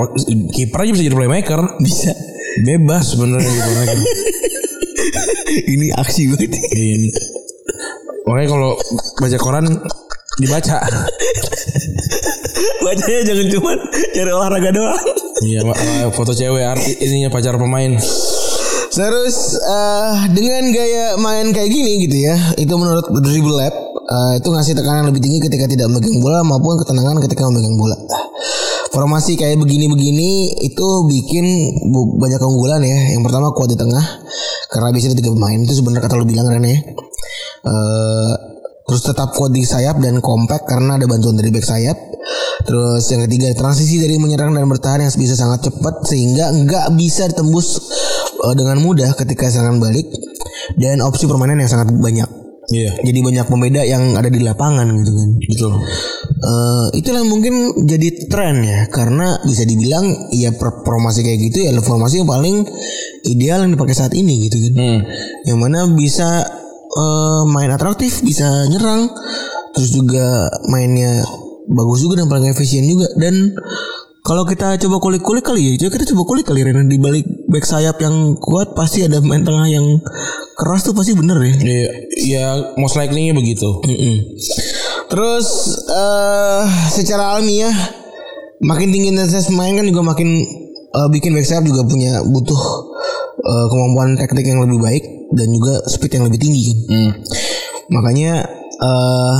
[0.49, 2.11] kiper aja bisa jadi playmaker Bisa.
[2.61, 3.97] bebas sebenarnya jadi playmaker
[5.65, 6.51] Ini aksi banget.
[6.73, 7.09] ini
[8.25, 8.71] makanya kalau
[9.21, 9.65] baca koran
[10.41, 10.77] dibaca
[12.85, 13.71] Bacanya jangan cuma
[14.13, 15.05] cari olahraga doang.
[15.41, 15.61] iya
[16.13, 17.97] foto cewek arti ininya pacar pemain
[18.95, 23.75] Terus eh, dengan gaya main kayak gini gitu ya, itu menurut Dribble Lab
[24.07, 27.99] eh, itu ngasih tekanan lebih tinggi ketika tidak memegang bola maupun ketenangan ketika memegang bola.
[28.95, 31.45] Formasi kayak begini-begini itu bikin
[32.15, 33.19] banyak keunggulan ya.
[33.19, 34.05] Yang pertama kuat di tengah
[34.71, 36.79] karena biasanya tiga pemain itu sebenarnya kata lu bilang Ren ya.
[37.65, 38.33] Eh,
[38.85, 41.97] terus tetap kuat di sayap dan compact karena ada bantuan dari back sayap.
[42.65, 47.25] Terus yang ketiga transisi dari menyerang dan bertahan yang bisa sangat cepat sehingga nggak bisa
[47.29, 47.67] ditembus
[48.45, 50.05] eh, dengan mudah ketika serangan balik
[50.77, 52.29] dan opsi permainan yang sangat banyak.
[52.73, 55.29] iya Jadi banyak pembeda yang ada di lapangan gitu kan.
[55.37, 55.71] betul
[56.45, 61.73] Eh, itulah mungkin jadi tren ya karena bisa dibilang ya per- formasi kayak gitu ya
[61.81, 62.61] formasi yang paling
[63.25, 64.73] ideal yang dipakai saat ini gitu kan.
[64.77, 64.99] hmm.
[65.49, 66.45] Yang mana bisa
[66.95, 69.11] eh, main atraktif, bisa nyerang,
[69.75, 71.21] terus juga mainnya
[71.67, 73.11] bagus juga dan paling efisien juga.
[73.19, 73.53] Dan
[74.25, 77.61] kalau kita coba kulik-kulik kali ya, coba kita coba kulik kali Rena di balik back
[77.61, 80.01] sayap yang kuat pasti ada main tengah yang
[80.57, 81.53] keras tuh pasti bener ya.
[81.61, 81.89] iya
[82.25, 82.45] ya
[82.81, 83.69] most likely begitu.
[83.85, 84.15] Mm-mm.
[85.13, 87.75] Terus eh secara alamiah
[88.65, 90.41] makin tinggi intensitas main kan juga makin
[90.89, 92.61] eh, bikin back sayap juga punya butuh
[93.45, 95.03] eh, kemampuan teknik yang lebih baik
[95.35, 97.11] dan juga speed yang lebih tinggi kan.
[97.91, 98.33] Makanya
[98.75, 99.37] eh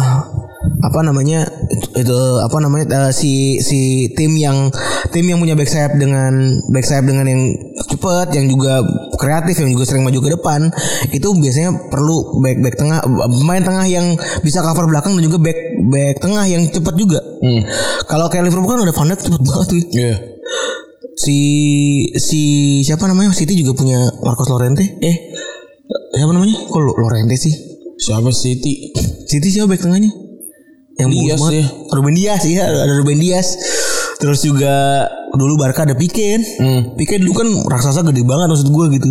[0.85, 4.69] apa namanya itu, itu apa namanya eh, si si tim yang
[5.09, 7.41] tim yang punya back sayap dengan back sayap dengan yang
[7.85, 8.81] cepat yang juga
[9.17, 10.61] kreatif yang juga sering maju ke depan
[11.13, 15.59] itu biasanya perlu back back tengah pemain tengah yang bisa cover belakang dan juga back
[15.89, 17.19] back tengah yang cepat juga.
[18.09, 19.81] Kalau kayak Liverpool kan ada Van Dijk cepet banget tuh.
[19.93, 20.13] Iya.
[21.15, 21.37] Si
[22.19, 22.41] si
[22.83, 24.83] siapa namanya City juga punya Marcos Llorente.
[24.99, 25.34] Eh
[26.15, 26.55] siapa namanya?
[26.65, 27.53] Kok Llorente sih?
[27.95, 28.91] Siapa City?
[29.27, 30.11] City siapa back tengahnya?
[30.95, 31.53] Yang banget.
[31.59, 31.65] ya.
[31.91, 33.47] Ruben Dias iya ada Ruben Dias.
[34.15, 35.03] Terus juga
[35.35, 36.43] dulu Barca ada Pique kan.
[36.95, 39.09] Pique dulu kan raksasa gede banget maksud gue gitu.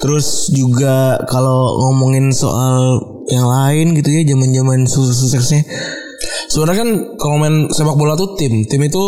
[0.00, 5.62] Terus juga kalau ngomongin soal yang lain gitu ya zaman-zaman sukses-suksesnya
[6.50, 9.04] Sebenarnya kan kalau main sepak bola tuh tim, tim itu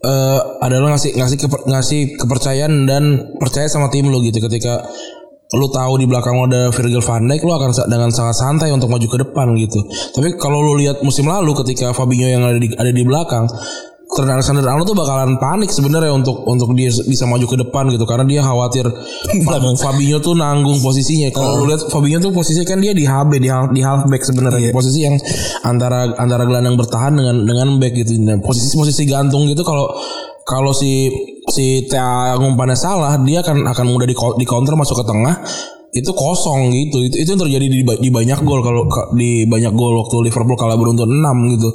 [0.00, 3.04] eh adalah ngasih ngasih keper- ngasih kepercayaan dan
[3.36, 4.80] percaya sama tim lo gitu ketika
[5.50, 8.86] lu tahu di belakang lo ada Virgil van Dijk lu akan dengan sangat santai untuk
[8.86, 9.82] maju ke depan gitu.
[10.14, 13.50] Tapi kalau lu lihat musim lalu ketika Fabinho yang ada di ada di belakang
[14.10, 18.02] Trent Alexander Arnold tuh bakalan panik sebenarnya untuk untuk dia bisa maju ke depan gitu
[18.02, 18.82] karena dia khawatir
[19.46, 21.30] Fa- Fabinho tuh nanggung posisinya.
[21.30, 24.74] Kalau lu lihat Fabinho tuh posisinya kan dia di HB di half, di halfback sebenarnya
[24.74, 25.14] posisi yang
[25.62, 28.18] antara antara gelandang bertahan dengan dengan back gitu.
[28.18, 29.94] Nah, posisi posisi gantung gitu kalau
[30.50, 31.06] kalau si
[31.46, 35.38] si Tia ngumpannya salah dia akan akan mudah di, di counter masuk ke tengah
[35.90, 39.74] itu kosong gitu itu itu yang terjadi di, di banyak gol kalau ka- di banyak
[39.74, 41.68] gol waktu Liverpool kalah beruntun 6 gitu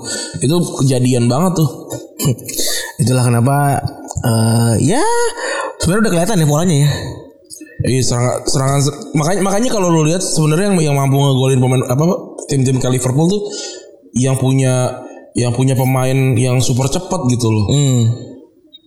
[0.44, 1.70] itu kejadian banget tuh
[3.02, 3.56] Itulah kenapa
[4.24, 5.04] eh ya
[5.84, 6.90] sebenarnya udah kelihatan ya polanya ya.
[7.86, 8.80] Iya serangan, serangan
[9.14, 12.04] makanya makanya kalau lu lihat sebenarnya yang yang mampu ngegolin pemain apa
[12.48, 13.42] tim-tim ke Liverpool tuh
[14.16, 15.04] yang punya
[15.36, 17.68] yang punya pemain yang super cepat gitu loh.
[17.68, 18.04] Hmm.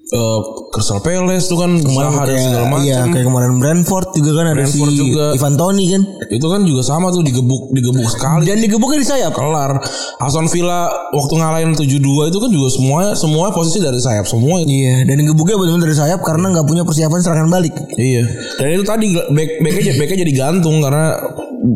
[0.09, 0.40] Eh,
[0.72, 2.80] Crystal Palace tuh kan Kemarin Zaha dan kayak, segala macam.
[2.89, 5.24] iya, kayak kemarin Brentford juga kan ada Brentford si juga.
[5.36, 6.02] Ivan Toni kan.
[6.32, 8.48] Itu kan juga sama tuh digebuk digebuk sekali.
[8.48, 9.36] Dan digebuknya di sayap.
[9.36, 9.76] kelar.
[10.24, 14.72] Aston Villa waktu ngalahin 7-2 itu kan juga semua semua posisi dari sayap semua itu.
[14.72, 17.76] Iya, dan digebuknya benar-benar dari sayap karena nggak punya persiapan serangan balik.
[18.01, 18.24] Iya.
[18.56, 21.20] Dan itu tadi back backnya backnya jadi gantung karena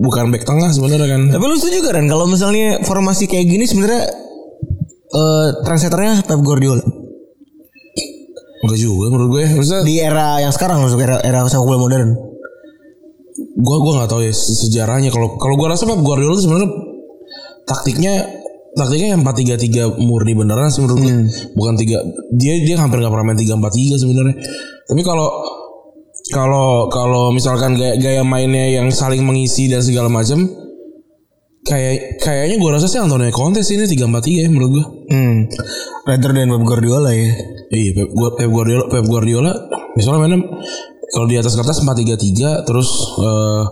[0.09, 1.23] bukan back tengah sebenarnya kan.
[1.37, 4.09] Tapi lu setuju kan kalau misalnya formasi kayak gini sebenarnya
[5.13, 7.02] eh translatornya Pep Guardiola
[8.63, 9.45] Enggak juga menurut gue.
[9.59, 12.11] Maksudnya di era yang sekarang masuk era era sepak bola modern.
[13.53, 16.71] gua gua nggak tahu ya se- sejarahnya kalau kalau gua rasa Pep Guardiola itu sebenarnya
[17.65, 18.13] taktiknya
[18.75, 21.13] taktiknya yang 4-3-3 murni beneran sih menurut gua.
[21.55, 22.03] bukan tiga
[22.33, 24.35] dia dia hampir nggak pernah main 3-4-3 sebenarnya
[24.89, 25.29] tapi kalau
[26.33, 30.49] kalau kalau misalkan gaya, gaya mainnya yang saling mengisi dan segala macam
[31.63, 34.03] kayak kayaknya gua rasa sih Antonio Conte sih ini 3-4-3
[34.39, 35.45] ya menurut gua Hmm.
[36.03, 37.31] Rather than Pep Guardiola ya.
[37.69, 39.53] Iya Pep, Pep Guardiola Pep Guardiola
[39.93, 40.41] misalnya mainnya
[41.09, 43.65] kalau di atas kertas 4-3-3 terus eh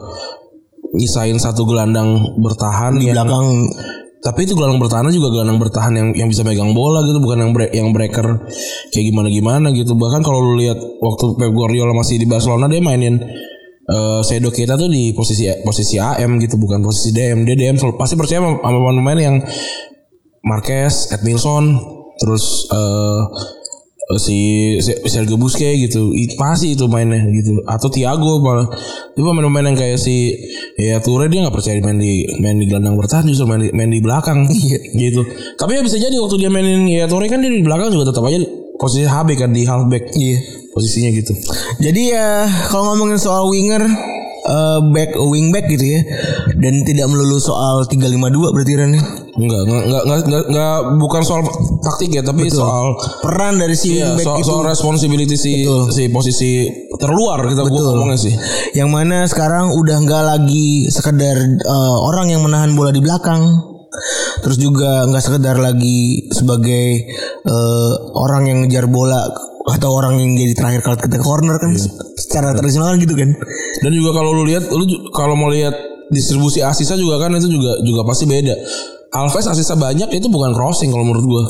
[0.92, 3.46] nyisain satu gelandang bertahan Di yang- belakang
[4.20, 7.52] tapi itu gelandang bertahan juga gelandang bertahan yang yang bisa megang bola gitu bukan yang
[7.52, 8.44] break, yang breaker
[8.90, 12.78] kayak gimana gimana gitu bahkan kalau lu lihat waktu Pep Guardiola masih di Barcelona dia
[12.78, 13.16] mainin
[13.80, 17.96] eh Sedo kita tuh di posisi posisi AM gitu bukan posisi DM dia DM selalu-
[17.96, 19.36] pasti percaya sama pemain-pemain yang
[20.40, 21.76] Marquez, Edmilson,
[22.16, 23.20] terus eh
[24.18, 24.38] si
[24.82, 27.62] si- Sergio Busquets gitu, pasti itu mainnya gitu.
[27.62, 28.66] Atau Thiago malah.
[29.14, 30.34] Itu pemain-pemain yang kayak si
[30.74, 33.86] ya Toure dia nggak percaya main di main di gelandang bertahan justru main di, main
[33.86, 34.48] di belakang
[35.02, 35.22] gitu.
[35.54, 38.24] Tapi ya bisa jadi waktu dia mainin ya Toure kan dia di belakang juga tetap
[38.26, 38.40] aja
[38.80, 40.16] posisi HB kan di halfback.
[40.16, 40.38] Iya.
[40.72, 41.36] Posisinya gitu.
[41.82, 43.82] Jadi ya kalau ngomongin soal winger
[44.40, 46.00] eh, back wingback gitu ya
[46.56, 49.02] dan tidak melulu soal 352 berarti Ran ya.
[49.40, 51.42] Enggak, enggak, enggak, enggak, enggak, enggak, bukan soal
[51.80, 55.52] taktik ya, tapi soal peran dari si Iya, wingback soal, itu soal responsibility si
[55.94, 56.50] si posisi
[57.00, 58.34] terluar kita gua ngomongnya sih.
[58.76, 63.69] yang mana sekarang udah nggak lagi sekedar eh, orang yang menahan bola di belakang
[64.40, 66.84] terus juga nggak sekedar lagi sebagai
[67.46, 69.24] eh, orang yang ngejar bola
[69.68, 71.76] atau orang yang jadi terakhir kalau kita corner kan
[72.16, 73.30] secara tradisional kan gitu kan
[73.80, 75.72] Dan juga kalau lu lihat, lu kalau mau lihat
[76.10, 78.54] distribusi asisnya juga kan itu juga juga pasti beda.
[79.10, 81.42] Alves asisnya banyak itu bukan crossing kalau menurut gua.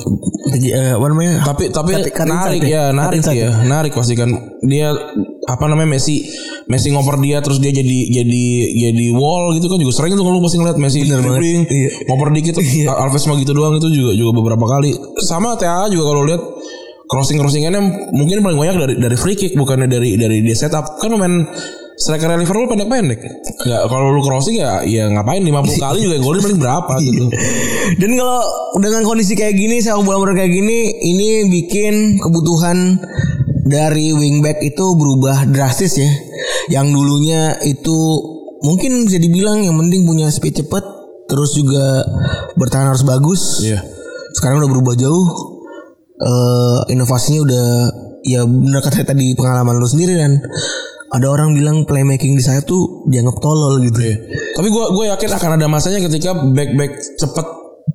[0.57, 1.45] Jadi, eh, namanya?
[1.45, 2.69] Tapi tapi narik ya?
[2.73, 4.32] ya, Cut narik ya, narik pasti kan
[4.65, 4.97] dia
[5.45, 6.24] apa namanya Messi
[6.73, 8.45] Messi ngoper dia terus dia jadi jadi
[8.89, 11.91] jadi wall gitu kan juga sering tuh kalau lu pasti ngeliat Messi dribbling Iya.
[12.09, 12.55] ngoper dikit.
[13.05, 14.97] Alves mah gitu doang itu juga juga beberapa kali.
[15.20, 16.43] Sama TAA juga kalau lihat
[17.11, 17.82] crossing crossingannya
[18.15, 21.45] mungkin paling banyak dari dari free kick bukannya dari dari dia setup kan pemain
[22.01, 23.20] striker Liverpool pendek-pendek.
[23.60, 27.24] Enggak kalau lu crossing ya ya ngapain 50 kali juga golin paling berapa gitu.
[28.01, 28.40] Dan kalau
[28.81, 32.97] dengan kondisi kayak gini, sepak bola modern kayak gini, ini bikin kebutuhan
[33.68, 36.10] dari wingback itu berubah drastis ya.
[36.72, 37.98] Yang dulunya itu
[38.64, 40.85] mungkin bisa dibilang yang penting punya speed cepet,
[41.28, 42.01] terus juga
[42.56, 43.60] bertahan harus bagus.
[43.60, 43.85] Iya.
[44.32, 45.28] Sekarang udah berubah jauh.
[46.20, 47.66] Eh inovasinya udah
[48.24, 50.40] ya benar kata tadi pengalaman lu sendiri kan.
[51.11, 53.99] Ada orang bilang playmaking di saya tuh dianggap tolol gitu.
[53.99, 54.16] Iya.
[54.55, 57.47] Tapi gue gue yakin akan ada masanya ketika back back cepet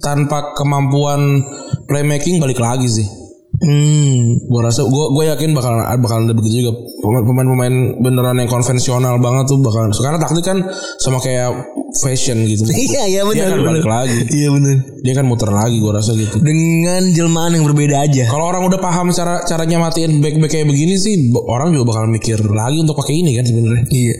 [0.03, 1.39] tanpa kemampuan
[1.87, 3.07] playmaking balik lagi sih.
[3.55, 4.35] Hmm.
[4.51, 9.47] Gue rasa gue gue yakin bakal bakal ada begitu juga pemain-pemain beneran yang konvensional banget
[9.47, 10.59] tuh bakal sekarang taktik kan
[10.99, 11.55] sama kayak
[12.01, 12.67] fashion gitu.
[12.85, 13.47] Iya iya Dia benar.
[13.57, 14.19] kan balik lagi.
[14.31, 14.75] Iya benar.
[15.01, 16.37] Dia kan muter lagi gue rasa gitu.
[16.41, 18.25] Dengan jelmaan yang berbeda aja.
[18.29, 22.09] Kalau orang udah paham cara caranya matiin back back kayak begini sih, orang juga bakal
[22.09, 23.85] mikir lagi untuk pakai ini kan sebenarnya.
[23.89, 24.15] Iya.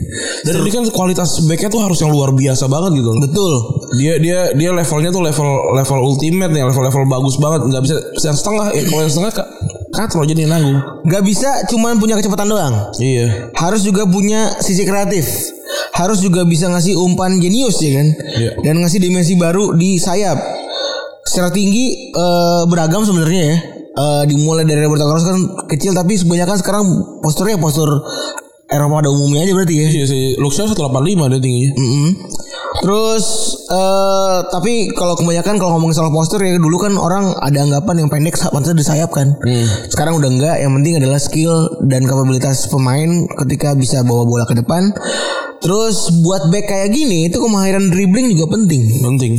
[0.46, 3.10] Dan ini kan kualitas backnya tuh harus yang luar biasa banget gitu.
[3.18, 3.52] Betul.
[3.98, 7.60] Dia dia dia levelnya tuh level level ultimate nih, level level bagus banget.
[7.66, 7.94] Nggak bisa
[8.24, 8.66] yang setengah.
[8.74, 9.48] Ya, kalau yang setengah kak
[9.96, 10.76] kat lo jadi nanggung.
[11.08, 12.74] Gak bisa cuman punya kecepatan doang.
[13.00, 13.48] Iya.
[13.56, 15.24] Harus juga punya sisi kreatif.
[15.96, 18.08] Harus juga bisa ngasih umpan jenius ya kan.
[18.36, 18.50] Iya.
[18.62, 20.38] Dan ngasih dimensi baru di sayap.
[21.26, 23.56] Secara tinggi eh, beragam sebenarnya ya.
[23.96, 25.38] Eh, dimulai dari Roberto Carlos kan
[25.72, 26.84] kecil tapi kebanyakan sekarang
[27.24, 27.88] posturnya postur
[28.66, 29.88] Eropa pada umumnya aja berarti ya.
[29.88, 30.24] Iya sih.
[30.36, 31.70] Luxia 185 dia tingginya.
[31.80, 32.08] Mm-mm.
[32.76, 33.24] Terus
[33.66, 38.08] eh tapi kalau kebanyakan kalau ngomongin soal postur ya dulu kan orang ada anggapan yang
[38.12, 39.32] pendek pantasnya disayap kan.
[39.88, 44.54] Sekarang udah enggak, yang penting adalah skill dan kapabilitas pemain ketika bisa bawa bola ke
[44.58, 44.92] depan.
[45.60, 48.82] Terus buat back kayak gini itu kemahiran dribbling juga penting.
[49.02, 49.32] Penting.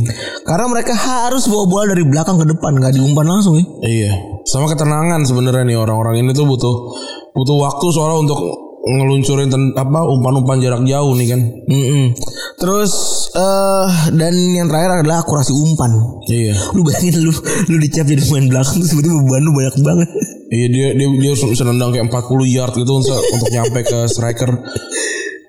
[0.44, 3.64] Karena mereka harus bawa bola dari belakang ke depan, nggak diumpan langsung ya.
[3.84, 4.12] Iya.
[4.44, 6.74] Sama ketenangan sebenarnya nih orang-orang ini tuh butuh
[7.32, 8.40] butuh waktu soalnya untuk
[8.88, 11.40] ngeluncurin ten- apa umpan-umpan jarak jauh nih kan.
[11.68, 12.16] Mm-mm.
[12.56, 12.92] Terus
[13.36, 15.92] eh dan yang terakhir adalah akurasi umpan.
[16.26, 16.56] Iya.
[16.72, 17.32] Lu bayangin lu
[17.68, 20.08] lu dicap jadi pemain belakang terus tiba-tiba beban lu banyak banget.
[20.48, 24.50] Iya dia dia dia bisa nendang kayak 40 yard gitu untuk untuk nyampe ke striker.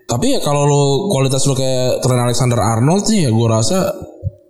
[0.10, 3.94] Tapi ya kalau lo kualitas lo kayak Trent Alexander Arnold sih ya gue rasa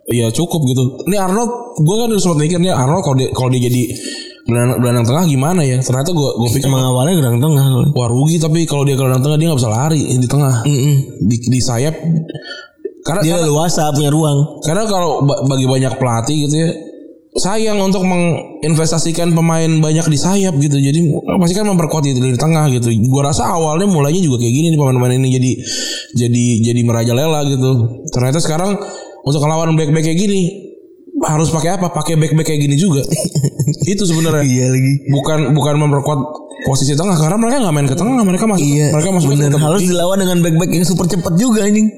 [0.08, 1.04] ya cukup gitu.
[1.04, 3.82] Ini Arnold gue kan udah sempat mikir nih Arnold kalau dia kalau dia jadi
[4.40, 5.76] gelandang gelandang tengah gimana ya?
[5.78, 7.64] Ternyata gue gue pikir Emang awalnya gelandang tengah.
[7.92, 10.96] wah rugi tapi kalau dia gelandang tengah dia nggak bisa lari di tengah Mm-mm.
[11.22, 11.94] di, di sayap.
[13.00, 14.38] Karena Dia karena, luasa punya ruang.
[14.60, 16.68] karena kalau ba- bagi banyak pelatih gitu ya
[17.30, 20.76] sayang untuk menginvestasikan pemain banyak di sayap gitu.
[20.76, 22.90] Jadi pasti kan memperkuat di di tengah gitu.
[23.06, 25.50] Gua rasa awalnya mulainya juga kayak gini nih pemain-pemain ini jadi
[26.18, 28.02] jadi jadi merajalela gitu.
[28.10, 28.74] Ternyata sekarang
[29.22, 30.40] untuk ngelawan back-back kayak gini
[31.22, 31.92] harus pakai apa?
[31.94, 33.04] Pakai back-back kayak gini juga.
[33.92, 34.42] Itu sebenarnya.
[34.42, 34.94] Iya lagi.
[35.14, 36.20] Bukan bukan memperkuat
[36.66, 38.92] posisi tengah karena mereka nggak main ke tengah, mereka masuk Iya.
[38.92, 39.48] mereka masuk bener.
[39.54, 41.88] Harus dilawan dengan back-back yang super cepat juga ini.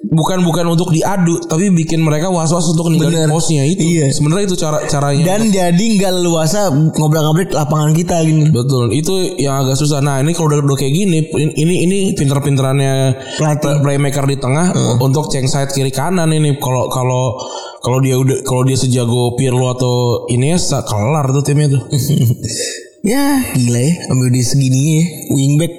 [0.00, 3.30] Bukan bukan untuk diadu tapi bikin mereka was-was untuk ninggalin Bener.
[3.30, 3.84] posnya itu.
[3.84, 4.08] Iya.
[4.10, 5.22] Sebenarnya itu cara caranya.
[5.22, 8.48] Dan jadi nggak leluasa ngobrak-ngabrik lapangan kita gini.
[8.48, 10.00] Betul, itu yang agak susah.
[10.00, 12.94] Nah, ini kalau udah, udah kayak gini, ini ini pinter-pinterannya
[13.36, 13.60] Pelatih.
[13.60, 16.56] play- playmaker di tengah untuk ceng side kiri kanan ini.
[16.56, 17.36] Kalau kalau
[17.84, 21.82] kalau dia udah kalau dia sejago Pirlo atau Iniesta kelar tuh timnya tuh.
[23.00, 25.72] Ya gila ya Ambil di segini ya Wingback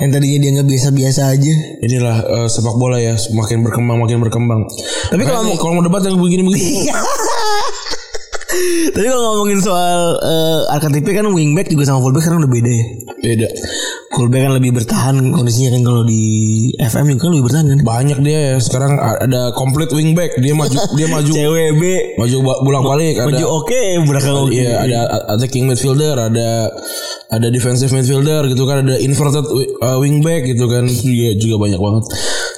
[0.00, 1.54] Yang tadinya dia nggak biasa-biasa aja
[1.84, 4.64] Inilah eh, sepak bola ya, semakin berkembang makin berkembang.
[5.12, 6.88] Tapi kalau Makanya kalau mau debat yang begini-begini.
[8.94, 12.84] Tapi kalau ngomongin soal uh, archetype kan wingback juga sama fullback sekarang udah beda ya
[13.24, 13.48] Beda.
[14.14, 16.22] Fullback kan lebih bertahan kondisinya kan kalau di
[16.78, 18.54] FM juga kan lebih bertahan kan Banyak dia ya.
[18.60, 20.38] Sekarang ada complete wingback.
[20.38, 21.82] Dia maju dia maju CWB
[22.20, 24.98] maju bolak-balik ada Maju oke belakang oke Iya ada
[25.34, 26.70] attacking midfielder, ada
[27.32, 29.42] ada defensive midfielder gitu kan, ada inverted
[29.82, 32.04] uh, wingback gitu kan, juga juga banyak banget.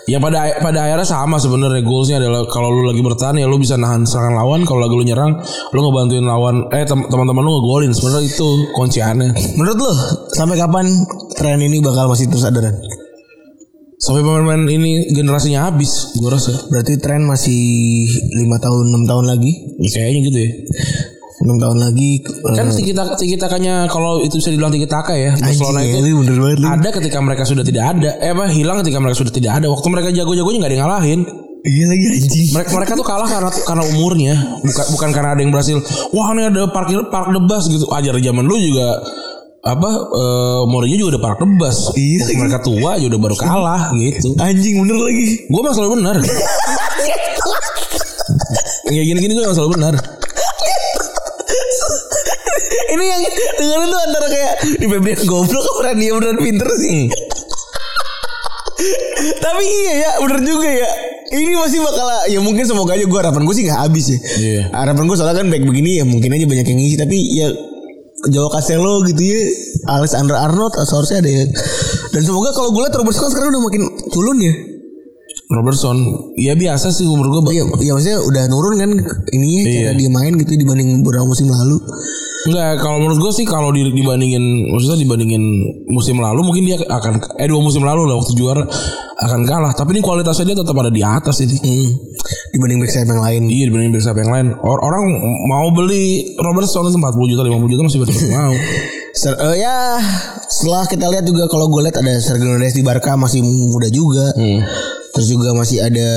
[0.07, 3.74] Ya pada pada akhirnya sama sebenarnya goalsnya adalah kalau lu lagi bertahan ya lu bisa
[3.74, 5.35] nahan serangan lawan, kalau lagi lu nyerang
[5.74, 7.91] lu ngebantuin lawan eh tem- teman-teman lu ngegolin.
[7.91, 9.31] Sebenarnya itu kunciannya.
[9.59, 9.93] Menurut lo
[10.31, 10.87] sampai kapan
[11.35, 12.78] tren ini bakal masih terus ada Ran?
[13.99, 16.55] Sampai pemain-pemain ini generasinya habis, gua rasa.
[16.70, 17.59] Berarti tren masih
[18.39, 19.51] lima tahun enam tahun lagi
[19.83, 20.51] Ya, kayaknya gitu ya.
[21.47, 25.14] Enam tahun lagi eh, Kan tiki taka tiki takanya kalau itu bisa dibilang tiki taka
[25.14, 25.31] ya.
[25.39, 28.10] Barcelona anjing itu ya, ini bener banget ada ketika mereka sudah tidak ada.
[28.18, 29.66] Eh apa hilang ketika mereka sudah tidak ada.
[29.70, 31.20] Waktu mereka jago-jagonya nggak ada yang ngalahin.
[31.66, 32.48] Iya lagi anjing.
[32.55, 34.35] Mereka mereka tuh kalah karena karena umurnya.
[34.62, 35.77] Bukan bukan karena ada yang berhasil.
[36.10, 37.86] Wah ini ada parkir park debas gitu.
[37.94, 39.02] Ajar zaman lu juga
[39.66, 42.27] apa eh Mourinho juga udah park debas Iya.
[42.39, 44.35] Mereka tua aja udah baru kalah gitu.
[44.39, 45.27] Anjing bener lagi.
[45.47, 46.16] Gue mah selalu benar.
[48.86, 49.98] Ya gini-gini gue selalu benar
[52.97, 53.23] Ini yang
[53.55, 57.12] dengerin tuh antara kayak Di Febrian goblok apa dia beneran pinter sih
[59.36, 60.89] Tapi iya ya, bener juga ya.
[61.27, 64.18] Ini masih bakal ya mungkin semoga aja gue harapan gue sih nggak habis ya.
[64.39, 64.62] Iya.
[64.70, 67.48] Harapan gue soalnya kan baik begini ya mungkin aja banyak yang ngisi tapi ya
[68.27, 69.40] Jawa Castello gitu ya
[69.90, 71.44] Alexander Arnold seharusnya ada ya
[72.10, 74.52] dan semoga kalau gue lihat Robertson sekarang udah makin culun ya
[75.47, 75.97] Robertson
[76.35, 78.90] ya biasa sih menurut gue Iya, iya maksudnya udah nurun kan
[79.31, 79.90] ininya cara Iya.
[79.94, 81.77] dia main gitu dibanding beberapa musim lalu.
[82.47, 85.43] Enggak, kalau menurut gue sih kalau di- dibandingin maksudnya dibandingin
[85.90, 88.62] musim lalu mungkin dia akan eh dua musim lalu lah waktu juara
[89.27, 89.74] akan kalah.
[89.74, 91.59] Tapi ini kualitasnya dia tetap ada di atas ini.
[91.59, 91.90] Hmm.
[92.55, 93.43] Dibanding back sayap yang lain.
[93.51, 94.47] Iya dibandingin back sayap yang lain.
[94.62, 95.02] Or- orang
[95.51, 98.55] mau beli Robertson itu 40 juta 50 juta masih betul mau.
[99.20, 99.97] Ser- eh, ya
[100.47, 104.31] setelah kita lihat juga kalau gue lihat ada Sergio Mendes di Barca masih muda juga.
[105.16, 106.09] Terus juga masih ada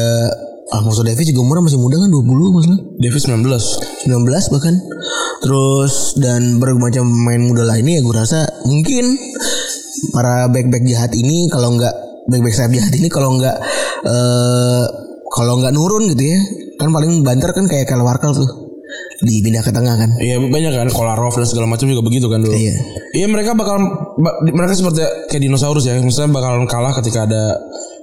[0.70, 2.80] Alfonso Davies juga umurnya masih muda kan 20 masalah.
[2.96, 3.42] Davis 19.
[4.06, 4.76] 19 bahkan.
[5.40, 9.16] Terus dan bermacam main muda lainnya ya gue rasa mungkin
[10.12, 11.96] para back-back jahat ini kalau nggak
[12.28, 13.56] back-back sayap jahat ini kalau nggak
[14.04, 14.84] eh
[15.30, 16.40] kalau nggak nurun gitu ya
[16.76, 18.50] kan paling banter kan kayak Kyle Walker tuh
[19.20, 22.56] dipindah ke tengah kan Iya banyak kan Kolarov dan segala macam juga begitu kan dulu.
[22.56, 22.76] Iya.
[23.12, 23.76] Iya mereka bakal
[24.16, 26.00] ba- mereka seperti kayak dinosaurus ya.
[26.00, 27.44] Misalnya bakalan kalah ketika ada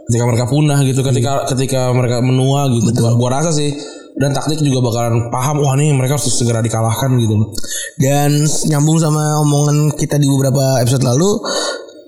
[0.07, 2.89] ketika mereka punah gitu, ketika ketika mereka menua gitu.
[2.95, 3.74] Gua, gua rasa sih
[4.16, 7.53] dan taktik juga bakalan paham wah nih mereka harus segera dikalahkan gitu.
[8.01, 8.33] dan
[8.73, 11.37] nyambung sama omongan kita di beberapa episode lalu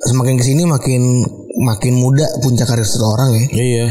[0.09, 1.21] semakin ke sini makin
[1.61, 3.87] makin muda puncak karir seseorang ya Iya,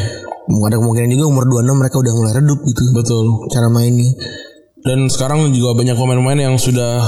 [0.49, 3.25] ada kemungkinan juga umur 26 mereka udah mulai redup gitu betul.
[3.53, 4.09] cara mainnya
[4.81, 7.03] Dan sekarang juga banyak pemain-pemain yang sudah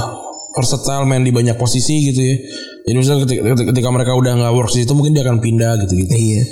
[0.52, 2.36] versatile main di banyak posisi gitu ya.
[2.84, 5.80] Jadi misalnya ketika, ketika- ketika mereka udah nggak work di situ mungkin dia akan pindah
[5.86, 6.12] gitu gitu.
[6.12, 6.42] Iya.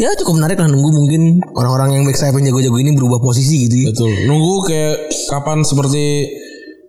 [0.00, 3.68] Ya cukup menarik lah nunggu mungkin orang-orang yang back sayap yang jago-jago ini berubah posisi
[3.68, 3.86] gitu ya.
[3.92, 4.12] Betul.
[4.32, 4.96] Nunggu kayak
[5.28, 6.24] kapan seperti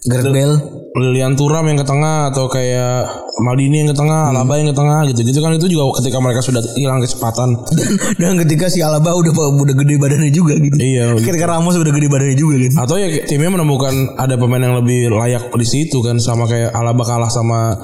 [0.08, 0.56] Gareth Bale.
[0.92, 3.08] Lilian Turam yang ke tengah atau kayak
[3.40, 6.60] Maldini yang ke tengah, Alaba yang ke tengah gitu-gitu kan itu juga ketika mereka sudah
[6.76, 7.64] hilang kecepatan.
[7.72, 10.76] Dan, dan ketika si Alaba udah udah gede badannya juga gitu.
[10.76, 11.16] Iya.
[11.16, 11.32] gitu.
[11.32, 12.72] Ketika Ramos udah gede badannya juga kan.
[12.88, 17.04] Atau ya timnya menemukan ada pemain yang lebih layak di situ kan sama kayak Alaba
[17.08, 17.76] kalah sama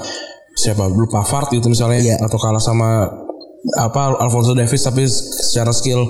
[0.58, 2.16] siapa lupa Pavard gitu misalnya Iya.
[2.24, 3.08] atau kalah sama
[3.76, 6.08] apa Alfonso Davies tapi secara skill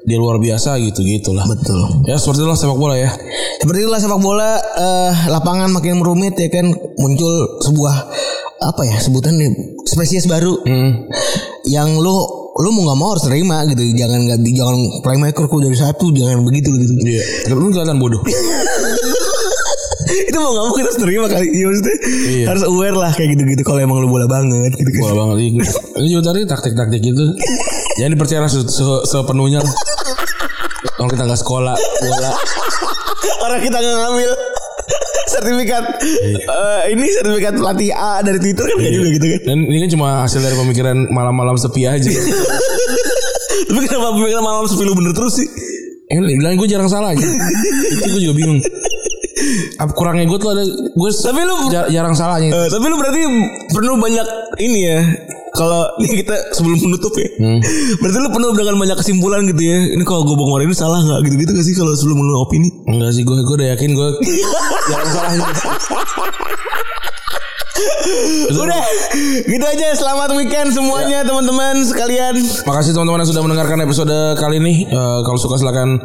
[0.00, 1.44] dia luar biasa gitu gitulah.
[1.44, 2.04] Betul.
[2.08, 3.10] Ya seperti itulah sepak bola ya.
[3.60, 7.94] Seperti itulah sepak bola eh, lapangan makin merumit ya kan muncul sebuah
[8.60, 11.08] apa ya sebutannya spesies baru Hmm.
[11.64, 12.12] yang lu
[12.60, 16.44] lu mau nggak mau harus terima gitu jangan nggak jangan playmaker ku dari satu jangan
[16.44, 17.56] begitu gitu Iya.
[17.56, 18.20] Lu kelihatan bodoh.
[20.28, 21.96] itu mau nggak mau kita harus terima kali iya maksudnya
[22.30, 22.44] Iya.
[22.48, 25.60] harus aware lah kayak gitu gitu kalau emang lu bola banget gitu Bola banget ini.
[25.96, 27.24] Ini juga tadi taktik-taktik itu.
[27.96, 29.58] Jangan dipercaya se se- sepenuhnya.
[29.58, 29.74] lah.
[30.92, 32.30] Kalau kita nggak sekolah bola.
[33.40, 34.30] orang kita nggak ngambil
[35.26, 39.78] sertifikat eh, ini sertifikat pelatih A dari Twitter kan kayak juga gitu kan Dan ini
[39.78, 42.10] kan cuma hasil dari pemikiran malam-malam sepi aja.
[43.62, 45.48] tapi kenapa pemikiran malam sepi lu bener terus sih
[46.06, 47.22] Eh, bilang gue jarang salah aja.
[47.22, 48.58] Itu gue juga bingung.
[49.76, 52.50] Apa kurangnya gue tuh ada gue Tapi lu- jar- jarang salahnya.
[52.50, 53.20] Eh, tapi lu berarti
[53.68, 54.26] perlu banyak
[54.58, 54.98] ini ya
[55.50, 57.28] kalau nih kita sebelum menutup ya.
[57.98, 59.78] Berarti lu penuh dengan banyak kesimpulan gitu ya.
[59.92, 61.20] Ini kalau gue bang ini salah nggak?
[61.24, 62.70] Gitu gitu gak sih kalau sebelum lu opini?
[62.86, 64.08] Enggak sih gue gue udah yakin gue
[64.90, 65.46] jarang salahnya.
[68.52, 68.84] udah
[69.46, 69.86] gitu aja.
[69.96, 72.34] Selamat weekend semuanya teman-teman sekalian.
[72.62, 74.84] Makasih teman-teman yang sudah mendengarkan episode kali ini.
[74.84, 75.96] Eh, kalau suka silakan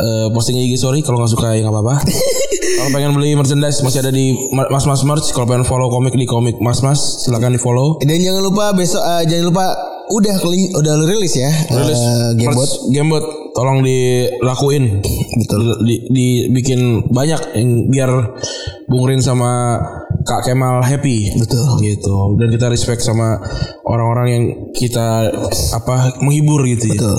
[0.00, 1.04] eh, posting IG story.
[1.04, 1.94] Kalau nggak suka ya nggak apa-apa.
[2.80, 5.28] kalau pengen beli merchandise masih ada di Mas Mas Merch.
[5.30, 8.00] Kalau pengen follow komik di komik Mas Mas silakan di follow.
[8.00, 9.66] dan jangan lupa besok eh, jangan lupa
[10.10, 15.04] udah kelin- udah rilis ya Rilis eh, Gamebot Gamebot tolong dilakuin.
[15.36, 15.60] Betul.
[15.82, 18.10] Di, dibikin banyak yang biar
[18.86, 19.78] Bung Rin sama
[20.24, 21.32] Kak Kemal happy.
[21.36, 21.80] Betul.
[21.80, 22.16] Gitu.
[22.36, 23.40] Dan kita respect sama
[23.88, 24.44] orang-orang yang
[24.76, 25.32] kita
[25.74, 27.00] apa menghibur gitu ya.
[27.00, 27.18] Betul.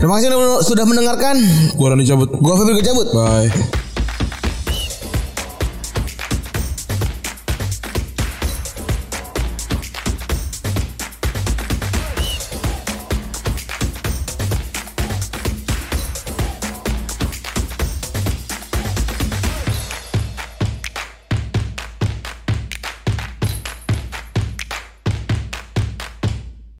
[0.00, 0.28] Terima kasih
[0.64, 1.36] sudah mendengarkan.
[1.76, 2.30] Gua Rani cabut.
[2.40, 3.08] Gua Febri cabut.
[3.12, 3.85] Bye.